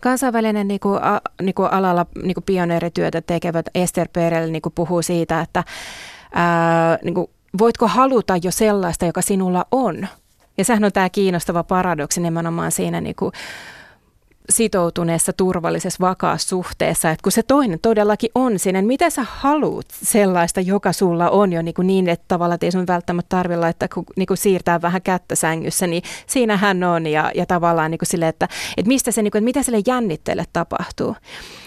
Kansainvälinen 0.00 0.68
niin 0.68 0.80
kuin, 0.80 1.02
a, 1.02 1.20
niin 1.42 1.54
kuin 1.54 1.72
alalla 1.72 2.06
niin 2.22 2.34
kuin 2.34 2.44
pioneerityötä 2.44 3.20
tekevät 3.20 3.66
Esther 3.74 4.08
Perel 4.12 4.50
niin 4.50 4.62
kuin 4.62 4.72
puhuu 4.72 5.02
siitä, 5.02 5.40
että 5.40 5.64
ää, 6.32 6.98
niin 7.04 7.14
kuin 7.14 7.26
voitko 7.58 7.88
haluta 7.88 8.36
jo 8.42 8.50
sellaista, 8.50 9.06
joka 9.06 9.22
sinulla 9.22 9.66
on? 9.70 10.08
Ja 10.58 10.64
sehän 10.64 10.84
on 10.84 10.92
tämä 10.92 11.10
kiinnostava 11.10 11.62
paradoksi 11.62 12.20
nimenomaan 12.20 12.72
siinä 12.72 13.00
niin 13.00 13.16
kuin 13.16 13.32
sitoutuneessa, 14.50 15.32
turvallisessa, 15.32 16.06
vakaassa 16.06 16.48
suhteessa, 16.48 17.10
että 17.10 17.22
kun 17.22 17.32
se 17.32 17.42
toinen 17.42 17.78
todellakin 17.80 18.30
on 18.34 18.58
siinä, 18.58 18.80
niin 18.80 18.86
mitä 18.86 19.10
sä 19.10 19.26
haluat 19.28 19.86
sellaista, 19.90 20.60
joka 20.60 20.92
sulla 20.92 21.30
on 21.30 21.52
jo 21.52 21.62
niin, 21.62 21.74
kuin 21.74 21.86
niin 21.86 22.08
että 22.08 22.24
tavallaan 22.28 22.58
ei 22.62 22.72
sun 22.72 22.86
välttämättä 22.86 23.36
tarvitse 23.36 23.60
laittaa, 23.60 23.88
kun 23.94 24.04
niin 24.16 24.26
kuin 24.26 24.36
siirtää 24.36 24.82
vähän 24.82 25.02
kättä 25.02 25.34
sängyssä, 25.34 25.86
niin 25.86 26.02
siinä 26.26 26.56
hän 26.56 26.84
on 26.84 27.06
ja, 27.06 27.30
ja 27.34 27.46
tavallaan 27.46 27.90
niin 27.90 27.98
kuin 27.98 28.06
sille, 28.06 28.28
että, 28.28 28.48
että 28.76 28.88
mistä 28.88 29.10
se, 29.10 29.22
niin 29.22 29.30
kuin, 29.30 29.38
että 29.38 29.44
mitä 29.44 29.62
sille 29.62 29.82
jännitteelle 29.86 30.44
tapahtuu. 30.52 31.16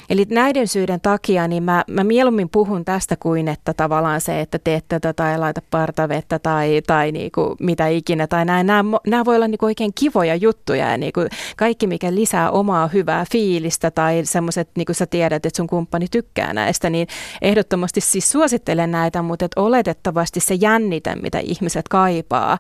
Eli 0.10 0.26
näiden 0.30 0.68
syiden 0.68 1.02
takia 1.02 1.48
niin 1.48 1.64
mä, 1.64 1.84
mä 1.92 2.04
mieluummin 2.04 2.50
puhun 2.50 2.86
tästä 2.86 3.16
kuin, 3.20 3.48
että 3.48 3.74
tavallaan 3.74 4.22
se, 4.22 4.42
että 4.42 4.60
teet 4.60 4.86
tätä 4.88 5.14
tai 5.14 5.40
laita 5.40 5.62
partavettä 5.72 6.40
tai, 6.40 6.82
tai 6.88 7.12
niinku 7.12 7.56
mitä 7.60 7.88
ikinä 7.88 8.28
tai 8.28 8.46
näin. 8.46 8.68
Nämä, 8.68 8.98
nämä 9.08 9.26
voi 9.26 9.36
olla 9.36 9.48
niinku 9.48 9.66
oikein 9.66 9.92
kivoja 10.00 10.36
juttuja 10.36 10.92
ja 10.92 10.98
niinku 10.98 11.22
kaikki, 11.58 11.88
mikä 11.88 12.16
lisää 12.16 12.52
omaa 12.52 12.88
hyvää 12.88 13.26
fiilistä 13.32 13.92
tai 13.92 14.22
semmoiset, 14.24 14.70
niin 14.78 14.86
kuin 14.86 14.96
sä 14.96 15.06
tiedät, 15.06 15.46
että 15.46 15.58
sun 15.58 15.68
kumppani 15.68 16.06
tykkää 16.12 16.54
näistä, 16.54 16.90
niin 16.90 17.08
ehdottomasti 17.42 18.02
siis 18.02 18.32
suosittelen 18.32 18.92
näitä, 18.92 19.22
mutta 19.22 19.46
et 19.46 19.52
oletettavasti 19.56 20.40
se 20.40 20.54
jännite, 20.54 21.16
mitä 21.16 21.40
ihmiset 21.40 21.88
kaipaa, 21.88 22.58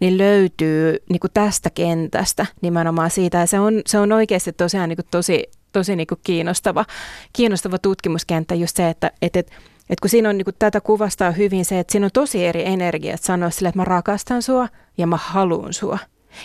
niin 0.00 0.18
löytyy 0.18 0.96
niin 1.10 1.20
kuin 1.20 1.30
tästä 1.34 1.70
kentästä 1.70 2.46
nimenomaan 2.62 3.10
siitä. 3.10 3.38
Ja 3.38 3.46
se 3.46 3.60
on, 3.60 3.82
se 3.86 3.98
on 3.98 4.12
oikeasti 4.12 4.52
tosiaan 4.52 4.88
niin 4.88 4.96
kuin 4.96 5.06
tosi 5.10 5.50
tosi 5.72 5.96
niin 5.96 6.06
kuin 6.06 6.20
kiinnostava, 6.24 6.84
kiinnostava 7.32 7.78
tutkimuskenttä 7.78 8.54
just 8.54 8.76
se, 8.76 8.88
että, 8.88 9.12
että, 9.22 9.38
että 9.38 9.52
että 9.90 10.02
kun 10.02 10.10
siinä 10.10 10.28
on, 10.28 10.38
niin 10.38 10.44
kuin, 10.44 10.56
tätä 10.58 10.80
kuvastaa 10.80 11.30
hyvin 11.30 11.64
se, 11.64 11.78
että 11.78 11.92
siinä 11.92 12.04
on 12.04 12.10
tosi 12.14 12.46
eri 12.46 12.66
energia, 12.66 13.14
että 13.14 13.26
sanoa 13.26 13.50
sille, 13.50 13.68
että 13.68 13.78
mä 13.78 13.84
rakastan 13.84 14.42
sua 14.42 14.68
ja 14.98 15.06
mä 15.06 15.16
haluan 15.16 15.72
sua. 15.72 15.98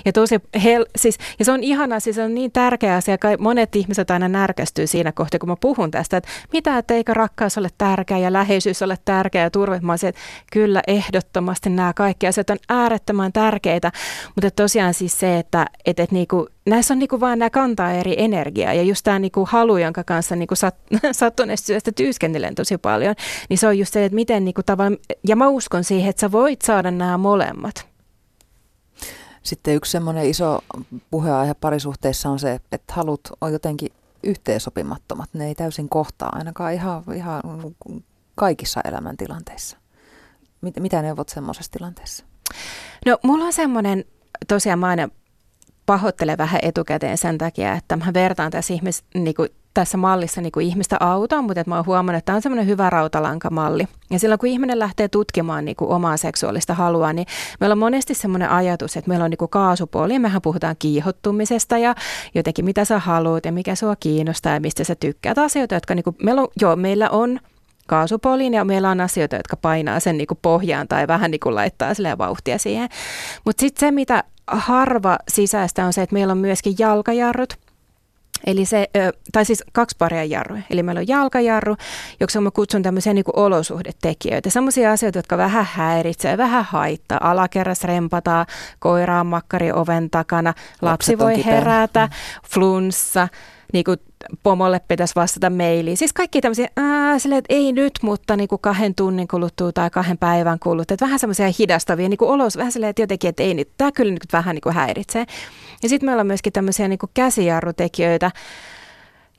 Ja, 0.05 0.13
tosi 0.13 0.35
hel, 0.63 0.85
siis, 0.95 1.17
ja 1.39 1.45
se 1.45 1.51
on 1.51 1.63
ihana, 1.63 1.99
siis 1.99 2.15
se 2.15 2.23
on 2.23 2.35
niin 2.35 2.51
tärkeä 2.51 2.95
asia, 2.95 3.17
kai 3.17 3.37
monet 3.37 3.75
ihmiset 3.75 4.11
aina 4.11 4.27
närkästyy 4.27 4.87
siinä 4.87 5.11
kohtaa, 5.11 5.39
kun 5.39 5.49
mä 5.49 5.55
puhun 5.55 5.91
tästä, 5.91 6.17
että 6.17 6.29
mitä, 6.53 6.77
että 6.77 6.93
eikö 6.93 7.13
rakkaus 7.13 7.57
ole 7.57 7.69
tärkeä 7.77 8.17
ja 8.17 8.33
läheisyys 8.33 8.81
ole 8.81 8.97
tärkeä 9.05 9.43
ja 9.43 9.51
turva. 9.51 9.79
Mä 9.81 9.91
olisin, 9.91 10.09
että 10.09 10.21
kyllä 10.51 10.81
ehdottomasti 10.87 11.69
nämä 11.69 11.93
kaikki 11.93 12.27
asiat 12.27 12.49
on 12.49 12.57
äärettömän 12.69 13.33
tärkeitä, 13.33 13.91
mutta 14.35 14.51
tosiaan 14.51 14.93
siis 14.93 15.19
se, 15.19 15.39
että, 15.39 15.65
että, 15.85 16.03
että 16.03 16.15
niinku, 16.15 16.47
näissä 16.65 16.93
on 16.93 16.99
niinku 16.99 17.19
vaan 17.19 17.39
nämä 17.39 17.49
kantaa 17.49 17.91
eri 17.91 18.15
energiaa 18.17 18.73
ja 18.73 18.83
just 18.83 19.03
tämä 19.03 19.19
niinku 19.19 19.45
halu, 19.45 19.77
jonka 19.77 20.03
kanssa 20.03 20.35
niinku 20.35 20.55
sat, 20.55 20.75
sattuneesta 21.11 21.65
syystä 21.65 21.91
työskentelen 21.91 22.55
tosi 22.55 22.77
paljon, 22.77 23.15
niin 23.49 23.57
se 23.57 23.67
on 23.67 23.79
just 23.79 23.93
se, 23.93 24.05
että 24.05 24.15
miten 24.15 24.45
niinku 24.45 24.63
tavallaan, 24.63 24.97
ja 25.27 25.35
mä 25.35 25.47
uskon 25.47 25.83
siihen, 25.83 26.09
että 26.09 26.19
sä 26.19 26.31
voit 26.31 26.61
saada 26.61 26.91
nämä 26.91 27.17
molemmat. 27.17 27.94
Sitten 29.45 29.75
yksi 29.75 29.91
semmoinen 29.91 30.25
iso 30.25 30.59
puheenaihe 31.11 31.53
parisuhteissa 31.53 32.29
on 32.29 32.39
se, 32.39 32.59
että 32.71 32.93
halut 32.93 33.21
on 33.41 33.53
jotenkin 33.53 33.89
yhteensopimattomat. 34.23 35.29
Ne 35.33 35.47
ei 35.47 35.55
täysin 35.55 35.89
kohtaa 35.89 36.29
ainakaan 36.35 36.73
ihan, 36.73 37.03
ihan 37.15 37.41
kaikissa 38.35 38.81
elämäntilanteissa. 38.85 39.77
Mit, 40.61 40.79
mitä 40.79 41.01
neuvot 41.01 41.29
semmoisessa 41.29 41.71
tilanteessa? 41.71 42.25
No 43.05 43.17
mulla 43.23 43.45
on 43.45 43.53
semmoinen, 43.53 44.05
tosiaan 44.47 44.79
mä 44.79 44.87
aina 44.87 45.09
pahoittelen 45.85 46.37
vähän 46.37 46.59
etukäteen 46.63 47.17
sen 47.17 47.37
takia, 47.37 47.73
että 47.73 47.95
mä 47.95 48.05
vertaan 48.13 48.51
tässä 48.51 48.73
ihmis, 48.73 49.03
niin 49.13 49.35
kuin 49.35 49.49
tässä 49.75 49.97
mallissa 49.97 50.41
niin 50.41 50.51
kuin 50.51 50.67
ihmistä 50.67 50.97
autaa, 50.99 51.41
mutta 51.41 51.61
että 51.61 51.71
mä 51.71 51.75
oon 51.75 51.85
huomannut, 51.85 52.17
että 52.17 52.25
tämä 52.25 52.35
on 52.35 52.41
semmoinen 52.41 52.67
hyvä 52.67 52.89
rautalankamalli. 52.89 53.87
Ja 54.09 54.19
silloin 54.19 54.39
kun 54.39 54.49
ihminen 54.49 54.79
lähtee 54.79 55.07
tutkimaan 55.07 55.65
niin 55.65 55.75
kuin 55.75 55.91
omaa 55.91 56.17
seksuaalista 56.17 56.73
halua, 56.73 57.13
niin 57.13 57.27
meillä 57.59 57.73
on 57.73 57.79
monesti 57.79 58.13
semmoinen 58.13 58.49
ajatus, 58.49 58.97
että 58.97 59.09
meillä 59.09 59.25
on 59.25 59.31
niin 59.31 59.37
kuin 59.37 59.49
kaasupuoli 59.49 60.13
ja 60.13 60.19
mehän 60.19 60.41
puhutaan 60.41 60.75
kiihottumisesta 60.79 61.77
ja 61.77 61.95
jotenkin 62.35 62.65
mitä 62.65 62.85
sä 62.85 62.99
haluat 62.99 63.45
ja 63.45 63.51
mikä 63.51 63.75
sua 63.75 63.95
kiinnostaa 63.95 64.53
ja 64.53 64.59
mistä 64.59 64.83
sä 64.83 64.95
tykkäät. 64.95 65.37
Asioita, 65.37 65.75
jotka 65.75 65.95
niin 65.95 66.03
kuin, 66.03 66.15
meillä 66.23 66.41
on, 66.41 66.47
joo, 66.61 66.75
meillä 66.75 67.09
on 67.09 67.39
kaasupoliin 67.87 68.53
ja 68.53 68.65
meillä 68.65 68.89
on 68.89 69.01
asioita, 69.01 69.35
jotka 69.35 69.55
painaa 69.55 69.99
sen 69.99 70.17
niin 70.17 70.27
kuin 70.27 70.39
pohjaan 70.41 70.87
tai 70.87 71.07
vähän 71.07 71.31
niin 71.31 71.39
kuin 71.39 71.55
laittaa 71.55 71.93
sille 71.93 72.17
vauhtia 72.17 72.57
siihen. 72.57 72.89
Mutta 73.45 73.61
sitten 73.61 73.87
se, 73.87 73.91
mitä 73.91 74.23
harva 74.47 75.17
sisäistä 75.27 75.85
on 75.85 75.93
se, 75.93 76.01
että 76.01 76.13
meillä 76.13 76.31
on 76.31 76.37
myöskin 76.37 76.75
jalkajarrut– 76.79 77.53
Eli 78.45 78.65
se, 78.65 78.89
tai 79.31 79.45
siis 79.45 79.63
kaksi 79.71 79.95
paria 79.99 80.23
jarruja. 80.23 80.61
Eli 80.69 80.83
meillä 80.83 80.99
on 80.99 81.07
jalkajarru, 81.07 81.75
joksi 82.19 82.39
mä 82.39 82.51
kutsun 82.51 82.83
tämmöisiä 82.83 83.13
niin 83.13 83.23
kuin 83.23 83.39
olosuhdetekijöitä. 83.39 84.49
Sellaisia 84.49 84.91
asioita, 84.91 85.19
jotka 85.19 85.37
vähän 85.37 85.67
häiritsee, 85.71 86.37
vähän 86.37 86.65
haittaa. 86.65 87.17
Alakerras 87.21 87.83
rempataan, 87.83 88.45
koira 88.79 89.19
on 89.19 89.27
makkari 89.27 89.71
oven 89.71 90.09
takana, 90.09 90.53
lapsi 90.81 91.19
voi 91.19 91.45
herätä, 91.45 92.09
flunssa, 92.49 93.27
niin 93.75 93.83
kuin 93.83 93.97
pomolle 94.43 94.81
pitäisi 94.87 95.15
vastata 95.15 95.49
mailiin. 95.49 95.97
Siis 95.97 96.13
kaikki 96.13 96.41
tämmöisiä, 96.41 96.67
ää, 96.77 97.19
silleen, 97.19 97.39
että 97.39 97.55
ei 97.55 97.71
nyt, 97.71 97.93
mutta 98.01 98.35
niin 98.35 98.47
kuin 98.47 98.61
kahden 98.61 98.95
tunnin 98.95 99.27
kuluttua 99.27 99.71
tai 99.71 99.89
kahden 99.89 100.17
päivän 100.17 100.59
kuluttua. 100.59 100.93
Että 100.93 101.05
vähän 101.05 101.19
semmoisia 101.19 101.53
hidastavia 101.59 102.09
niin 102.09 102.17
kuin 102.17 102.31
olos, 102.31 102.57
vähän 102.57 102.71
silleen, 102.71 102.89
että 102.89 103.01
jotenkin, 103.01 103.29
että 103.29 103.43
ei 103.43 103.53
nyt, 103.53 103.69
tämä 103.77 103.91
kyllä 103.91 104.11
nyt 104.11 104.25
vähän 104.33 104.55
niin 104.55 104.61
kuin 104.61 104.75
häiritsee. 104.75 105.25
Ja 105.83 105.89
sitten 105.89 106.07
meillä 106.07 106.21
on 106.21 106.27
myöskin 106.27 106.53
tämmöisiä 106.53 106.87
niin 106.87 106.99
kuin 106.99 107.09
käsijarrutekijöitä, 107.13 108.31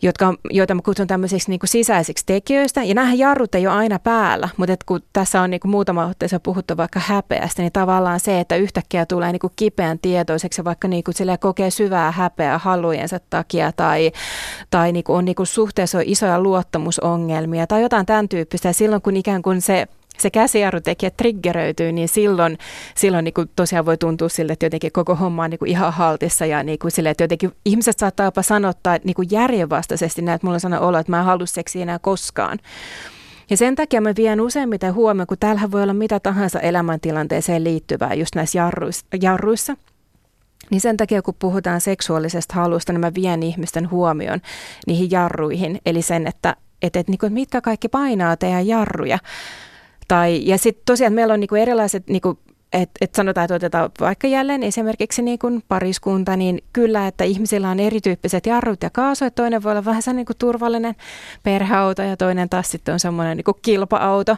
jotka, 0.02 0.34
joita 0.50 0.74
mä 0.74 0.82
kutsun 0.82 1.06
tämmöisiksi 1.06 1.50
niin 1.50 1.60
sisäisiksi 1.64 2.26
tekijöistä. 2.26 2.82
Ja 2.82 2.94
nämä 2.94 3.14
jarrut 3.14 3.54
ei 3.54 3.66
ole 3.66 3.76
aina 3.76 3.98
päällä, 3.98 4.48
mutta 4.56 4.72
et 4.72 4.84
kun 4.84 5.02
tässä 5.12 5.40
on 5.40 5.50
niin 5.50 5.60
kuin 5.60 5.70
muutama 5.70 6.06
otteessa 6.06 6.40
puhuttu 6.40 6.76
vaikka 6.76 7.00
häpeästä, 7.00 7.62
niin 7.62 7.72
tavallaan 7.72 8.20
se, 8.20 8.40
että 8.40 8.56
yhtäkkiä 8.56 9.06
tulee 9.06 9.32
niin 9.32 9.40
kuin 9.40 9.52
kipeän 9.56 9.98
tietoiseksi 9.98 10.64
vaikka 10.64 10.88
niin 10.88 11.04
kuin 11.04 11.14
kokee 11.40 11.70
syvää 11.70 12.10
häpeää 12.10 12.58
halujensa 12.58 13.20
takia 13.30 13.72
tai, 13.72 14.12
tai 14.70 14.92
niin 14.92 15.04
kuin 15.04 15.16
on 15.16 15.24
niin 15.24 15.36
kuin 15.36 15.46
suhteessa 15.46 15.98
on 15.98 16.04
isoja 16.06 16.40
luottamusongelmia 16.40 17.66
tai 17.66 17.82
jotain 17.82 18.06
tämän 18.06 18.28
tyyppistä. 18.28 18.68
Ja 18.68 18.72
silloin 18.72 19.02
kun 19.02 19.16
ikään 19.16 19.42
kuin 19.42 19.60
se 19.60 19.86
se 20.18 20.30
käsijarrutekijä 20.30 21.10
triggeröityy, 21.10 21.92
niin 21.92 22.08
silloin, 22.08 22.58
silloin 22.94 23.24
niin 23.24 23.34
kuin 23.34 23.50
tosiaan 23.56 23.86
voi 23.86 23.96
tuntua 23.96 24.28
sille, 24.28 24.52
että 24.52 24.66
jotenkin 24.66 24.92
koko 24.92 25.14
homma 25.14 25.44
on 25.44 25.50
niin 25.50 25.58
kuin 25.58 25.70
ihan 25.70 25.92
haltissa 25.92 26.46
ja 26.46 26.62
niin 26.62 26.78
kuin 26.78 26.90
sille, 26.90 27.10
että 27.10 27.24
jotenkin 27.24 27.52
ihmiset 27.64 27.98
saattaa 27.98 28.26
jopa 28.26 28.42
sanottaa 28.42 28.98
niin 29.04 29.14
kuin 29.14 29.28
järjenvastaisesti 29.30 30.22
näin, 30.22 30.34
että 30.34 30.46
mulla 30.46 30.56
on 30.56 30.60
sellainen 30.60 30.88
olo, 30.88 30.98
että 30.98 31.12
mä 31.12 31.18
en 31.18 31.24
halua 31.24 31.46
seksiä 31.46 31.82
enää 31.82 31.98
koskaan. 31.98 32.58
Ja 33.50 33.56
sen 33.56 33.74
takia 33.74 34.00
mä 34.00 34.12
vien 34.16 34.40
useimmiten 34.40 34.94
huomioon, 34.94 35.26
kun 35.26 35.38
täällähän 35.38 35.72
voi 35.72 35.82
olla 35.82 35.94
mitä 35.94 36.20
tahansa 36.20 36.60
elämäntilanteeseen 36.60 37.64
liittyvää 37.64 38.14
just 38.14 38.34
näissä 38.34 38.58
jarruissa, 38.58 39.06
jarruissa 39.22 39.76
niin 40.70 40.80
sen 40.80 40.96
takia, 40.96 41.22
kun 41.22 41.34
puhutaan 41.38 41.80
seksuaalisesta 41.80 42.54
halusta, 42.54 42.92
niin 42.92 43.00
mä 43.00 43.14
vien 43.14 43.42
ihmisten 43.42 43.90
huomioon 43.90 44.40
niihin 44.86 45.10
jarruihin. 45.10 45.80
Eli 45.86 46.02
sen, 46.02 46.26
että, 46.26 46.56
että, 46.82 47.00
että, 47.00 47.14
että 47.14 47.28
mitkä 47.30 47.60
kaikki 47.60 47.88
painaa 47.88 48.36
teidän 48.36 48.66
jarruja. 48.66 49.18
Tai, 50.08 50.46
ja 50.46 50.58
sitten 50.58 50.82
tosiaan 50.86 51.12
meillä 51.12 51.34
on 51.34 51.40
niinku 51.40 51.54
erilaiset, 51.54 52.06
niinku, 52.06 52.38
että 52.72 52.98
et 53.00 53.14
sanotaan, 53.14 53.44
että 53.44 53.54
otetaan 53.54 53.90
vaikka 54.00 54.26
jälleen 54.26 54.62
esimerkiksi 54.62 55.22
niin 55.22 55.38
kuin 55.38 55.62
pariskunta, 55.68 56.36
niin 56.36 56.62
kyllä, 56.72 57.06
että 57.06 57.24
ihmisillä 57.24 57.70
on 57.70 57.80
erityyppiset 57.80 58.46
jarrut 58.46 58.82
ja 58.82 58.90
kaasu, 58.90 59.24
että 59.24 59.42
toinen 59.42 59.62
voi 59.62 59.72
olla 59.72 59.84
vähän 59.84 60.02
niin 60.12 60.26
kuin 60.26 60.36
turvallinen 60.38 60.94
perheauto 61.42 62.02
ja 62.02 62.16
toinen 62.16 62.48
taas 62.48 62.70
sitten 62.70 62.92
on 62.92 63.00
semmoinen 63.00 63.36
niin 63.36 63.44
kuin 63.44 63.56
kilpa-auto. 63.62 64.36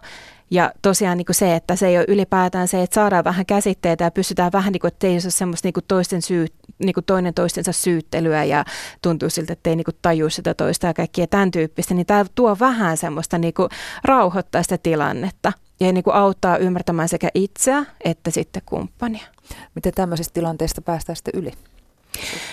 Ja 0.51 0.73
tosiaan 0.83 1.19
niin 1.19 1.27
kuin 1.27 1.35
se, 1.35 1.57
että 1.57 1.77
se 1.77 1.87
ei 1.87 1.99
ole 1.99 2.05
ylipäätään 2.09 2.69
se, 2.69 2.83
että 2.83 2.95
saadaan 2.95 3.25
vähän 3.25 3.47
käsitteitä 3.47 4.05
ja 4.05 4.11
pystytään 4.11 4.53
vähän, 4.53 4.73
niin 4.73 4.81
kuin, 4.81 4.89
että 4.89 5.07
ei 5.07 5.13
ole 5.13 5.21
semmoista 5.21 5.67
niin 5.67 5.73
kuin 5.73 5.85
toisten 5.89 6.23
syy, 6.23 6.47
niin 6.79 6.95
kuin 6.95 7.05
toinen 7.05 7.35
toistensa 7.35 7.73
syyttelyä 7.73 8.45
ja 8.45 8.65
tuntuu 9.03 9.31
siltä, 9.31 9.53
että 9.53 9.71
ei 9.71 9.77
niin 9.77 9.85
kuin 9.85 9.97
taju 10.03 10.31
sitä 10.31 10.55
toista 10.55 10.87
ja 10.87 10.95
kaikkia 10.95 11.27
tämän 11.27 11.51
tyyppistä, 11.51 11.95
niin 11.95 12.07
tämä 12.07 12.25
tuo 12.35 12.57
vähän 12.61 12.97
semmoista 12.97 13.39
niin 13.39 13.55
kuin 13.55 13.69
rauhoittaa 14.05 14.63
sitä 14.63 14.79
tilannetta 14.79 15.53
ja 15.81 15.93
niin 15.93 16.05
kuin 16.05 16.15
auttaa 16.15 16.57
ymmärtämään 16.57 17.09
sekä 17.09 17.29
itseä 17.35 17.85
että 18.05 18.31
sitten 18.31 18.63
kumppania. 18.67 19.27
Miten 19.75 19.93
tämmöisestä 19.95 20.35
tilanteesta 20.35 20.83
päästään 20.83 21.17
sitten 21.17 21.41
yli? 21.41 21.53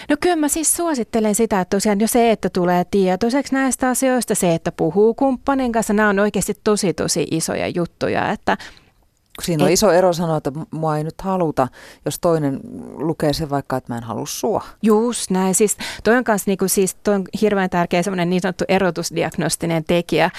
No 0.10 0.16
kyllä 0.22 0.36
mä 0.36 0.48
siis 0.48 0.76
suosittelen 0.76 1.36
sitä, 1.36 1.62
että 1.62 1.76
tosiaan 1.76 2.02
jo 2.02 2.08
se, 2.08 2.32
että 2.32 2.50
tulee 2.50 2.86
tietoiseksi 2.92 3.54
näistä 3.54 3.90
asioista, 3.90 4.36
se, 4.36 4.56
että 4.56 4.72
puhuu 4.72 5.14
kumppanin 5.14 5.72
kanssa, 5.72 5.94
nämä 5.94 6.10
on 6.10 6.20
oikeasti 6.20 6.54
tosi 6.64 6.94
tosi 6.94 7.28
isoja 7.32 7.68
juttuja, 7.68 8.32
että 8.32 8.58
Siinä 9.42 9.64
on 9.64 9.70
Et, 9.70 9.74
iso 9.74 9.92
ero 9.92 10.14
sanoa, 10.14 10.38
että 10.38 10.52
mua 10.72 10.98
ei 10.98 11.04
nyt 11.04 11.22
haluta, 11.22 11.68
jos 12.06 12.20
toinen 12.20 12.60
lukee 12.98 13.34
sen 13.34 13.50
vaikka, 13.50 13.78
että 13.78 13.94
mä 13.94 13.98
en 13.98 14.04
halua 14.04 14.26
sua. 14.26 14.64
Just 14.82 15.32
näin. 15.32 15.56
Siis 15.56 15.78
toi 16.04 16.18
on, 16.18 16.24
kanssa, 16.24 16.50
niin 16.52 16.58
kuin, 16.58 16.70
siis, 16.70 16.96
toi 16.96 17.16
on 17.16 17.24
hirveän 17.42 17.70
tärkeä 17.70 18.04
semmoinen 18.04 18.30
niin 18.30 18.42
sanottu 18.42 18.64
erotusdiagnostinen 18.68 19.84
tekijä. 19.84 20.30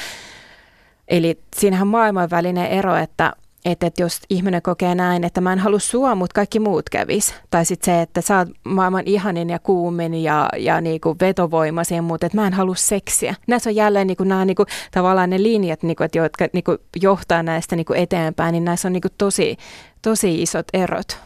Eli 1.09 1.41
siinähän 1.57 1.89
on 1.89 1.91
maailman 1.91 2.31
välinen 2.31 2.67
ero, 2.67 2.97
että 2.97 3.33
että, 3.67 3.87
että 3.87 4.03
jos 4.03 4.21
ihminen 4.31 4.63
kokee 4.63 4.95
näin, 4.95 5.25
että 5.25 5.41
mä 5.41 5.53
en 5.53 5.59
halua 5.59 5.79
sua, 5.79 6.15
mutta 6.15 6.35
kaikki 6.35 6.61
muut 6.61 6.91
kävis. 6.91 7.35
Tai 7.51 7.65
sitten 7.65 7.95
se, 7.95 8.03
että 8.03 8.21
sä 8.21 8.39
oot 8.39 8.49
maailman 8.65 9.03
ihanin 9.07 9.51
ja 9.51 9.59
kuumin 9.59 10.15
ja, 10.15 10.49
ja 10.57 10.81
niinku 10.81 11.17
vetovoimaisin, 11.21 12.05
mutta 12.05 12.27
että 12.27 12.39
mä 12.39 12.47
en 12.47 12.53
halua 12.53 12.75
seksiä. 12.75 13.35
Näissä 13.49 13.71
on 13.71 13.77
jälleen 13.77 14.07
niinku, 14.07 14.25
nämä 14.25 14.45
niinku, 14.45 14.65
tavallaan 14.91 15.31
ne 15.31 15.43
linjat, 15.43 15.83
niinku, 15.83 16.03
että, 16.03 16.19
jotka 16.19 16.49
niinku, 16.53 16.77
johtaa 17.03 17.43
näistä 17.43 17.77
niinku, 17.77 17.93
eteenpäin, 17.93 18.53
niin 18.53 18.65
näissä 18.65 18.89
on 18.89 18.93
niinku, 18.93 19.09
tosi, 19.19 19.57
tosi 20.03 20.43
isot 20.43 20.67
erot. 20.73 21.19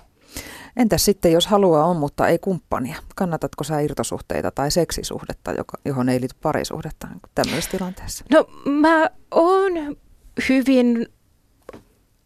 Entäs 0.76 1.04
sitten, 1.04 1.32
jos 1.32 1.46
haluaa 1.46 1.84
on, 1.84 1.96
mutta 1.96 2.28
ei 2.28 2.38
kumppania? 2.38 2.96
Kannatatko 3.16 3.64
sä 3.64 3.80
irtosuhteita 3.80 4.50
tai 4.50 4.70
seksisuhdetta, 4.70 5.52
joka, 5.52 5.78
johon 5.84 6.08
ei 6.08 6.20
liity 6.20 6.36
parisuhdetta 6.42 7.08
tämmöisessä 7.34 7.70
tilanteessa? 7.70 8.24
No 8.30 8.46
mä 8.64 9.10
oon 9.30 9.96
hyvin 10.48 11.06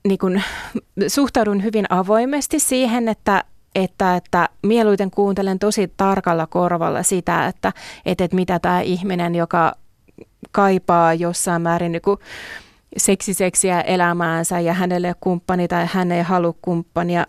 niin 0.09 0.19
kun, 0.19 0.41
suhtaudun 1.09 1.63
hyvin 1.63 1.87
avoimesti 1.89 2.61
siihen, 2.61 3.09
että, 3.09 3.45
että, 3.75 4.17
että 4.17 4.49
mieluiten 4.63 5.11
kuuntelen 5.11 5.59
tosi 5.59 5.93
tarkalla 5.97 6.47
korvalla 6.47 7.03
sitä, 7.03 7.47
että, 7.47 7.73
että, 8.07 8.25
että 8.25 8.35
mitä 8.35 8.59
tämä 8.59 8.81
ihminen, 8.81 9.35
joka 9.35 9.73
kaipaa 10.53 11.15
jossain 11.15 11.63
määrin 11.63 11.93
niin 11.93 12.03
kuin 12.03 12.19
seksiseksiä 12.97 13.81
elämäänsä 13.81 14.61
ja 14.61 14.73
hänelle 14.73 15.15
kumppani 15.21 15.69
tai 15.69 15.87
hän 15.93 16.13
ei 16.13 16.23
halua 16.23 16.55
kumppania, 16.63 17.27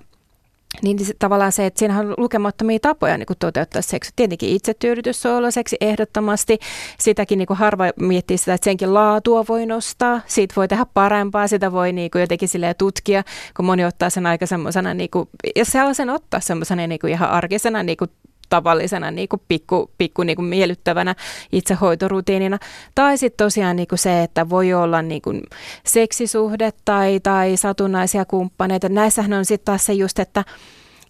niin 0.82 1.06
se, 1.06 1.14
tavallaan 1.20 1.52
se, 1.52 1.66
että 1.66 1.80
siinä 1.80 2.00
on 2.00 2.14
lukemattomia 2.18 2.80
tapoja 2.80 3.18
niin 3.18 3.26
kuin 3.26 3.38
toteuttaa 3.40 3.82
seksi. 3.82 4.12
Tietenkin 4.16 4.50
itsetyydytys 4.50 5.22
seksi 5.52 5.78
ehdottomasti. 5.82 6.60
Sitäkin 7.00 7.38
niin 7.38 7.48
kuin 7.48 7.58
harva 7.58 7.84
miettii 8.00 8.38
sitä, 8.38 8.54
että 8.54 8.66
senkin 8.66 8.94
laatua 8.94 9.46
voi 9.50 9.66
nostaa. 9.66 10.22
Siitä 10.28 10.54
voi 10.56 10.68
tehdä 10.68 10.86
parempaa, 10.94 11.48
sitä 11.48 11.72
voi 11.72 11.94
niin 11.94 12.12
kuin 12.12 12.20
jotenkin 12.20 12.50
tutkia, 12.74 13.24
kun 13.56 13.66
moni 13.66 13.86
ottaa 13.86 14.10
sen 14.10 14.26
aika 14.26 14.46
semmoisena, 14.46 14.94
niin 14.94 15.10
kuin, 15.10 15.30
jos 15.56 15.68
se 15.68 15.80
sen 15.94 16.10
ottaa 16.10 16.40
semmoisena 16.40 16.88
niin 16.88 17.00
kuin 17.00 17.14
ihan 17.14 17.30
arkisena 17.30 17.84
niin 17.84 17.98
kuin 17.98 18.12
tavallisena 18.50 19.12
niin 19.12 19.30
kuin 19.30 19.42
pikku, 19.48 19.92
pikku 19.98 20.24
niin 20.24 20.36
kuin 20.36 20.46
miellyttävänä 20.46 21.16
itsehoitorutiinina. 21.52 22.60
Tai 22.96 23.18
sitten 23.18 23.46
tosiaan 23.46 23.76
niin 23.76 23.88
kuin 23.88 24.00
se, 24.00 24.24
että 24.24 24.50
voi 24.50 24.74
olla 24.74 25.02
niin 25.02 25.22
kuin 25.22 25.42
seksisuhde 25.86 26.74
tai, 26.86 27.20
tai 27.20 27.58
satunnaisia 27.58 28.26
kumppaneita. 28.26 28.90
Näissähän 28.90 29.34
on 29.34 29.46
sitten 29.46 29.66
taas 29.66 29.86
se 29.86 29.94
just, 29.94 30.20
että 30.20 30.44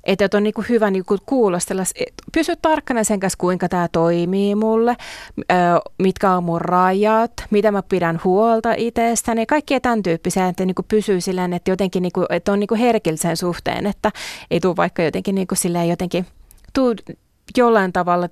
että 0.05 0.37
on 0.37 0.43
niin 0.43 0.53
hyvä 0.69 0.91
niin 0.91 1.05
kuin 1.05 1.19
kuulostella, 1.25 1.83
pysy 2.31 2.53
tarkkana 2.61 3.03
sen 3.03 3.19
kanssa, 3.19 3.37
kuinka 3.37 3.69
tämä 3.69 3.87
toimii 3.91 4.55
mulle, 4.55 4.95
mitkä 5.97 6.31
on 6.31 6.43
mun 6.43 6.61
rajat, 6.61 7.31
mitä 7.49 7.71
mä 7.71 7.83
pidän 7.83 8.21
huolta 8.23 8.73
itsestäni, 8.77 9.45
kaikkia 9.45 9.79
tämän 9.79 10.03
tyyppisiä, 10.03 10.47
että 10.47 10.65
niin 10.65 10.75
kuin 10.75 10.85
pysyy 10.87 11.21
silleen, 11.21 11.53
että 11.53 11.71
jotenkin 11.71 12.01
niin 12.01 12.11
kuin, 12.11 12.25
että 12.29 12.51
on 12.51 12.59
niin 12.59 12.67
kuin 12.67 12.79
herkillä 12.79 13.17
sen 13.17 13.37
suhteen, 13.37 13.85
että 13.85 14.11
ei 14.51 14.59
tule 14.59 14.75
vaikka 14.75 15.03
jotenkin, 15.03 15.35
niin 15.35 15.47
kuin 15.47 15.89
jotenkin, 15.89 16.25
tuu 16.73 16.95
jollain 17.57 17.93
tavalla 17.93 18.29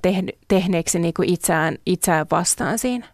tehneeksi 0.48 1.00
niin 1.00 1.14
kuin 1.14 1.30
itseään, 1.30 1.78
itseään 1.86 2.26
vastaan 2.32 2.80
siinä. 2.80 3.08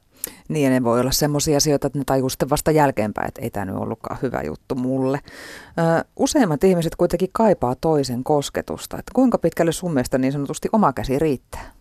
Niin, 0.47 0.63
ja 0.63 0.69
ne 0.69 0.83
voi 0.83 0.99
olla 0.99 1.11
sellaisia 1.11 1.57
asioita, 1.57 1.87
että 1.87 1.99
ne 1.99 2.05
tajuu 2.05 2.29
sitten 2.29 2.49
vasta 2.49 2.71
jälkeenpäin, 2.71 3.27
että 3.27 3.41
ei 3.41 3.49
tämä 3.49 3.65
nyt 3.65 3.75
ollutkaan 3.75 4.19
hyvä 4.21 4.41
juttu 4.41 4.75
mulle. 4.75 5.19
Ö, 5.25 6.05
useimmat 6.15 6.63
ihmiset 6.63 6.95
kuitenkin 6.95 7.29
kaipaa 7.31 7.75
toisen 7.75 8.23
kosketusta. 8.23 8.97
Että 8.99 9.11
kuinka 9.15 9.37
pitkälle 9.37 9.71
sun 9.71 9.93
mielestä 9.93 10.17
niin 10.17 10.31
sanotusti 10.33 10.69
oma 10.71 10.93
käsi 10.93 11.19
riittää? 11.19 11.71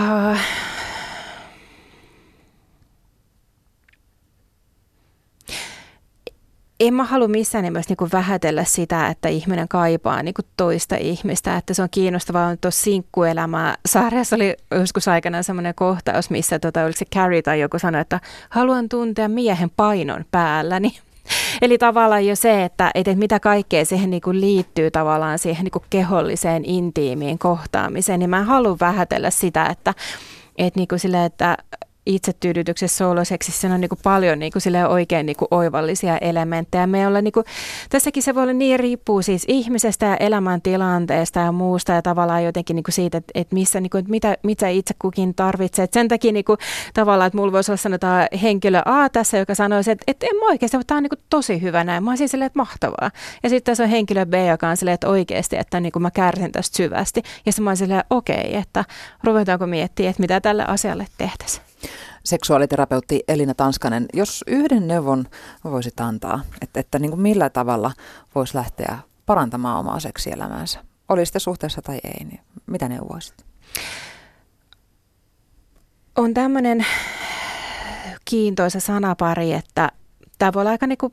Uh, 0.00 0.38
en 6.80 6.94
mä 6.94 7.04
halua 7.04 7.28
missään 7.28 7.64
nimessä 7.64 7.94
niin 8.00 8.10
vähätellä 8.12 8.64
sitä, 8.64 9.06
että 9.06 9.28
ihminen 9.28 9.68
kaipaa 9.68 10.22
niin 10.22 10.34
toista 10.56 10.96
ihmistä, 10.96 11.56
että 11.56 11.74
se 11.74 11.82
on 11.82 11.88
kiinnostavaa. 11.90 12.46
On 12.46 12.58
tuossa 12.58 12.82
sinkkuelämää. 12.82 13.76
Sarjassa 13.86 14.36
oli 14.36 14.56
joskus 14.70 15.08
aikanaan 15.08 15.44
semmoinen 15.44 15.74
kohtaus, 15.74 16.30
missä 16.30 16.58
tota, 16.58 16.84
oliko 16.84 16.98
se 16.98 17.04
Carrie 17.04 17.42
tai 17.42 17.60
joku 17.60 17.78
sanoi, 17.78 18.00
että 18.00 18.20
haluan 18.50 18.88
tuntea 18.88 19.28
miehen 19.28 19.70
painon 19.70 20.24
päälläni. 20.30 20.98
Eli 21.62 21.78
tavallaan 21.78 22.26
jo 22.26 22.36
se, 22.36 22.64
että, 22.64 22.90
että 22.94 23.14
mitä 23.14 23.40
kaikkea 23.40 23.84
siihen 23.84 24.10
niin 24.10 24.22
kuin 24.22 24.40
liittyy 24.40 24.90
tavallaan 24.90 25.38
siihen 25.38 25.64
niin 25.64 25.72
kuin 25.72 25.84
keholliseen, 25.90 26.64
intiimiin 26.64 27.38
kohtaamiseen, 27.38 28.20
niin 28.20 28.30
mä 28.30 28.38
en 28.38 28.44
halua 28.44 28.76
vähätellä 28.80 29.30
sitä, 29.30 29.66
että, 29.66 29.94
että, 30.58 30.80
niin 30.80 30.88
kuin 30.88 30.98
sille, 30.98 31.24
että 31.24 31.56
itsetyydytyksessä, 32.06 32.96
sooloseksissä 32.96 33.68
on 33.68 33.80
niin 33.80 33.88
kuin 33.88 33.98
paljon 34.02 34.38
niin 34.38 34.52
kuin 34.52 34.86
oikein 34.88 35.26
niin 35.26 35.36
kuin 35.36 35.48
oivallisia 35.50 36.18
elementtejä. 36.18 36.86
Me 36.86 37.06
olla, 37.06 37.20
niin 37.20 37.32
kuin, 37.32 37.46
tässäkin 37.90 38.22
se 38.22 38.34
voi 38.34 38.42
olla 38.42 38.52
niin, 38.52 38.80
riippuu 38.80 39.22
siis 39.22 39.44
ihmisestä 39.48 40.06
ja 40.06 40.16
elämäntilanteesta 40.16 41.40
ja 41.40 41.52
muusta 41.52 41.92
ja 41.92 42.02
tavallaan 42.02 42.44
jotenkin 42.44 42.76
niin 42.76 42.84
kuin 42.84 42.92
siitä, 42.92 43.18
että, 43.18 43.32
että, 43.34 43.54
missä, 43.54 43.80
niin 43.80 43.90
kuin, 43.90 43.98
että 43.98 44.10
mitä, 44.10 44.36
mitä 44.42 44.68
itse 44.68 44.94
kukin 44.98 45.34
tarvitsee. 45.34 45.82
Että 45.82 46.00
sen 46.00 46.08
takia 46.08 46.32
niin 46.32 46.44
kuin, 46.44 46.58
tavallaan, 46.94 47.26
että 47.26 47.36
mulla 47.38 47.52
voisi 47.52 47.70
olla 47.70 47.76
sanotaan 47.76 48.28
henkilö 48.42 48.82
A 48.84 49.08
tässä, 49.08 49.38
joka 49.38 49.54
sanoisi, 49.54 49.90
että, 49.90 50.04
että 50.06 50.26
en 50.26 50.36
mä 50.36 50.46
oikeasti, 50.46 50.76
että 50.76 50.86
tämä 50.86 50.96
on 50.96 51.02
niin 51.02 51.10
kuin 51.10 51.22
tosi 51.30 51.62
hyvä 51.62 51.84
näin. 51.84 52.04
Mä 52.04 52.10
olisin 52.10 52.28
silleen, 52.28 52.46
että 52.46 52.58
mahtavaa. 52.58 53.10
Ja 53.42 53.48
sitten 53.48 53.72
tässä 53.72 53.82
on 53.82 53.90
henkilö 53.90 54.26
B, 54.26 54.34
joka 54.48 54.68
on 54.68 54.76
silleen, 54.76 54.94
että 54.94 55.08
oikeasti, 55.08 55.56
että 55.56 55.80
niin 55.80 55.92
kuin 55.92 56.02
mä 56.02 56.10
kärsin 56.10 56.52
tästä 56.52 56.76
syvästi. 56.76 57.22
Ja 57.46 57.52
sitten 57.52 57.64
mä 57.64 57.70
olisin 57.70 57.86
silleen, 57.86 58.04
okei, 58.10 58.56
että 58.56 58.84
ruvetaanko 59.24 59.66
miettiä, 59.66 60.10
että 60.10 60.20
mitä 60.20 60.40
tälle 60.40 60.64
asialle 60.64 61.06
tehtäisiin 61.18 61.73
seksuaaliterapeutti 62.24 63.22
Elina 63.28 63.54
Tanskanen, 63.54 64.06
jos 64.12 64.44
yhden 64.46 64.88
neuvon 64.88 65.24
voisit 65.64 66.00
antaa, 66.00 66.40
että, 66.62 66.80
että 66.80 66.98
niin 66.98 67.10
kuin 67.10 67.20
millä 67.20 67.50
tavalla 67.50 67.92
voisi 68.34 68.56
lähteä 68.56 68.98
parantamaan 69.26 69.80
omaa 69.80 70.00
seksielämäänsä, 70.00 70.84
oli 71.08 71.26
sitten 71.26 71.40
suhteessa 71.40 71.82
tai 71.82 72.00
ei, 72.04 72.24
niin 72.24 72.40
mitä 72.66 72.88
neuvoisit? 72.88 73.44
On 76.16 76.34
tämmöinen 76.34 76.86
kiintoisa 78.24 78.80
sanapari, 78.80 79.52
että 79.52 79.92
tämä 80.38 80.52
voi 80.52 80.60
olla 80.60 80.70
aika 80.70 80.86
niin 80.86 80.98
kuin 80.98 81.12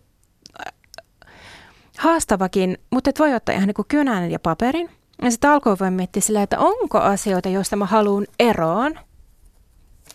haastavakin, 1.97 2.77
mutta 2.91 3.09
et 3.09 3.19
voi 3.19 3.35
ottaa 3.35 3.55
ihan 3.55 3.67
niin 3.67 3.75
kuin 3.75 3.87
kynän 3.87 4.31
ja 4.31 4.39
paperin. 4.39 4.89
Ja 5.21 5.31
sitten 5.31 5.49
alkoi 5.49 5.77
voi 5.79 5.91
miettiä 5.91 6.21
sillä, 6.21 6.43
että 6.43 6.59
onko 6.59 6.99
asioita, 6.99 7.49
joista 7.49 7.75
mä 7.75 7.85
haluan 7.85 8.27
eroon– 8.39 8.99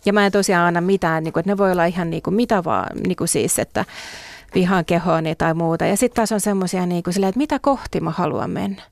ja 0.06 0.12
mä 0.12 0.26
en 0.26 0.32
tosiaan 0.32 0.66
anna 0.66 0.80
mitään, 0.80 1.24
niin 1.24 1.32
kuin, 1.32 1.40
että 1.40 1.52
ne 1.52 1.58
voi 1.58 1.72
olla 1.72 1.84
ihan 1.84 2.10
niin 2.10 2.22
kuin 2.22 2.34
mitä 2.34 2.64
vaan, 2.64 2.86
niin 3.06 3.16
kuin 3.16 3.28
siis, 3.28 3.58
että 3.58 3.84
vihaan 4.54 4.84
kehooni 4.84 5.34
tai 5.34 5.54
muuta. 5.54 5.86
Ja 5.86 5.96
sitten 5.96 6.16
taas 6.16 6.32
on 6.32 6.40
semmoisia, 6.40 6.86
niin 6.86 7.02
että 7.08 7.38
mitä 7.38 7.58
kohti 7.58 8.00
mä 8.00 8.10
haluan 8.10 8.50
mennä. 8.50 8.82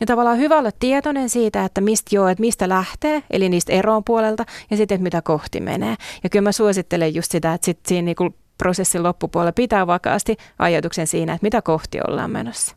Ja 0.00 0.06
tavallaan 0.06 0.38
hyvä 0.38 0.58
olla 0.58 0.70
tietoinen 0.78 1.28
siitä, 1.28 1.64
että 1.64 1.80
mistä 1.80 2.16
joo, 2.16 2.28
että 2.28 2.40
mistä 2.40 2.68
lähtee, 2.68 3.22
eli 3.30 3.48
niistä 3.48 3.72
eroon 3.72 4.04
puolelta, 4.04 4.44
ja 4.70 4.76
sitten, 4.76 4.94
että 4.94 5.02
mitä 5.02 5.22
kohti 5.22 5.60
menee. 5.60 5.96
Ja 6.24 6.30
kyllä 6.30 6.42
mä 6.42 6.52
suosittelen 6.52 7.14
just 7.14 7.32
sitä, 7.32 7.54
että 7.54 7.64
sit 7.64 7.78
siinä 7.86 8.04
niin 8.06 8.16
kuin 8.16 8.34
prosessin 8.58 9.02
loppupuolella 9.02 9.52
pitää 9.52 9.86
vakaasti 9.86 10.36
ajatuksen 10.58 11.06
siinä, 11.06 11.32
että 11.32 11.44
mitä 11.46 11.62
kohti 11.62 11.98
ollaan 12.08 12.30
menossa. 12.30 12.76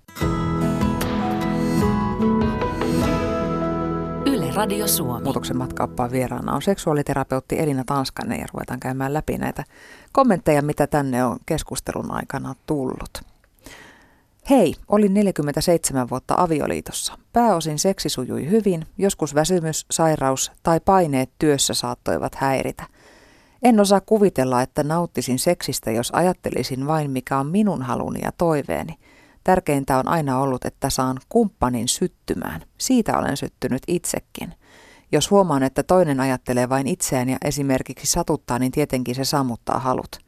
Radio 4.60 4.88
Suomi. 4.88 5.24
Muutoksen 5.24 5.58
matkauppaan 5.58 6.12
vieraana 6.12 6.54
on 6.54 6.62
seksuaaliterapeutti 6.62 7.60
Elina 7.60 7.84
Tanskanen 7.86 8.40
ja 8.40 8.46
ruvetaan 8.54 8.80
käymään 8.80 9.14
läpi 9.14 9.38
näitä 9.38 9.64
kommentteja, 10.12 10.62
mitä 10.62 10.88
tänne 10.88 11.26
on 11.26 11.38
keskustelun 11.46 12.12
aikana 12.12 12.56
tullut. 12.66 13.22
Hei, 14.50 14.74
olin 14.88 15.14
47 15.14 16.10
vuotta 16.10 16.36
avioliitossa. 16.38 17.18
Pääosin 17.34 17.80
seksi 17.80 18.10
sujui 18.10 18.50
hyvin, 18.50 18.86
joskus 18.98 19.36
väsymys, 19.36 19.86
sairaus 19.92 20.52
tai 20.64 20.80
paineet 20.80 21.30
työssä 21.40 21.74
saattoivat 21.74 22.36
häiritä. 22.36 22.84
En 23.64 23.80
osaa 23.80 24.02
kuvitella, 24.02 24.62
että 24.62 24.84
nauttisin 24.84 25.40
seksistä, 25.40 25.92
jos 25.92 26.12
ajattelisin 26.12 26.88
vain 26.88 27.12
mikä 27.12 27.38
on 27.38 27.48
minun 27.48 27.82
haluni 27.82 28.20
ja 28.24 28.32
toiveeni– 28.32 28.96
Tärkeintä 29.44 29.98
on 29.98 30.08
aina 30.08 30.40
ollut, 30.40 30.66
että 30.66 30.90
saan 30.90 31.18
kumppanin 31.30 31.88
syttymään. 31.88 32.62
Siitä 32.78 33.18
olen 33.18 33.38
syttynyt 33.38 33.84
itsekin. 33.88 34.54
Jos 35.12 35.32
huomaan, 35.32 35.64
että 35.64 35.84
toinen 35.84 36.20
ajattelee 36.20 36.70
vain 36.70 36.88
itseään 36.88 37.30
ja 37.30 37.38
esimerkiksi 37.46 38.08
satuttaa, 38.08 38.60
niin 38.60 38.72
tietenkin 38.72 39.16
se 39.16 39.26
sammuttaa 39.26 39.80
halut. 39.80 40.20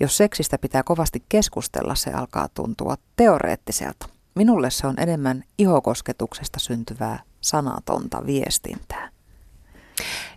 Jos 0.00 0.16
seksistä 0.16 0.58
pitää 0.58 0.82
kovasti 0.82 1.22
keskustella, 1.28 1.94
se 1.94 2.10
alkaa 2.10 2.48
tuntua 2.54 2.96
teoreettiselta. 3.16 4.08
Minulle 4.34 4.70
se 4.70 4.86
on 4.86 4.94
enemmän 4.98 5.44
ihokosketuksesta 5.58 6.58
syntyvää 6.58 7.22
sanatonta 7.40 8.26
viestintää. 8.26 9.10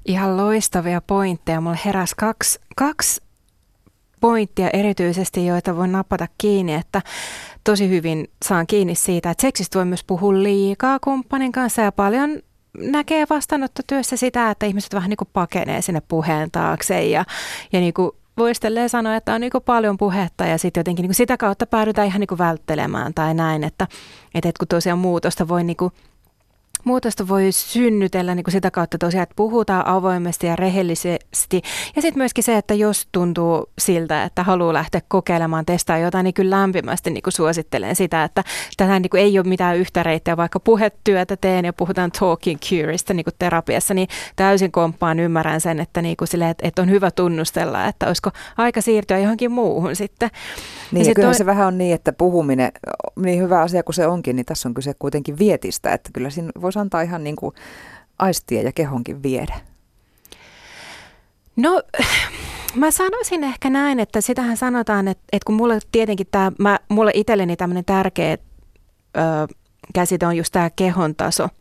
Ihan 0.05 0.37
loistavia 0.37 1.01
pointteja. 1.01 1.61
Mulla 1.61 1.77
heräsi 1.85 2.15
kaksi, 2.17 2.59
kaksi 2.75 3.21
pointtia 4.21 4.69
erityisesti, 4.73 5.45
joita 5.45 5.75
voi 5.75 5.87
napata 5.87 6.27
kiinni, 6.37 6.73
että 6.73 7.01
tosi 7.63 7.89
hyvin 7.89 8.27
saan 8.45 8.67
kiinni 8.67 8.95
siitä, 8.95 9.31
että 9.31 9.41
seksistä 9.41 9.79
voi 9.79 9.85
myös 9.85 10.03
puhua 10.03 10.43
liikaa 10.43 10.99
kumppanin 10.99 11.51
kanssa 11.51 11.81
ja 11.81 11.91
paljon 11.91 12.39
näkee 12.77 13.25
vastaanottotyössä 13.29 14.17
sitä, 14.17 14.51
että 14.51 14.65
ihmiset 14.65 14.93
vähän 14.93 15.09
niin 15.09 15.17
kuin 15.17 15.29
pakenee 15.33 15.81
sinne 15.81 16.01
puheen 16.07 16.51
taakse 16.51 17.03
ja, 17.05 17.25
ja 17.73 17.79
niin 17.79 17.93
kuin 17.93 18.11
voisi 18.37 18.61
sanoa, 18.87 19.15
että 19.15 19.33
on 19.33 19.41
niin 19.41 19.51
paljon 19.65 19.97
puhetta 19.97 20.45
ja 20.45 20.57
sitten 20.57 20.81
jotenkin 20.81 21.03
niin 21.03 21.13
sitä 21.13 21.37
kautta 21.37 21.65
päädytään 21.65 22.07
ihan 22.07 22.19
niin 22.19 22.37
välttelemään 22.37 23.13
tai 23.13 23.33
näin, 23.33 23.63
että, 23.63 23.87
että 24.35 24.51
kun 24.59 24.67
tosiaan 24.67 24.99
muutosta 24.99 25.47
voi 25.47 25.63
niin 25.63 25.77
muutosta 26.83 27.27
voi 27.27 27.51
synnytellä 27.51 28.35
niin 28.35 28.43
kuin 28.43 28.51
sitä 28.51 28.71
kautta 28.71 28.97
tosiaan, 28.97 29.23
että 29.23 29.35
puhutaan 29.35 29.87
avoimesti 29.87 30.47
ja 30.47 30.55
rehellisesti. 30.55 31.61
Ja 31.95 32.01
sitten 32.01 32.17
myöskin 32.17 32.43
se, 32.43 32.57
että 32.57 32.73
jos 32.73 33.07
tuntuu 33.11 33.69
siltä, 33.79 34.23
että 34.23 34.43
haluaa 34.43 34.73
lähteä 34.73 35.01
kokeilemaan, 35.07 35.65
testaa 35.65 35.97
jotain, 35.97 36.23
niin 36.23 36.33
kyllä 36.33 36.55
lämpimästi 36.55 37.09
niin 37.09 37.23
kuin 37.23 37.33
suosittelen 37.33 37.95
sitä, 37.95 38.23
että 38.23 38.43
tätä 38.77 38.99
niin 38.99 39.09
kuin 39.09 39.23
ei 39.23 39.39
ole 39.39 39.47
mitään 39.47 39.77
yhtä 39.77 40.03
reittiä, 40.03 40.37
vaikka 40.37 40.59
puhetyötä 40.59 41.37
teen 41.37 41.65
ja 41.65 41.73
puhutaan 41.73 42.11
talking 42.11 42.59
curista 42.59 43.13
niin 43.13 43.23
kuin 43.23 43.33
terapiassa, 43.39 43.93
niin 43.93 44.07
täysin 44.35 44.71
komppaan 44.71 45.19
ymmärrän 45.19 45.61
sen, 45.61 45.79
että, 45.79 46.01
niin 46.01 46.17
kuin 46.17 46.27
sille, 46.27 46.49
että, 46.49 46.67
että 46.67 46.81
on 46.81 46.89
hyvä 46.89 47.11
tunnustella, 47.11 47.85
että 47.85 48.07
olisiko 48.07 48.29
aika 48.57 48.81
siirtyä 48.81 49.19
johonkin 49.19 49.51
muuhun 49.51 49.95
sitten. 49.95 50.29
Niin, 50.91 51.05
ja, 51.05 51.09
ja 51.09 51.15
kyllä 51.15 51.27
toi... 51.27 51.35
se 51.35 51.45
vähän 51.45 51.67
on 51.67 51.77
niin, 51.77 51.95
että 51.95 52.13
puhuminen, 52.13 52.71
niin 53.15 53.39
hyvä 53.39 53.61
asia 53.61 53.83
kuin 53.83 53.95
se 53.95 54.07
onkin, 54.07 54.35
niin 54.35 54.45
tässä 54.45 54.69
on 54.69 54.73
kyse 54.73 54.93
kuitenkin 54.99 55.39
vietistä, 55.39 55.93
että 55.93 56.09
kyllä 56.13 56.29
siinä 56.29 56.49
voi 56.61 56.70
voisi 56.71 56.79
antaa 56.79 57.01
ihan 57.01 57.23
niin 57.23 57.35
kuin 57.35 57.55
aistia 58.19 58.61
ja 58.61 58.71
kehonkin 58.71 59.23
viedä? 59.23 59.59
No 61.55 61.81
mä 62.75 62.91
sanoisin 62.91 63.43
ehkä 63.43 63.69
näin, 63.69 63.99
että 63.99 64.21
sitähän 64.21 64.57
sanotaan, 64.57 65.07
että, 65.07 65.23
että 65.31 65.45
kun 65.45 65.55
mulle 65.55 65.79
tietenkin 65.91 66.27
tämä, 66.31 66.51
mä, 66.59 66.79
mulle 66.89 67.11
itselleni 67.13 67.55
tämmöinen 67.55 67.85
tärkeä 67.85 68.37
ö, 69.17 69.19
käsite 69.93 70.27
on 70.27 70.37
just 70.37 70.51
tämä 70.51 70.69
kehon 70.69 71.15
taso– 71.15 71.49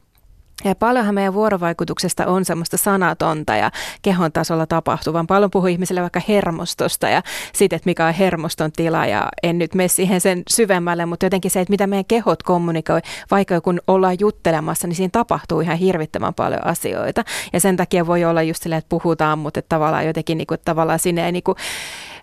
ja 0.64 0.74
paljonhan 0.74 1.14
meidän 1.14 1.34
vuorovaikutuksesta 1.34 2.26
on 2.26 2.44
semmoista 2.44 2.76
sanatonta 2.76 3.56
ja 3.56 3.70
kehon 4.02 4.32
tasolla 4.32 4.66
tapahtuvaa. 4.66 5.24
Paljon 5.28 5.50
puhuu 5.50 5.66
ihmisille 5.66 6.00
vaikka 6.00 6.20
hermostosta 6.28 7.08
ja 7.08 7.22
siitä, 7.52 7.76
että 7.76 7.90
mikä 7.90 8.06
on 8.06 8.14
hermoston 8.14 8.72
tila 8.72 9.06
ja 9.06 9.28
en 9.42 9.58
nyt 9.58 9.74
mene 9.74 9.88
siihen 9.88 10.20
sen 10.20 10.42
syvemmälle, 10.50 11.06
mutta 11.06 11.26
jotenkin 11.26 11.50
se, 11.50 11.60
että 11.60 11.72
mitä 11.72 11.86
meidän 11.86 12.04
kehot 12.04 12.42
kommunikoi, 12.42 13.00
vaikka 13.30 13.60
kun 13.60 13.80
ollaan 13.86 14.16
juttelemassa, 14.20 14.88
niin 14.88 14.96
siinä 14.96 15.10
tapahtuu 15.12 15.60
ihan 15.60 15.76
hirvittävän 15.76 16.34
paljon 16.34 16.66
asioita. 16.66 17.24
Ja 17.52 17.60
sen 17.60 17.76
takia 17.76 18.06
voi 18.06 18.24
olla 18.24 18.42
just 18.42 18.62
silleen, 18.62 18.78
että 18.78 18.88
puhutaan, 18.88 19.38
mutta 19.38 19.60
että 19.60 19.68
tavallaan 19.68 20.06
jotenkin 20.06 20.38
niin 20.38 20.46
kuin, 20.46 20.60
tavallaan 20.64 20.98
sinne 20.98 21.26
ei 21.26 21.32
niin 21.32 21.42
kuin, 21.42 21.56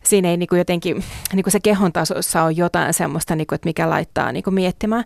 siinä 0.04 0.30
ei 0.30 0.38
niin 0.38 0.48
kuin 0.48 0.58
jotenkin, 0.58 1.04
niin 1.34 1.44
kuin 1.44 1.52
se 1.52 1.60
kehon 1.60 1.94
tasossa 1.94 2.44
on 2.44 2.58
jotain 2.58 2.94
semmoista, 2.94 3.36
niin 3.36 3.48
kuin, 3.48 3.56
että 3.56 3.70
mikä 3.70 3.90
laittaa 3.90 4.32
niin 4.32 4.44
kuin 4.44 4.54
miettimään. 4.54 5.04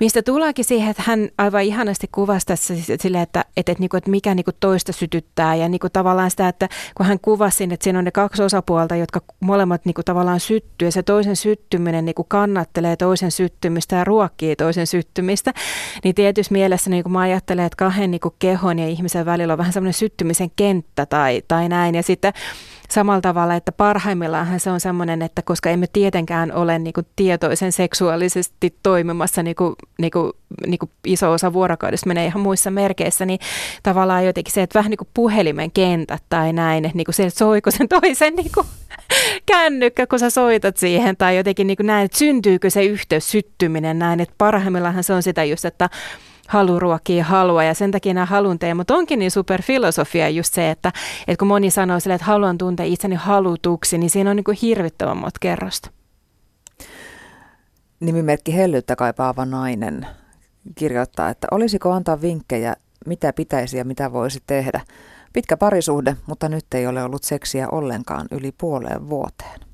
Mistä 0.00 0.22
tuleekin 0.22 0.64
siihen, 0.64 0.90
että 0.90 1.02
hän 1.06 1.28
aivan 1.38 1.62
ihanasti 1.62 2.08
kuvasi 2.12 2.46
tässä 2.46 2.74
sille, 3.00 3.22
että, 3.22 3.40
että, 3.40 3.72
että, 3.72 3.74
niin 3.78 3.88
kuin, 3.88 3.98
että 3.98 4.10
mikä 4.10 4.34
niin 4.34 4.44
kuin 4.44 4.56
toista 4.60 4.92
sytyttää 4.92 5.54
ja 5.54 5.68
niin 5.68 5.78
kuin 5.78 5.92
tavallaan 5.92 6.30
sitä, 6.30 6.48
että 6.48 6.68
kun 6.94 7.06
hän 7.06 7.20
kuvasi, 7.20 7.64
että 7.64 7.84
siinä 7.84 7.98
on 7.98 8.04
ne 8.04 8.10
kaksi 8.10 8.42
osapuolta, 8.42 8.96
jotka 8.96 9.20
molemmat 9.40 9.84
niin 9.84 9.94
kuin 9.94 10.04
tavallaan 10.04 10.40
syttyy 10.40 10.88
ja 10.88 10.92
se 10.92 11.02
toisen 11.02 11.36
syttyminen 11.36 12.04
niin 12.04 12.14
kuin 12.14 12.28
kannattelee 12.28 12.96
toisen 12.96 13.30
syttymistä 13.30 13.96
ja 13.96 14.04
ruokkii 14.04 14.56
toisen 14.56 14.86
syttymistä, 14.86 15.52
niin 16.04 16.14
tietysti 16.14 16.52
mielessä 16.52 16.90
niin 16.90 17.02
kuin 17.02 17.12
mä 17.12 17.20
ajattelen, 17.20 17.64
että 17.64 17.76
kahden 17.76 18.10
niin 18.10 18.20
kuin 18.20 18.34
kehon 18.38 18.78
ja 18.78 18.88
ihmisen 18.88 19.26
välillä 19.26 19.52
on 19.52 19.58
vähän 19.58 19.72
semmoinen 19.72 19.94
syttymisen 19.94 20.50
kenttä 20.56 21.06
tai, 21.06 21.42
tai 21.48 21.68
näin 21.68 21.94
ja 21.94 22.02
sitten 22.02 22.32
samalla 22.90 23.20
tavalla, 23.20 23.54
että 23.54 23.72
parhaimmillaan 23.72 24.60
se 24.60 24.70
on 24.70 24.80
semmoinen, 24.80 25.22
että 25.22 25.42
koska 25.42 25.70
emme 25.70 25.86
tietenkään 25.92 26.52
ole 26.52 26.78
niin 26.78 26.92
kuin 26.92 27.06
tietoisen 27.16 27.72
seksuaalisesti 27.72 28.74
toimimassa, 28.82 29.42
niin 29.42 29.56
kuin, 29.56 29.74
niin 29.98 30.10
kuin, 30.10 30.32
niin 30.66 30.78
kuin 30.78 30.90
iso 31.06 31.32
osa 31.32 31.52
vuorokaudesta 31.52 32.06
menee 32.06 32.26
ihan 32.26 32.42
muissa 32.42 32.70
merkeissä, 32.70 33.26
niin 33.26 33.40
tavallaan 33.82 34.26
jotenkin 34.26 34.54
se, 34.54 34.62
että 34.62 34.78
vähän 34.78 34.90
niin 34.90 34.98
kuin 34.98 35.08
puhelimen 35.14 35.70
kentät 35.70 36.22
tai 36.28 36.52
näin, 36.52 36.84
että 36.84 36.96
niin 36.96 37.04
kuin 37.04 37.14
se 37.14 37.30
soiko 37.30 37.70
sen 37.70 37.88
toisen 37.88 38.34
niin 38.34 38.50
kuin 38.54 38.66
kännykkä, 39.52 40.06
kun 40.06 40.18
sä 40.18 40.30
soitat 40.30 40.76
siihen, 40.76 41.16
tai 41.16 41.36
jotenkin 41.36 41.66
niin 41.66 41.76
kuin 41.76 41.86
näin, 41.86 42.04
että 42.04 42.18
syntyykö 42.18 42.70
se 42.70 42.84
yhteys, 42.84 43.30
syttyminen 43.30 43.98
näin, 43.98 44.20
että 44.20 44.34
parhaimmillaan 44.38 45.04
se 45.04 45.12
on 45.12 45.22
sitä 45.22 45.44
just, 45.44 45.64
että 45.64 45.90
halu 46.48 46.78
ruokkii 46.78 47.20
halua 47.20 47.64
ja 47.64 47.74
sen 47.74 47.90
takia 47.90 48.14
nämä 48.14 48.26
halun 48.26 48.58
teemat 48.58 48.90
onkin 48.90 49.18
niin 49.18 49.30
superfilosofia 49.30 50.28
just 50.28 50.54
se, 50.54 50.70
että, 50.70 50.92
että 51.26 51.38
kun 51.38 51.48
moni 51.48 51.70
sanoo 51.70 52.00
sille, 52.00 52.14
että 52.14 52.24
haluan 52.24 52.58
tuntea 52.58 52.86
itseni 52.86 53.14
halutuksi, 53.14 53.98
niin 53.98 54.10
siinä 54.10 54.30
on 54.30 54.36
niin 54.36 54.44
kuin 54.44 54.58
hirvittävän 54.62 55.16
monta 55.16 55.38
kerrosta. 55.40 55.90
Nimimerkki 58.00 58.56
Hellyyttä 58.56 58.96
kaipaava 58.96 59.44
nainen 59.44 60.06
kirjoittaa, 60.74 61.28
että 61.28 61.46
olisiko 61.50 61.92
antaa 61.92 62.20
vinkkejä, 62.20 62.76
mitä 63.06 63.32
pitäisi 63.32 63.76
ja 63.78 63.84
mitä 63.84 64.12
voisi 64.12 64.42
tehdä. 64.46 64.80
Pitkä 65.32 65.56
parisuhde, 65.56 66.16
mutta 66.26 66.48
nyt 66.48 66.64
ei 66.74 66.86
ole 66.86 67.02
ollut 67.02 67.24
seksiä 67.24 67.68
ollenkaan 67.68 68.26
yli 68.30 68.52
puoleen 68.52 69.08
vuoteen. 69.08 69.67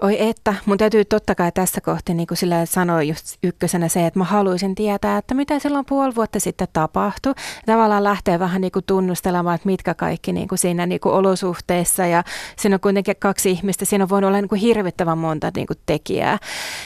Oi 0.00 0.28
että, 0.28 0.54
mun 0.66 0.78
täytyy 0.78 1.04
totta 1.04 1.34
kai 1.34 1.52
tässä 1.52 1.80
kohti 1.80 2.14
niin 2.14 2.26
sillä 2.34 2.66
sanoa 2.66 3.02
just 3.02 3.36
ykkösenä 3.42 3.88
se, 3.88 4.06
että 4.06 4.18
mä 4.18 4.24
haluaisin 4.24 4.74
tietää, 4.74 5.18
että 5.18 5.34
mitä 5.34 5.58
silloin 5.58 5.84
puoli 5.84 6.14
vuotta 6.14 6.40
sitten 6.40 6.68
tapahtui. 6.72 7.34
Tavallaan 7.66 8.04
lähtee 8.04 8.38
vähän 8.38 8.60
niin 8.60 8.72
kuin 8.72 8.84
tunnustelemaan, 8.84 9.54
että 9.54 9.66
mitkä 9.66 9.94
kaikki 9.94 10.32
niin 10.32 10.48
kuin 10.48 10.58
siinä 10.58 10.86
niin 10.86 11.00
kuin 11.00 11.14
olosuhteissa 11.14 12.06
ja 12.06 12.24
siinä 12.56 12.76
on 12.76 12.80
kuitenkin 12.80 13.16
kaksi 13.18 13.50
ihmistä, 13.50 13.84
siinä 13.84 14.04
on 14.04 14.08
voinut 14.08 14.28
olla 14.28 14.40
niin 14.40 14.48
kuin 14.48 14.60
hirvittävän 14.60 15.18
monta 15.18 15.52
niin 15.56 15.66
kuin 15.66 15.78
tekijää. 15.86 16.38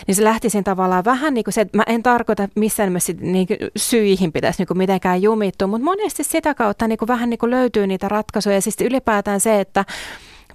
Niin 0.07 0.15
se 0.15 0.25
lähtisin 0.25 0.65
tavallaan 0.65 1.05
vähän 1.05 1.35
niin 1.35 1.45
kuin 1.45 1.55
se, 1.55 1.61
että 1.61 1.77
mä 1.77 1.85
en 1.87 2.03
tarkoita 2.03 2.49
missään 2.55 2.89
nimessä 2.89 3.13
niin 3.21 3.47
kuin 3.47 3.59
syihin 3.77 4.33
pitäisi 4.33 4.61
niin 4.61 4.67
kuin 4.67 4.79
mitenkään 4.79 5.23
jumittua, 5.23 5.69
mutta 5.69 5.85
monesti 5.85 6.25
sitä 6.25 6.55
kautta 6.55 6.89
niin 6.89 6.99
kuin 6.99 7.09
vähän 7.09 7.31
niin 7.31 7.39
kuin 7.39 7.51
löytyy 7.51 7.87
niitä 7.87 8.09
ratkaisuja 8.09 8.55
ja 8.55 8.63
siis 8.63 8.77
ylipäätään 8.81 9.41
se, 9.41 9.61
että 9.61 9.85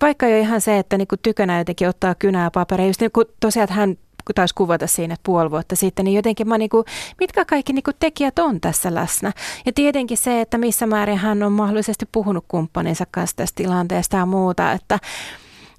vaikka 0.02 0.28
jo 0.28 0.40
ihan 0.40 0.62
se, 0.62 0.78
että 0.78 0.98
niin 0.98 1.08
kuin 1.08 1.20
tykönä 1.24 1.58
jotenkin 1.58 1.90
ottaa 1.90 2.16
kynää 2.16 2.52
paperia, 2.52 2.88
just 2.88 3.02
niin 3.02 3.12
kuin 3.12 3.26
tosiaan, 3.40 3.70
hän 3.72 3.98
taisi 4.36 4.56
kuvata 4.56 4.88
siinä 4.88 5.14
että 5.14 5.24
puoli 5.24 5.52
vuotta 5.52 5.76
sitten, 5.76 6.06
niin 6.06 6.16
jotenkin 6.16 6.48
mä 6.48 6.58
niin 6.58 6.70
kuin, 6.70 6.86
mitkä 7.20 7.46
kaikki 7.46 7.74
niin 7.74 7.84
kuin 7.84 7.96
tekijät 8.00 8.40
on 8.40 8.62
tässä 8.62 8.96
läsnä. 8.96 9.32
Ja 9.66 9.72
tietenkin 9.76 10.18
se, 10.18 10.42
että 10.42 10.58
missä 10.58 10.88
määrin 10.88 11.18
hän 11.18 11.44
on 11.44 11.52
mahdollisesti 11.52 12.06
puhunut 12.12 12.46
kumppaninsa 12.48 13.06
kanssa 13.12 13.36
tästä 13.36 13.56
tilanteesta 13.56 14.18
ja 14.18 14.26
muuta, 14.26 14.72
että 14.72 15.00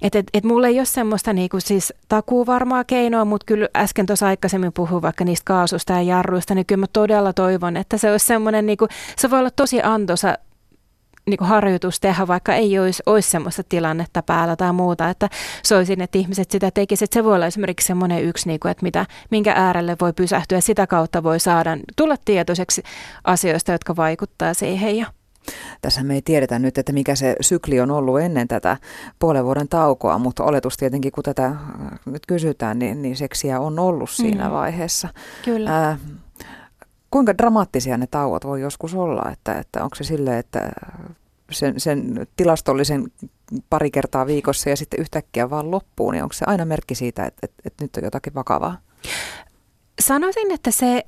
et, 0.01 0.15
et, 0.15 0.25
et 0.33 0.43
mulla 0.43 0.67
ei 0.67 0.79
ole 0.79 0.85
semmoista 0.85 1.33
niinku 1.33 1.59
siis 1.59 1.93
takuvarmaa 2.09 2.83
keinoa, 2.83 3.25
mutta 3.25 3.45
kyllä 3.45 3.67
äsken 3.77 4.05
tuossa 4.05 4.27
aikaisemmin 4.27 4.73
puhuin 4.73 5.01
vaikka 5.01 5.23
niistä 5.25 5.45
kaasusta 5.45 5.93
ja 5.93 6.01
jarruista, 6.01 6.55
niin 6.55 6.65
kyllä 6.65 6.79
mä 6.79 6.87
todella 6.93 7.33
toivon, 7.33 7.77
että 7.77 7.97
se 7.97 8.11
olisi 8.11 8.25
semmoinen, 8.25 8.65
niinku, 8.65 8.87
se 9.17 9.29
voi 9.29 9.39
olla 9.39 9.51
tosi 9.51 9.81
antoisa 9.83 10.37
niin 11.25 11.37
kuin 11.37 11.47
harjoitus 11.47 11.99
tehdä, 11.99 12.27
vaikka 12.27 12.53
ei 12.53 12.79
olisi, 12.79 13.03
olisi 13.05 13.29
semmoista 13.29 13.63
tilannetta 13.69 14.23
päällä 14.23 14.55
tai 14.55 14.73
muuta, 14.73 15.09
että 15.09 15.29
soisin, 15.63 16.01
että 16.01 16.17
ihmiset 16.17 16.51
sitä 16.51 16.71
tekisivät. 16.71 17.13
Se 17.13 17.23
voi 17.23 17.35
olla 17.35 17.45
esimerkiksi 17.45 17.87
semmoinen 17.87 18.23
yksi, 18.23 18.47
niin 18.47 18.59
kuin, 18.59 18.71
että 18.71 18.83
mitä, 18.83 19.05
minkä 19.31 19.53
äärelle 19.55 19.97
voi 20.01 20.13
pysähtyä 20.13 20.57
ja 20.57 20.61
sitä 20.61 20.87
kautta 20.87 21.23
voi 21.23 21.39
saada 21.39 21.77
tulla 21.95 22.15
tietoiseksi 22.25 22.83
asioista, 23.23 23.71
jotka 23.71 23.95
vaikuttaa 23.95 24.53
siihen. 24.53 24.97
Ja 24.97 25.05
tässä 25.81 26.03
me 26.03 26.13
ei 26.13 26.21
tiedetä 26.21 26.59
nyt, 26.59 26.77
että 26.77 26.93
mikä 26.93 27.15
se 27.15 27.35
sykli 27.41 27.79
on 27.79 27.91
ollut 27.91 28.19
ennen 28.19 28.47
tätä 28.47 28.77
puolen 29.19 29.45
vuoden 29.45 29.67
taukoa, 29.67 30.17
mutta 30.17 30.43
oletus 30.43 30.77
tietenkin, 30.77 31.11
kun 31.11 31.23
tätä 31.23 31.51
nyt 32.05 32.25
kysytään, 32.25 32.79
niin, 32.79 33.01
niin 33.01 33.15
seksiä 33.15 33.59
on 33.59 33.79
ollut 33.79 34.09
siinä 34.09 34.45
mm. 34.45 34.51
vaiheessa. 34.51 35.09
Kyllä. 35.45 35.89
Äh, 35.89 35.99
kuinka 37.13 37.37
dramaattisia 37.37 37.97
ne 37.97 38.07
tauot 38.07 38.45
voi 38.45 38.61
joskus 38.61 38.95
olla, 38.95 39.31
että, 39.31 39.59
että 39.59 39.83
onko 39.83 39.95
se 39.95 40.03
silleen, 40.03 40.37
että 40.37 40.71
sen, 41.51 41.79
sen 41.79 42.27
tilastollisen 42.35 43.11
pari 43.69 43.91
kertaa 43.91 44.25
viikossa 44.25 44.69
ja 44.69 44.77
sitten 44.77 44.99
yhtäkkiä 44.99 45.49
vaan 45.49 45.71
loppuu, 45.71 46.11
niin 46.11 46.23
onko 46.23 46.33
se 46.33 46.45
aina 46.47 46.65
merkki 46.65 46.95
siitä, 46.95 47.25
että, 47.25 47.39
että, 47.43 47.61
että 47.65 47.83
nyt 47.83 47.97
on 47.97 48.03
jotakin 48.03 48.33
vakavaa? 48.33 48.77
Sanoisin, 50.01 50.51
että 50.51 50.71
se 50.71 51.05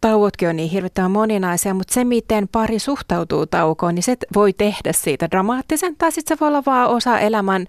tauotkin 0.00 0.48
on 0.48 0.56
niin 0.56 0.70
hirvittävän 0.70 1.10
moninaisia, 1.10 1.74
mutta 1.74 1.94
se, 1.94 2.04
miten 2.04 2.48
pari 2.48 2.78
suhtautuu 2.78 3.46
taukoon, 3.46 3.94
niin 3.94 4.02
se 4.02 4.16
voi 4.34 4.52
tehdä 4.52 4.92
siitä 4.92 5.28
dramaattisen, 5.30 5.96
tai 5.96 6.12
sitten 6.12 6.36
se 6.36 6.40
voi 6.40 6.48
olla 6.48 6.62
vaan 6.66 6.88
osa 6.88 7.18
elämän, 7.18 7.66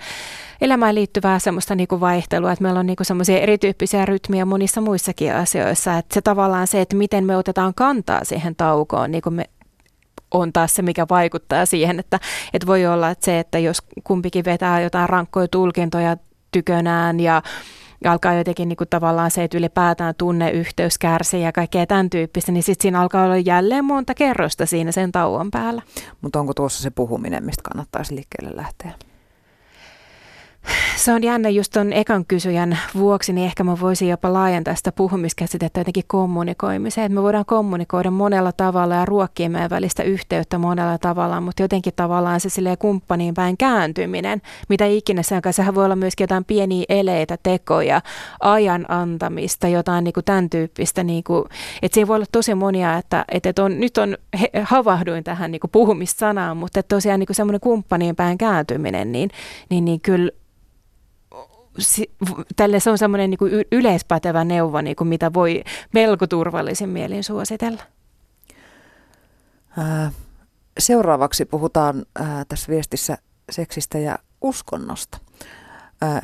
elämään 0.61 0.95
liittyvää 0.95 1.39
semmoista 1.39 1.75
niinku 1.75 1.99
vaihtelua, 1.99 2.51
että 2.51 2.63
meillä 2.63 2.79
on 2.79 2.86
niinku 2.86 3.03
semmoisia 3.03 3.39
erityyppisiä 3.39 4.05
rytmiä 4.05 4.45
monissa 4.45 4.82
muissakin 4.82 5.36
asioissa, 5.36 5.97
että 5.97 6.13
se 6.13 6.21
tavallaan 6.21 6.67
se, 6.67 6.82
että 6.82 6.95
miten 6.95 7.25
me 7.25 7.38
otetaan 7.38 7.73
kantaa 7.73 8.23
siihen 8.23 8.55
taukoon, 8.55 9.11
niin 9.11 9.21
kuin 9.21 9.34
me 9.34 9.45
on 10.32 10.53
taas 10.53 10.75
se, 10.75 10.82
mikä 10.82 11.05
vaikuttaa 11.09 11.65
siihen, 11.65 11.99
että, 11.99 12.19
että 12.53 12.67
voi 12.67 12.86
olla 12.86 13.09
että 13.09 13.25
se, 13.25 13.39
että 13.39 13.59
jos 13.59 13.82
kumpikin 14.03 14.45
vetää 14.45 14.82
jotain 14.82 15.09
rankkoja 15.09 15.47
tulkintoja 15.47 16.17
tykönään 16.51 17.19
ja 17.19 17.41
alkaa 18.06 18.34
jotenkin 18.34 18.70
niin 18.70 18.78
kuin 18.78 18.89
tavallaan 18.89 19.32
se, 19.32 19.43
että 19.43 19.58
ylipäätään 19.58 20.16
tunneyhteys 20.18 20.97
kärsii 20.97 21.43
ja 21.43 21.52
kaikkea 21.52 21.86
tämän 21.88 22.10
tyyppistä, 22.10 22.52
niin 22.52 22.64
sitten 22.64 22.82
siinä 22.82 23.02
alkaa 23.02 23.26
olla 23.26 23.38
jälleen 23.38 23.86
monta 23.86 24.14
kerrosta 24.14 24.66
siinä 24.66 24.91
sen 24.91 25.12
tauon 25.12 25.52
päällä. 25.52 25.82
Mutta 26.22 26.39
onko 26.39 26.54
tuossa 26.54 26.84
se 26.84 26.89
puhuminen, 26.89 27.45
mistä 27.45 27.62
kannattaisi 27.64 28.16
liikkeelle 28.16 28.56
lähteä? 28.56 28.91
Se 31.02 31.14
on 31.14 31.24
jännä 31.24 31.49
just 31.49 31.72
ton 31.72 31.93
ekan 31.93 32.26
kysyjän 32.26 32.78
vuoksi, 32.95 33.34
niin 33.34 33.45
ehkä 33.45 33.64
mä 33.64 33.80
voisin 33.80 34.10
jopa 34.10 34.34
laajentaa 34.34 34.76
sitä 34.76 34.91
puhumiskäsitettä 34.91 35.80
jotenkin 35.80 36.04
kommunikoimiseen. 36.08 37.06
Että 37.06 37.16
me 37.16 37.24
voidaan 37.24 37.45
kommunikoida 37.45 38.12
monella 38.12 38.52
tavalla 38.52 38.95
ja 38.95 39.06
ruokkia 39.06 39.49
meidän 39.49 39.70
välistä 39.70 40.04
yhteyttä 40.04 40.58
monella 40.58 40.97
tavalla, 40.97 41.41
mutta 41.41 41.64
jotenkin 41.64 41.93
tavallaan 41.95 42.39
se 42.39 42.49
silleen 42.49 42.78
kumppaniin 42.78 43.34
päin 43.34 43.58
kääntyminen, 43.58 44.41
mitä 44.70 44.86
ikinä 44.86 45.24
se 45.24 45.36
onkaan. 45.36 45.54
Sehän 45.54 45.76
voi 45.76 45.86
olla 45.86 45.95
myöskin 45.95 46.24
jotain 46.24 46.45
pieniä 46.45 46.86
eleitä, 46.89 47.38
tekoja, 47.43 48.02
ajan 48.39 48.86
antamista, 48.88 49.68
jotain 49.68 50.04
niin 50.04 50.14
kuin 50.14 50.26
tämän 50.26 50.49
tyyppistä. 50.49 51.04
Niin 51.04 51.24
kuin, 51.24 51.45
että 51.82 51.93
siinä 51.93 52.08
voi 52.08 52.16
olla 52.16 52.26
tosi 52.32 52.56
monia, 52.56 52.97
että, 52.97 53.26
että 53.32 53.64
on, 53.64 53.80
nyt 53.80 53.97
on, 53.97 54.18
havahduin 54.64 55.24
tähän 55.24 55.52
niin 55.52 55.60
kuin 55.60 55.72
puhumissanaan, 55.72 56.58
mutta 56.58 56.84
tosiaan 56.84 57.20
niin 57.20 57.28
kuin 57.28 57.36
semmoinen 57.36 57.62
kumppaniin 57.62 58.16
päin 58.16 58.38
kääntyminen, 58.38 59.12
niin, 59.12 59.30
niin, 59.70 59.86
niin 59.86 60.02
kyllä 60.02 60.32
tälle 62.55 62.80
se 62.80 62.89
on 62.89 62.97
semmoinen 62.97 63.30
niin 63.30 63.38
kuin 63.38 63.51
yleispätevä 63.72 64.43
neuvo, 64.43 64.82
niin 64.82 64.95
kuin 64.95 65.07
mitä 65.07 65.34
voi 65.34 65.63
melko 65.93 66.28
turvallisin 66.28 66.89
mielin 66.89 67.24
suositella. 67.24 67.82
Seuraavaksi 70.80 71.45
puhutaan 71.45 72.05
tässä 72.47 72.72
viestissä 72.72 73.17
seksistä 73.51 73.97
ja 73.97 74.19
uskonnosta. 74.41 75.17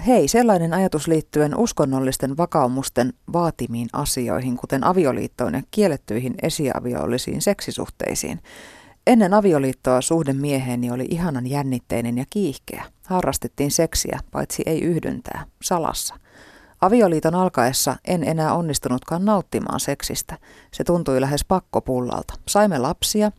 Hei, 0.07 0.27
sellainen 0.27 0.73
ajatus 0.73 1.07
liittyen 1.07 1.57
uskonnollisten 1.57 2.37
vakaumusten 2.37 3.13
vaatimiin 3.33 3.87
asioihin, 3.93 4.57
kuten 4.57 4.83
avioliittoon 4.83 5.53
ja 5.53 5.61
kiellettyihin 5.71 6.35
esiaviollisiin 6.41 7.41
seksisuhteisiin. 7.41 8.39
Ennen 9.07 9.33
avioliittoa 9.33 10.01
suhde 10.01 10.33
mieheeni 10.33 10.91
oli 10.91 11.07
ihanan 11.09 11.47
jännitteinen 11.47 12.17
ja 12.17 12.25
kiihkeä. 12.29 12.83
Harrastettiin 13.05 13.71
seksiä, 13.71 14.19
paitsi 14.31 14.63
ei 14.65 14.81
yhdyntää, 14.81 15.45
salassa. 15.63 16.15
Avioliiton 16.81 17.35
alkaessa 17.35 17.95
en 18.07 18.23
enää 18.23 18.53
onnistunutkaan 18.53 19.25
nauttimaan 19.25 19.79
seksistä. 19.79 20.37
Se 20.73 20.83
tuntui 20.83 21.21
lähes 21.21 21.45
pakkopullalta. 21.45 22.33
Saimme 22.47 22.77
lapsia. 22.77 23.31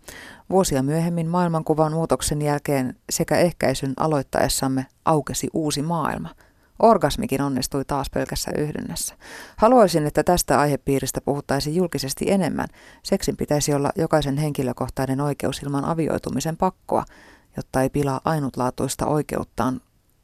Vuosia 0.51 0.83
myöhemmin 0.83 1.29
maailmankuvan 1.29 1.93
muutoksen 1.93 2.43
jälkeen 2.43 2.97
sekä 3.11 3.39
ehkäisyn 3.39 3.93
aloittaessamme 3.97 4.87
aukesi 5.05 5.49
uusi 5.53 5.83
maailma– 5.83 6.29
Orgasmikin 6.79 7.43
onnistui 7.43 7.85
taas 7.85 8.11
pelkässä 8.11 8.51
yhdynnässä. 8.59 9.15
Haluaisin, 9.57 10.07
että 10.07 10.25
tästä 10.25 10.61
aihepiiristä 10.61 11.21
puhuttaisiin 11.21 11.77
julkisesti 11.77 12.31
enemmän. 12.31 12.69
Seksin 13.03 13.37
pitäisi 13.37 13.75
olla 13.75 13.91
jokaisen 13.97 14.37
henkilökohtainen 14.37 15.21
oikeus 15.21 15.63
ilman 15.63 15.85
avioitumisen 15.85 16.57
pakkoa, 16.57 17.05
jotta 17.57 17.83
ei 17.83 17.91
pilaa 17.91 18.21
ainutlaatuista 18.25 19.07
oikeuttaan 19.07 19.81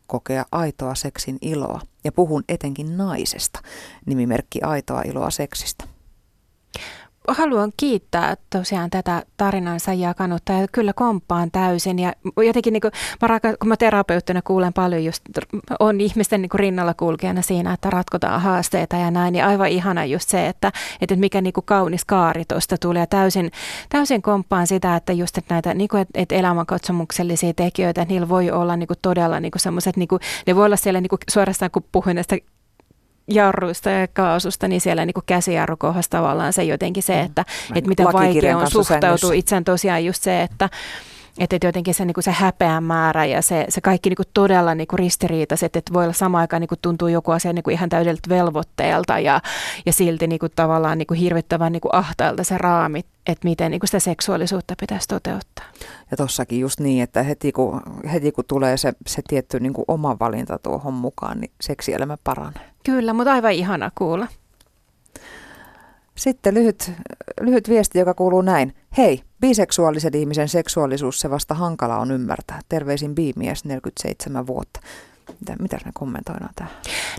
kokea 0.06 0.44
aitoa 0.52 0.94
seksin 0.94 1.38
iloa. 1.40 1.80
Ja 2.04 2.12
puhun 2.12 2.44
etenkin 2.48 2.96
naisesta, 2.96 3.60
nimimerkki 4.06 4.62
aitoa 4.62 5.02
iloa 5.02 5.30
seksistä 5.30 5.84
haluan 7.28 7.72
kiittää 7.76 8.36
tosiaan 8.50 8.90
tätä 8.90 9.22
tarinansa 9.36 9.92
jakanutta 9.92 10.52
ja 10.52 10.68
kyllä 10.72 10.92
komppaan 10.92 11.50
täysin. 11.50 11.98
Ja 11.98 12.12
jotenkin 12.36 12.72
niin 12.72 12.80
kuin, 12.80 12.92
mä 13.22 13.28
raka, 13.28 13.56
kun 13.56 13.68
mä 13.68 13.76
terapeuttina 13.76 14.42
kuulen 14.42 14.72
paljon 14.72 15.04
just, 15.04 15.22
on 15.80 16.00
ihmisten 16.00 16.42
niin 16.42 16.50
kuin 16.50 16.58
rinnalla 16.58 16.94
kulkijana 16.94 17.42
siinä, 17.42 17.72
että 17.72 17.90
ratkotaan 17.90 18.40
haasteita 18.40 18.96
ja 18.96 19.10
näin, 19.10 19.32
niin 19.32 19.44
aivan 19.44 19.68
ihana 19.68 20.04
just 20.04 20.28
se, 20.28 20.48
että, 20.48 20.72
että 21.00 21.16
mikä 21.16 21.40
niin 21.40 21.52
kuin 21.52 21.64
kaunis 21.64 22.04
kaari 22.04 22.44
tuosta 22.44 22.76
tulee. 22.78 23.02
Ja 23.02 23.06
täysin, 23.06 23.50
täysin 23.88 24.22
komppaan 24.22 24.66
sitä, 24.66 24.96
että 24.96 25.12
just 25.12 25.38
että 25.38 25.54
näitä 25.54 25.74
niin 25.74 25.88
kuin, 25.88 26.00
että, 26.00 26.20
että 26.20 26.34
elämänkatsomuksellisia 26.34 27.54
tekijöitä, 27.54 28.02
että 28.02 28.12
niillä 28.12 28.28
voi 28.28 28.50
olla 28.50 28.76
niin 28.76 28.86
kuin 28.86 28.98
todella 29.02 29.40
niin 29.40 29.52
kuin 29.52 29.60
semmoiset, 29.60 29.96
niin 29.96 30.08
kuin, 30.08 30.20
ne 30.46 30.56
voi 30.56 30.66
olla 30.66 30.76
siellä 30.76 31.00
niin 31.00 31.08
kuin 31.08 31.18
suorastaan, 31.30 31.70
kun 31.70 31.84
puhuin 31.92 32.14
näistä 32.14 32.36
jarruista 33.28 33.90
ja 33.90 34.08
kaasusta, 34.08 34.68
niin 34.68 34.80
siellä 34.80 35.06
niin 35.06 35.14
käsijarrukohdassa 35.26 36.10
tavallaan 36.10 36.52
se 36.52 36.64
jotenkin 36.64 37.02
se, 37.02 37.20
että, 37.20 37.44
mm. 37.70 37.76
että 37.76 37.88
miten 37.88 38.06
vaikea 38.12 38.58
on 38.58 38.70
suhtautua 38.70 39.32
itseään 39.32 39.64
tosiaan 39.64 40.04
just 40.04 40.22
se, 40.22 40.42
että 40.42 40.68
että 41.38 41.66
jotenkin 41.66 41.94
se, 41.94 42.04
niin 42.04 42.14
kuin 42.14 42.24
se 42.24 42.30
häpeän 42.30 42.84
määrä 42.84 43.24
ja 43.24 43.42
se, 43.42 43.66
se 43.68 43.80
kaikki 43.80 44.08
niin 44.10 44.16
kuin 44.16 44.26
todella 44.34 44.74
niin 44.74 44.86
kuin 44.86 44.98
ristiriitaiset, 44.98 45.76
että 45.76 45.92
voi 45.92 46.04
olla 46.04 46.12
samaan 46.12 46.40
aikaan 46.40 46.60
niin 46.60 46.68
kuin 46.68 46.78
tuntuu 46.82 47.08
joku 47.08 47.30
asia 47.30 47.52
niin 47.52 47.62
kuin 47.62 47.74
ihan 47.74 47.88
täydeltä 47.88 48.28
velvoitteelta 48.28 49.18
ja, 49.18 49.40
ja 49.86 49.92
silti 49.92 50.26
niin 50.26 50.38
kuin 50.38 50.52
tavallaan 50.56 50.98
niin 50.98 51.06
kuin 51.06 51.20
hirvittävän 51.20 51.72
niin 51.72 51.80
kuin 51.80 51.94
ahtailta 51.94 52.44
se 52.44 52.58
raamit, 52.58 53.06
että 53.26 53.48
miten 53.48 53.70
niin 53.70 53.80
kuin 53.80 53.88
sitä 53.88 53.98
seksuaalisuutta 53.98 54.74
pitäisi 54.80 55.08
toteuttaa. 55.08 55.64
Ja 56.10 56.16
tossakin 56.16 56.60
just 56.60 56.80
niin, 56.80 57.02
että 57.02 57.22
heti 57.22 57.52
kun, 57.52 57.80
heti 58.12 58.32
kun 58.32 58.44
tulee 58.48 58.76
se, 58.76 58.92
se 59.06 59.22
tietty 59.28 59.60
niin 59.60 59.72
kuin 59.72 59.84
oma 59.88 60.16
valinta 60.20 60.58
tuohon 60.58 60.94
mukaan, 60.94 61.40
niin 61.40 61.50
seksielämä 61.60 62.16
paranee. 62.24 62.70
Kyllä, 62.84 63.12
mutta 63.12 63.32
aivan 63.32 63.52
ihana 63.52 63.90
kuulla. 63.94 64.28
Sitten 66.14 66.54
lyhyt, 66.54 66.92
lyhyt 67.40 67.68
viesti, 67.68 67.98
joka 67.98 68.14
kuuluu 68.14 68.42
näin. 68.42 68.74
Hei, 68.96 69.22
biseksuaalisen 69.48 70.16
ihmisen 70.16 70.48
seksuaalisuus 70.48 71.20
se 71.20 71.30
vasta 71.30 71.54
hankala 71.54 71.98
on 71.98 72.10
ymmärtää. 72.10 72.60
Terveisin 72.68 73.14
biimies 73.14 73.64
47 73.64 74.46
vuotta. 74.46 74.80
Mitä, 75.40 75.62
mitä 75.62 75.76
ne 75.84 75.90
kommentoidaan 75.94 76.50
tähän? 76.56 76.72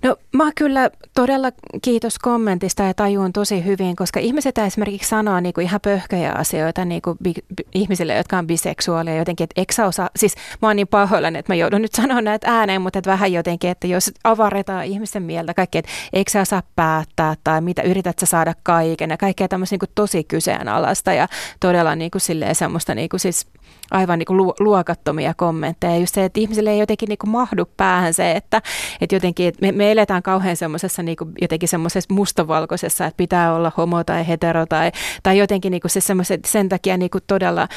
No 0.03 0.15
mä 0.31 0.51
kyllä 0.55 0.89
todella 1.13 1.51
kiitos 1.81 2.19
kommentista 2.19 2.83
ja 2.83 2.93
tajuun 2.93 3.33
tosi 3.33 3.65
hyvin, 3.65 3.95
koska 3.95 4.19
ihmiset 4.19 4.57
esimerkiksi 4.57 5.09
sanoo 5.09 5.39
niin 5.39 5.53
kuin 5.53 5.65
ihan 5.65 5.81
pöhköjä 5.81 6.31
asioita 6.31 6.85
niin 6.85 7.01
kuin 7.01 7.17
bi, 7.23 7.33
bi, 7.55 7.63
ihmisille, 7.73 8.15
jotka 8.15 8.37
on 8.37 8.47
biseksuaalia 8.47 9.15
jotenkin, 9.15 9.43
että 9.43 9.61
eikö 9.61 9.85
osaa, 9.85 10.09
siis 10.15 10.35
mä 10.61 10.67
oon 10.67 10.75
niin 10.75 10.87
pahoillani, 10.87 11.39
että 11.39 11.51
mä 11.51 11.55
joudun 11.55 11.81
nyt 11.81 11.93
sanoa 11.93 12.21
näitä 12.21 12.51
ääneen, 12.51 12.81
mutta 12.81 12.99
että 12.99 13.11
vähän 13.11 13.33
jotenkin, 13.33 13.69
että 13.69 13.87
jos 13.87 14.11
avaretaan 14.23 14.85
ihmisten 14.85 15.23
mieltä 15.23 15.53
kaikki, 15.53 15.77
että 15.77 15.91
eikö 16.13 16.31
sä 16.31 16.41
osaa 16.41 16.63
päättää 16.75 17.35
tai 17.43 17.61
mitä 17.61 17.81
yrität 17.81 18.19
sä 18.19 18.25
saada 18.25 18.53
kaiken 18.63 19.09
ja 19.09 19.17
kaikkea 19.17 19.47
tämmöistä 19.47 19.73
niin 19.73 19.79
kuin 19.79 19.91
tosi 19.95 20.23
kyseenalaista 20.23 21.13
ja 21.13 21.27
todella 21.59 21.95
niin 21.95 22.11
kuin 22.11 22.21
silleen 22.21 22.55
semmoista 22.55 22.95
niin 22.95 23.09
kuin 23.09 23.19
siis 23.19 23.47
aivan 23.91 24.19
niin 24.19 24.25
kuin 24.25 24.53
luokattomia 24.59 25.33
kommentteja. 25.33 25.97
Just 25.97 26.15
se, 26.15 26.25
että 26.25 26.39
ihmisille 26.39 26.69
ei 26.71 26.79
jotenkin 26.79 27.09
niin 27.09 27.17
kuin 27.17 27.29
mahdu 27.29 27.65
päähän 27.77 28.13
se, 28.13 28.31
että, 28.31 28.61
että 29.01 29.15
jotenkin 29.15 29.47
että 29.47 29.65
me, 29.65 29.71
me 29.71 29.91
eletään 29.91 30.23
kauhean 30.23 30.57
semmoisessa 30.57 31.03
niin 31.03 31.17
kuin 31.17 31.31
jotenkin 31.41 31.69
semmoisessa 31.69 32.13
mustavalkoisessa, 32.13 33.05
että 33.05 33.17
pitää 33.17 33.53
olla 33.53 33.71
homo 33.77 34.03
tai 34.03 34.27
hetero 34.27 34.65
tai, 34.65 34.91
tai 35.23 35.37
jotenkin 35.37 35.71
niin 35.71 35.81
kuin 35.81 35.91
se 35.91 35.99
sen 36.45 36.69
takia 36.69 36.97
niin 36.97 37.09
kuin 37.09 37.23
todella 37.27 37.67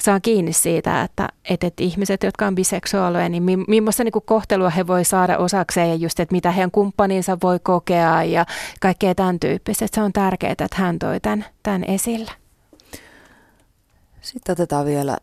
saan 0.00 0.22
kiinni 0.22 0.52
siitä, 0.52 1.02
että, 1.02 1.28
että, 1.50 1.66
että 1.66 1.84
ihmiset, 1.84 2.22
jotka 2.22 2.46
on 2.46 2.54
biseksuaaleja, 2.54 3.28
niin 3.28 3.42
mi, 3.42 3.56
millaista 3.56 4.04
niin 4.04 4.12
kuin 4.12 4.24
kohtelua 4.26 4.70
he 4.70 4.86
voi 4.86 5.04
saada 5.04 5.38
osakseen 5.38 5.88
ja 5.88 5.94
just, 5.94 6.20
että 6.20 6.32
mitä 6.32 6.50
heidän 6.50 6.70
kumppaninsa 6.70 7.38
voi 7.42 7.58
kokea 7.62 8.24
ja 8.24 8.46
kaikkea 8.80 9.14
tämän 9.14 9.40
tyyppistä. 9.40 9.84
Että 9.84 9.94
se 9.94 10.02
on 10.02 10.12
tärkeää, 10.12 10.52
että 10.52 10.66
hän 10.74 10.98
toi 10.98 11.20
tämän, 11.20 11.44
tämän 11.62 11.84
esille. 11.84 12.43
Sitten 14.24 14.52
otetaan 14.52 14.86
vielä 14.86 15.18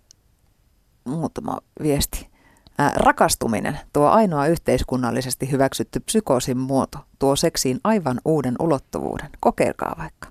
muutama 1.04 1.58
viesti. 1.82 2.30
Ää, 2.78 2.92
rakastuminen, 2.96 3.80
tuo 3.94 4.08
ainoa 4.08 4.48
yhteiskunnallisesti 4.48 5.52
hyväksytty 5.52 6.00
psykoosin 6.00 6.58
muoto, 6.58 6.98
tuo 7.20 7.36
seksiin 7.36 7.80
aivan 7.84 8.22
uuden 8.26 8.56
ulottuvuuden. 8.60 9.30
Kokeilkaa 9.40 9.96
vaikka. 9.98 10.28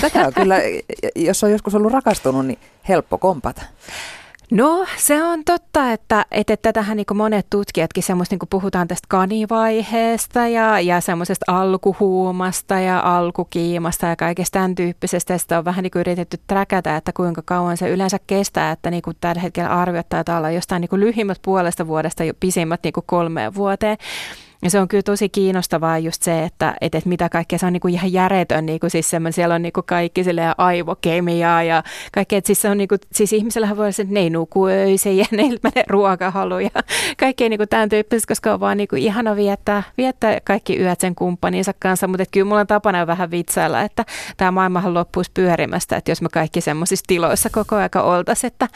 Tätä 0.00 0.26
on 0.26 0.32
kyllä, 0.34 0.56
jos 1.16 1.44
on 1.44 1.50
joskus 1.50 1.74
ollut 1.74 1.92
rakastunut, 1.92 2.46
niin 2.46 2.58
helppo 2.88 3.18
kompata. 3.18 3.62
No 4.50 4.86
se 4.96 5.24
on 5.24 5.44
totta, 5.44 5.92
että, 5.92 6.26
että 6.30 6.56
tätähän 6.56 6.96
niin 6.96 7.06
monet 7.14 7.46
tutkijatkin 7.50 8.02
semmoista, 8.02 8.34
niin 8.34 8.48
puhutaan 8.50 8.88
tästä 8.88 9.06
kanivaiheesta 9.08 10.48
ja, 10.48 10.80
ja 10.80 11.00
semmoisesta 11.00 11.44
alkuhuumasta 11.48 12.80
ja 12.80 13.00
alkukiimasta 13.16 14.06
ja 14.06 14.16
kaikesta 14.16 14.58
tämän 14.58 14.74
tyyppisestä. 14.74 15.32
Ja 15.32 15.38
sitä 15.38 15.58
on 15.58 15.64
vähän 15.64 15.82
niin 15.82 15.92
yritetty 15.94 16.38
träkätä, 16.46 16.96
että 16.96 17.12
kuinka 17.12 17.42
kauan 17.44 17.76
se 17.76 17.90
yleensä 17.90 18.18
kestää, 18.26 18.70
että 18.70 18.90
niin 18.90 19.02
kuin 19.02 19.16
tällä 19.20 19.42
hetkellä 19.42 19.70
arviot 19.70 20.08
taitaa 20.08 20.38
olla 20.38 20.50
jostain 20.50 20.80
niin 20.80 21.00
lyhimmät 21.00 21.38
puolesta 21.42 21.86
vuodesta 21.86 22.24
jo 22.24 22.32
pisimmät 22.40 22.80
niin 22.82 22.92
kuin 22.92 23.04
kolmeen 23.06 23.54
vuoteen. 23.54 23.96
Ja 24.64 24.70
se 24.70 24.80
on 24.80 24.88
kyllä 24.88 25.02
tosi 25.02 25.28
kiinnostavaa 25.28 25.98
just 25.98 26.22
se, 26.22 26.42
että, 26.42 26.74
että, 26.80 26.98
että 26.98 27.08
mitä 27.08 27.28
kaikkea 27.28 27.58
se 27.58 27.66
on 27.66 27.72
niin 27.72 27.80
kuin 27.80 27.94
ihan 27.94 28.12
järjetön, 28.12 28.66
niin 28.66 28.80
kuin 28.80 28.90
siis 28.90 29.10
siellä 29.30 29.54
on 29.54 29.62
niin 29.62 29.72
kuin 29.72 29.86
kaikki 29.86 30.24
aivokemiaa 30.58 31.62
ja 31.62 31.82
kaikkea, 32.12 32.38
että 32.38 32.46
siis, 32.46 32.62
se 32.62 32.70
on 32.70 32.78
niin 32.78 32.88
kuin, 32.88 32.98
siis 33.12 33.32
ihmisellähän 33.32 33.76
voi 33.76 33.84
olla 33.84 33.92
se, 33.92 34.02
että 34.02 34.14
ne 34.14 34.20
ei 34.20 34.30
nuku 34.30 34.66
öisin 34.66 35.16
ja 35.16 35.24
ne 35.36 35.42
ei 35.42 35.84
ruokahalu 35.88 36.54
kaikkea 37.18 37.48
niin 37.48 37.58
kuin 37.58 37.68
tämän 37.68 37.88
tyyppistä, 37.88 38.28
koska 38.28 38.52
on 38.52 38.60
vaan 38.60 38.76
niin 38.76 38.88
kuin 38.88 39.02
ihana 39.02 39.36
viettää, 39.36 39.82
viettää 39.98 40.38
kaikki 40.44 40.78
yöt 40.78 41.00
sen 41.00 41.14
kumppaninsa 41.14 41.72
kanssa, 41.78 42.06
mutta 42.06 42.24
kyllä 42.32 42.46
mulla 42.46 42.60
on 42.60 42.66
tapana 42.66 43.06
vähän 43.06 43.30
vitsailla, 43.30 43.82
että 43.82 44.04
tämä 44.36 44.50
maailmahan 44.50 44.94
loppuisi 44.94 45.30
pyörimästä, 45.34 45.96
että 45.96 46.10
jos 46.10 46.22
me 46.22 46.28
kaikki 46.32 46.60
semmoisissa 46.60 47.04
tiloissa 47.06 47.50
koko 47.50 47.76
aika 47.76 48.02
oltaisiin, 48.02 48.48
että 48.52 48.68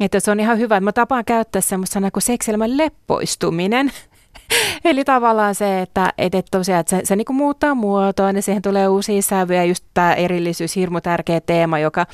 että 0.00 0.20
se 0.20 0.30
on 0.30 0.40
ihan 0.40 0.58
hyvä. 0.58 0.80
Mä 0.80 0.92
tapaan 0.92 1.24
käyttää 1.24 1.62
semmoista 1.62 1.94
sanaa 1.94 2.10
kuin 2.10 2.22
seksielämän 2.22 2.76
leppoistuminen. 2.76 3.92
Eli 4.84 5.04
tavallaan 5.04 5.54
se, 5.54 5.80
että, 5.80 6.12
että 6.18 6.42
tosiaan 6.50 6.80
että 6.80 6.96
se, 6.96 7.00
se 7.04 7.16
niin 7.16 7.26
muuttaa 7.30 7.74
muotoa, 7.74 8.32
niin 8.32 8.42
siihen 8.42 8.62
tulee 8.62 8.88
uusia 8.88 9.22
sävyjä, 9.22 9.64
just 9.64 9.84
tämä 9.94 10.14
erillisyys, 10.14 10.76
hirmu 10.76 11.00
tärkeä 11.00 11.40
teema, 11.40 11.78
joka 11.78 12.06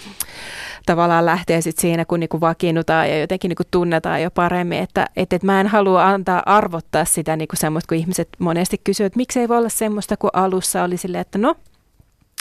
tavallaan 0.87 1.27
lähtee 1.27 1.61
sitten 1.61 1.83
siinä, 1.83 2.05
kun 2.05 2.21
niinku 2.21 2.41
vakiinnutaan 2.41 3.11
ja 3.11 3.21
jotenkin 3.21 3.49
niinku 3.49 3.63
tunnetaan 3.71 4.23
jo 4.23 4.31
paremmin, 4.31 4.79
että 4.79 5.07
et, 5.17 5.33
et 5.33 5.43
mä 5.43 5.61
en 5.61 5.67
halua 5.67 6.07
antaa 6.07 6.43
arvottaa 6.47 7.05
sitä 7.05 7.37
niinku 7.37 7.57
semmoista, 7.57 7.89
kun 7.89 7.99
ihmiset 7.99 8.29
monesti 8.39 8.81
kysyvät, 8.85 9.07
että 9.07 9.17
miksi 9.17 9.41
ei 9.41 9.49
voi 9.49 9.59
olla 9.59 9.69
semmoista, 9.69 10.17
kun 10.17 10.31
alussa 10.33 10.83
oli 10.83 10.97
silleen, 10.97 11.21
että 11.21 11.39
no, 11.39 11.55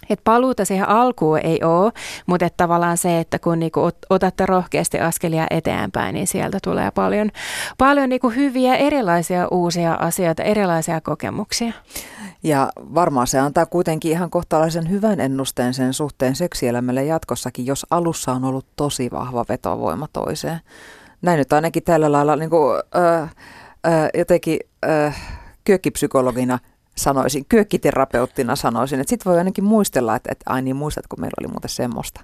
et 0.09 0.21
paluuta 0.23 0.65
siihen 0.65 0.89
alkuun 0.89 1.39
ei 1.39 1.59
ole, 1.63 1.91
mutta 2.25 2.45
et 2.45 2.57
tavallaan 2.57 2.97
se, 2.97 3.19
että 3.19 3.39
kun 3.39 3.59
niinku 3.59 3.91
otatte 4.09 4.45
rohkeasti 4.45 4.99
askelia 4.99 5.47
eteenpäin, 5.49 6.13
niin 6.13 6.27
sieltä 6.27 6.57
tulee 6.63 6.91
paljon, 6.91 7.31
paljon 7.77 8.09
niinku 8.09 8.29
hyviä 8.29 8.75
erilaisia 8.75 9.47
uusia 9.47 9.93
asioita, 9.93 10.43
erilaisia 10.43 11.01
kokemuksia. 11.01 11.73
Ja 12.43 12.69
varmaan 12.75 13.27
se 13.27 13.39
antaa 13.39 13.65
kuitenkin 13.65 14.11
ihan 14.11 14.29
kohtalaisen 14.29 14.89
hyvän 14.89 15.19
ennusteen 15.19 15.73
sen 15.73 15.93
suhteen 15.93 16.35
seksielämälle 16.35 17.03
jatkossakin, 17.03 17.65
jos 17.65 17.85
alussa 17.89 18.31
on 18.31 18.43
ollut 18.43 18.65
tosi 18.75 19.09
vahva 19.11 19.45
vetovoima 19.49 20.07
toiseen. 20.13 20.59
Näin 21.21 21.37
nyt 21.37 21.53
ainakin 21.53 21.83
tällä 21.83 22.11
lailla 22.11 22.35
niin 22.35 22.49
kuin, 22.49 22.81
äh, 22.95 23.21
äh, 23.23 24.09
jotenkin 24.13 24.59
äh, 24.85 25.37
kyökkipsykologina 25.63 26.59
sanoisin, 26.97 27.45
kyökkiterapeuttina 27.49 28.55
sanoisin, 28.55 28.99
että 28.99 29.09
sitten 29.09 29.31
voi 29.31 29.37
ainakin 29.37 29.63
muistella, 29.63 30.15
että, 30.15 30.29
että 30.31 30.43
ai 30.53 30.61
niin 30.61 30.75
muistat, 30.75 31.07
kun 31.07 31.21
meillä 31.21 31.35
oli 31.39 31.47
muuten 31.47 31.69
semmoista. 31.69 32.21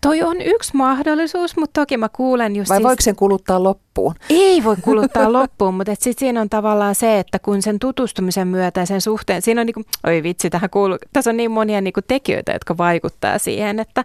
Toi 0.00 0.22
on 0.22 0.40
yksi 0.40 0.76
mahdollisuus, 0.76 1.56
mutta 1.56 1.80
toki 1.80 1.96
mä 1.96 2.08
kuulen 2.08 2.56
just 2.56 2.68
Vai 2.68 2.78
siis... 2.78 2.84
voiko 2.84 3.02
sen 3.02 3.16
kuluttaa 3.16 3.62
loppuun? 3.62 3.89
Ei 4.30 4.64
voi 4.64 4.76
kuluttaa 4.82 5.32
loppuun, 5.38 5.74
mutta 5.74 5.94
sitten 5.94 6.14
siinä 6.18 6.40
on 6.40 6.48
tavallaan 6.50 6.94
se, 6.94 7.18
että 7.18 7.38
kun 7.38 7.62
sen 7.62 7.78
tutustumisen 7.78 8.48
myötä 8.48 8.86
sen 8.86 9.00
suhteen, 9.00 9.42
siinä 9.42 9.60
on 9.60 9.66
niinku, 9.66 9.82
oi 10.06 10.22
vitsi, 10.22 10.50
tähän 10.50 10.70
kuuluu, 10.70 10.98
tässä 11.12 11.30
on 11.30 11.36
niin 11.36 11.50
monia 11.50 11.80
niinku 11.80 12.00
tekijöitä, 12.08 12.52
jotka 12.52 12.76
vaikuttaa 12.76 13.38
siihen, 13.38 13.80
että 13.80 14.04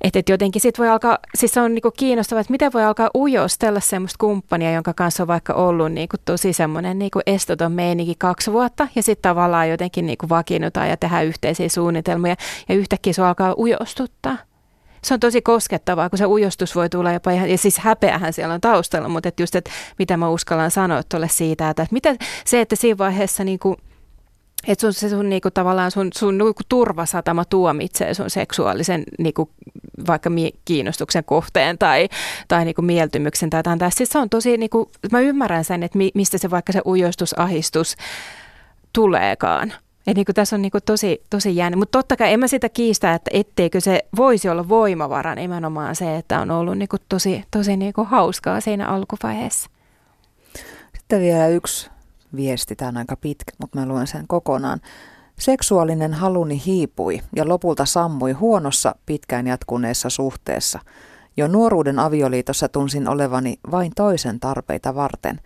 että 0.00 0.18
et 0.18 0.28
jotenkin 0.28 0.62
sit 0.62 0.78
voi 0.78 0.88
alkaa, 0.88 1.18
siis 1.34 1.52
se 1.52 1.60
on 1.60 1.74
niinku 1.74 1.90
kiinnostavaa, 1.90 2.40
että 2.40 2.50
miten 2.50 2.72
voi 2.72 2.84
alkaa 2.84 3.10
ujostella 3.14 3.80
semmoista 3.80 4.16
kumppania, 4.18 4.72
jonka 4.72 4.94
kanssa 4.94 5.22
on 5.22 5.26
vaikka 5.26 5.52
ollut 5.52 5.92
niinku 5.92 6.16
tosi 6.24 6.52
semmoinen 6.52 6.98
niinku 6.98 7.20
estoton 7.26 7.72
meininki 7.72 8.14
kaksi 8.18 8.52
vuotta 8.52 8.88
ja 8.94 9.02
sitten 9.02 9.30
tavallaan 9.30 9.70
jotenkin 9.70 10.06
niinku 10.06 10.28
vakiinnutaan 10.28 10.88
ja 10.88 10.96
tehdään 10.96 11.26
yhteisiä 11.26 11.68
suunnitelmia 11.68 12.36
ja 12.68 12.74
yhtäkkiä 12.74 13.12
se 13.12 13.22
alkaa 13.22 13.54
ujostuttaa 13.58 14.36
se 15.02 15.14
on 15.14 15.20
tosi 15.20 15.42
koskettavaa, 15.42 16.10
kun 16.10 16.18
se 16.18 16.26
ujostus 16.26 16.74
voi 16.74 16.88
tulla 16.88 17.12
jopa 17.12 17.30
ihan, 17.30 17.50
ja 17.50 17.58
siis 17.58 17.78
häpeähän 17.78 18.32
siellä 18.32 18.54
on 18.54 18.60
taustalla, 18.60 19.08
mutta 19.08 19.28
et 19.28 19.40
just, 19.40 19.54
että 19.54 19.70
mitä 19.98 20.16
mä 20.16 20.28
uskallan 20.28 20.70
sanoa 20.70 21.02
tuolle 21.02 21.28
siitä, 21.28 21.70
että 21.70 21.86
mitä 21.90 22.16
se, 22.44 22.60
että 22.60 22.76
siinä 22.76 22.98
vaiheessa 22.98 23.44
niin 23.44 23.58
kuin, 23.58 23.76
että 24.66 24.80
sun, 24.80 24.92
se 24.92 25.08
sun 25.08 25.28
niinku, 25.28 25.50
tavallaan 25.50 25.90
sun, 25.90 26.10
sun 26.14 26.38
niinku, 26.38 26.62
turvasatama 26.68 27.44
tuomitsee 27.44 28.14
sun 28.14 28.30
seksuaalisen 28.30 29.04
niinku, 29.18 29.50
vaikka 30.06 30.30
mi- 30.30 30.54
kiinnostuksen 30.64 31.24
kohteen 31.24 31.78
tai, 31.78 32.08
tai 32.48 32.64
niinku, 32.64 32.82
mieltymyksen 32.82 33.50
tai 33.50 33.58
jotain. 33.58 33.92
Siis 33.92 34.08
se 34.08 34.18
on 34.18 34.30
tosi, 34.30 34.56
niinku, 34.56 34.90
mä 35.12 35.20
ymmärrän 35.20 35.64
sen, 35.64 35.82
että 35.82 35.98
mi, 35.98 36.10
mistä 36.14 36.38
se 36.38 36.50
vaikka 36.50 36.72
se 36.72 36.82
ujostusahistus 36.86 37.96
tuleekaan. 38.92 39.72
Et 40.08 40.16
niinku, 40.16 40.32
tässä 40.32 40.56
on 40.56 40.62
niinku, 40.62 40.78
tosi, 40.86 41.22
tosi 41.30 41.56
jännä. 41.56 41.76
Mutta 41.76 41.98
totta 41.98 42.16
kai 42.16 42.32
en 42.32 42.40
mä 42.40 42.48
sitä 42.48 42.68
kiistä, 42.68 43.14
että 43.14 43.30
etteikö 43.34 43.80
se 43.80 44.04
voisi 44.16 44.48
olla 44.48 44.68
voimavara 44.68 45.34
nimenomaan 45.34 45.96
se, 45.96 46.16
että 46.16 46.40
on 46.40 46.50
ollut 46.50 46.78
niinku, 46.78 46.96
tosi, 47.08 47.44
tosi 47.50 47.76
niinku, 47.76 48.04
hauskaa 48.04 48.60
siinä 48.60 48.88
alkuvaiheessa. 48.88 49.70
Sitten 50.98 51.20
vielä 51.20 51.48
yksi 51.48 51.90
viesti, 52.36 52.76
tämä 52.76 52.88
on 52.88 52.96
aika 52.96 53.16
pitkä, 53.16 53.52
mutta 53.60 53.78
mä 53.78 53.86
luen 53.86 54.06
sen 54.06 54.24
kokonaan. 54.28 54.80
Seksuaalinen 55.38 56.14
haluni 56.14 56.62
hiipui 56.66 57.20
ja 57.36 57.48
lopulta 57.48 57.84
sammui 57.84 58.32
huonossa 58.32 58.94
pitkään 59.06 59.46
jatkuneessa 59.46 60.10
suhteessa. 60.10 60.78
Jo 61.36 61.48
nuoruuden 61.48 61.98
avioliitossa 61.98 62.68
tunsin 62.68 63.08
olevani 63.08 63.58
vain 63.70 63.92
toisen 63.96 64.40
tarpeita 64.40 64.94
varten. 64.94 65.40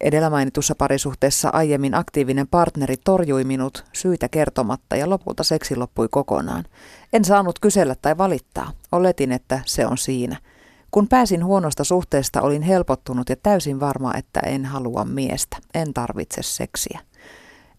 Edellä 0.00 0.30
mainitussa 0.30 0.74
parisuhteessa 0.74 1.50
aiemmin 1.52 1.94
aktiivinen 1.94 2.48
partneri 2.48 2.96
torjui 3.04 3.44
minut 3.44 3.84
syitä 3.92 4.28
kertomatta 4.28 4.96
ja 4.96 5.10
lopulta 5.10 5.44
seksi 5.44 5.76
loppui 5.76 6.08
kokonaan. 6.10 6.64
En 7.12 7.24
saanut 7.24 7.58
kysellä 7.58 7.94
tai 8.02 8.18
valittaa. 8.18 8.72
Oletin, 8.92 9.32
että 9.32 9.60
se 9.66 9.86
on 9.86 9.98
siinä– 9.98 10.36
kun 10.90 11.08
pääsin 11.08 11.44
huonosta 11.44 11.84
suhteesta, 11.84 12.42
olin 12.42 12.62
helpottunut 12.62 13.28
ja 13.28 13.36
täysin 13.36 13.80
varma, 13.80 14.14
että 14.14 14.40
en 14.40 14.64
halua 14.64 15.04
miestä. 15.04 15.56
En 15.74 15.94
tarvitse 15.94 16.42
seksiä. 16.42 17.00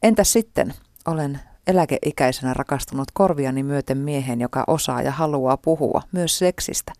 Entäs 0.03 0.34
sitten? 0.34 0.74
Olen 1.07 1.39
eläkeikäisenä 1.67 2.53
rakastunut 2.53 3.07
korviani 3.13 3.63
myöten 3.63 3.97
miehen, 3.97 4.41
joka 4.41 4.63
osaa 4.67 5.01
ja 5.01 5.11
haluaa 5.11 5.57
puhua 5.57 6.01
myös 6.11 6.38
seksistä. 6.38 6.93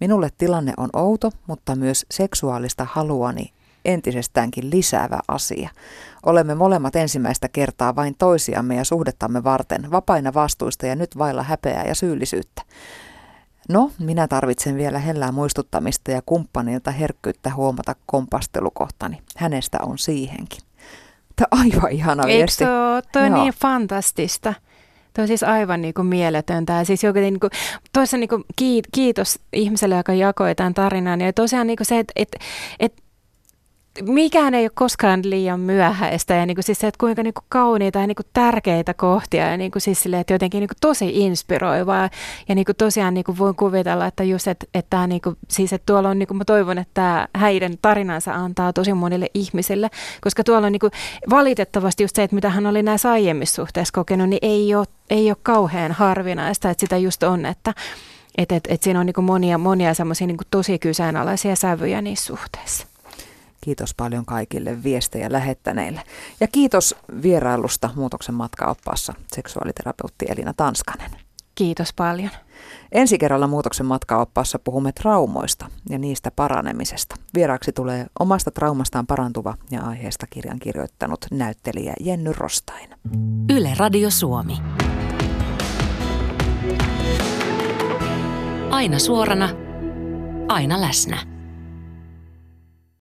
Minulle 0.00 0.28
tilanne 0.38 0.72
on 0.76 0.90
outo, 0.92 1.30
mutta 1.46 1.76
myös 1.76 2.06
seksuaalista 2.10 2.86
haluani 2.90 3.52
entisestäänkin 3.88 4.70
lisäävä 4.70 5.18
asia. 5.28 5.70
Olemme 6.26 6.54
molemmat 6.54 6.96
ensimmäistä 6.96 7.48
kertaa 7.48 7.96
vain 7.96 8.14
toisiamme 8.18 8.76
ja 8.76 8.84
suhdettamme 8.84 9.44
varten, 9.44 9.90
vapaina 9.90 10.34
vastuista 10.34 10.86
ja 10.86 10.96
nyt 10.96 11.18
vailla 11.18 11.42
häpeää 11.42 11.84
ja 11.84 11.94
syyllisyyttä. 11.94 12.62
No, 13.68 13.90
minä 13.98 14.28
tarvitsen 14.28 14.76
vielä 14.76 14.98
hellää 14.98 15.32
muistuttamista 15.32 16.10
ja 16.10 16.22
kumppanilta 16.26 16.90
herkkyyttä 16.90 17.54
huomata 17.54 17.94
kompastelukohtani. 18.06 19.22
Hänestä 19.36 19.78
on 19.82 19.98
siihenkin. 19.98 20.60
Tämä 21.36 21.46
on 21.50 21.60
aivan 21.60 21.92
ihana 21.92 22.26
viesti. 22.26 22.64
Eikö 22.64 23.08
Tuo 23.12 23.22
on 23.22 23.34
niin 23.34 23.54
fantastista. 23.60 24.54
Tuo 25.14 25.22
on 25.22 25.28
siis 25.28 25.42
aivan 25.42 25.82
niin 25.82 25.94
kuin 25.94 26.06
mieletöntä. 26.06 26.72
Ja 26.72 26.84
siis 26.84 27.04
joku, 27.04 27.18
niin 27.18 27.40
kuin, 27.40 27.50
toissa 27.92 28.16
niin 28.16 28.28
kuin, 28.28 28.44
kiitos 28.92 29.38
ihmiselle, 29.52 29.96
joka 29.96 30.14
jakoi 30.14 30.54
tämän 30.54 30.74
tarinan. 30.74 31.20
Ja 31.20 31.32
tosiaan 31.32 31.66
niin 31.66 31.76
kuin 31.76 31.86
se, 31.86 31.98
että, 31.98 32.12
että, 32.16 32.38
että 32.80 33.02
mikään 34.02 34.54
ei 34.54 34.64
ole 34.64 34.70
koskaan 34.74 35.20
liian 35.22 35.60
myöhäistä 35.60 36.34
ja 36.34 36.46
niin 36.46 36.54
kuin 36.54 36.64
siis 36.64 36.78
se, 36.78 36.86
että 36.86 36.98
kuinka 36.98 37.22
niin 37.22 37.34
kuin 37.34 37.44
kauniita 37.48 37.98
ja 37.98 38.06
niin 38.06 38.16
kuin 38.16 38.26
tärkeitä 38.32 38.94
kohtia 38.94 39.50
ja 39.50 39.56
niin 39.56 39.70
kuin 39.70 39.82
siis 39.82 40.02
sille, 40.02 40.20
että 40.20 40.32
jotenkin 40.32 40.60
niin 40.60 40.68
kuin 40.68 40.76
tosi 40.80 41.10
inspiroivaa 41.14 42.10
ja 42.48 42.54
niin 42.54 42.64
kuin 42.64 42.76
tosiaan 42.76 43.14
niin 43.14 43.24
kuin 43.24 43.38
voin 43.38 43.54
kuvitella, 43.54 44.06
että 44.06 44.24
just, 44.24 44.48
että, 44.48 44.66
että 44.74 44.90
tämä 44.90 45.06
niin 45.06 45.20
kuin, 45.20 45.36
siis 45.48 45.72
että 45.72 45.86
tuolla 45.86 46.08
on, 46.08 46.18
niin 46.18 46.26
kuin 46.26 46.38
mä 46.38 46.44
toivon, 46.44 46.78
että 46.78 46.94
tämä 46.94 47.28
häiden 47.34 47.78
tarinansa 47.82 48.34
antaa 48.34 48.72
tosi 48.72 48.92
monille 48.92 49.26
ihmisille, 49.34 49.90
koska 50.20 50.44
tuolla 50.44 50.66
on 50.66 50.72
niin 50.72 50.80
kuin 50.80 50.92
valitettavasti 51.30 52.04
just 52.04 52.16
se, 52.16 52.22
että 52.22 52.34
mitä 52.34 52.50
hän 52.50 52.66
oli 52.66 52.82
näissä 52.82 53.10
aiemmissa 53.10 53.54
suhteissa 53.54 53.92
kokenut, 53.92 54.28
niin 54.28 54.38
ei 54.42 54.74
ole, 54.74 54.86
ei 55.10 55.30
ole 55.30 55.36
kauhean 55.42 55.92
harvinaista, 55.92 56.70
että 56.70 56.80
sitä 56.80 56.96
just 56.96 57.22
on, 57.22 57.46
että 57.46 57.74
et, 58.38 58.52
et, 58.52 58.64
et 58.68 58.82
siinä 58.82 59.00
on 59.00 59.06
niin 59.06 59.24
monia, 59.24 59.58
monia 59.58 59.94
semmoisia 59.94 60.26
niin 60.26 60.38
tosi 60.50 60.78
kyseenalaisia 60.78 61.56
sävyjä 61.56 62.02
niissä 62.02 62.26
suhteissa. 62.26 62.86
Kiitos 63.68 63.94
paljon 63.94 64.24
kaikille 64.24 64.82
viestejä 64.82 65.32
lähettäneille. 65.32 66.00
Ja 66.40 66.46
kiitos 66.46 66.94
vierailusta 67.22 67.90
Muutoksen 67.96 68.34
matkaoppaassa 68.34 69.14
seksuaaliterapeutti 69.32 70.26
Elina 70.28 70.54
Tanskanen. 70.56 71.10
Kiitos 71.54 71.92
paljon. 71.92 72.30
Ensi 72.92 73.18
kerralla 73.18 73.46
Muutoksen 73.46 73.86
matkaoppaassa 73.86 74.58
puhumme 74.58 74.92
traumoista 74.92 75.66
ja 75.90 75.98
niistä 75.98 76.30
paranemisesta. 76.30 77.16
Vieraaksi 77.34 77.72
tulee 77.72 78.06
omasta 78.20 78.50
traumastaan 78.50 79.06
parantuva 79.06 79.54
ja 79.70 79.82
aiheesta 79.82 80.26
kirjan 80.30 80.58
kirjoittanut 80.58 81.26
näyttelijä 81.30 81.94
Jenny 82.00 82.32
Rostain. 82.32 82.90
Yle 83.56 83.72
Radio 83.76 84.10
Suomi. 84.10 84.56
Aina 88.70 88.98
suorana, 88.98 89.48
aina 90.48 90.80
läsnä. 90.80 91.37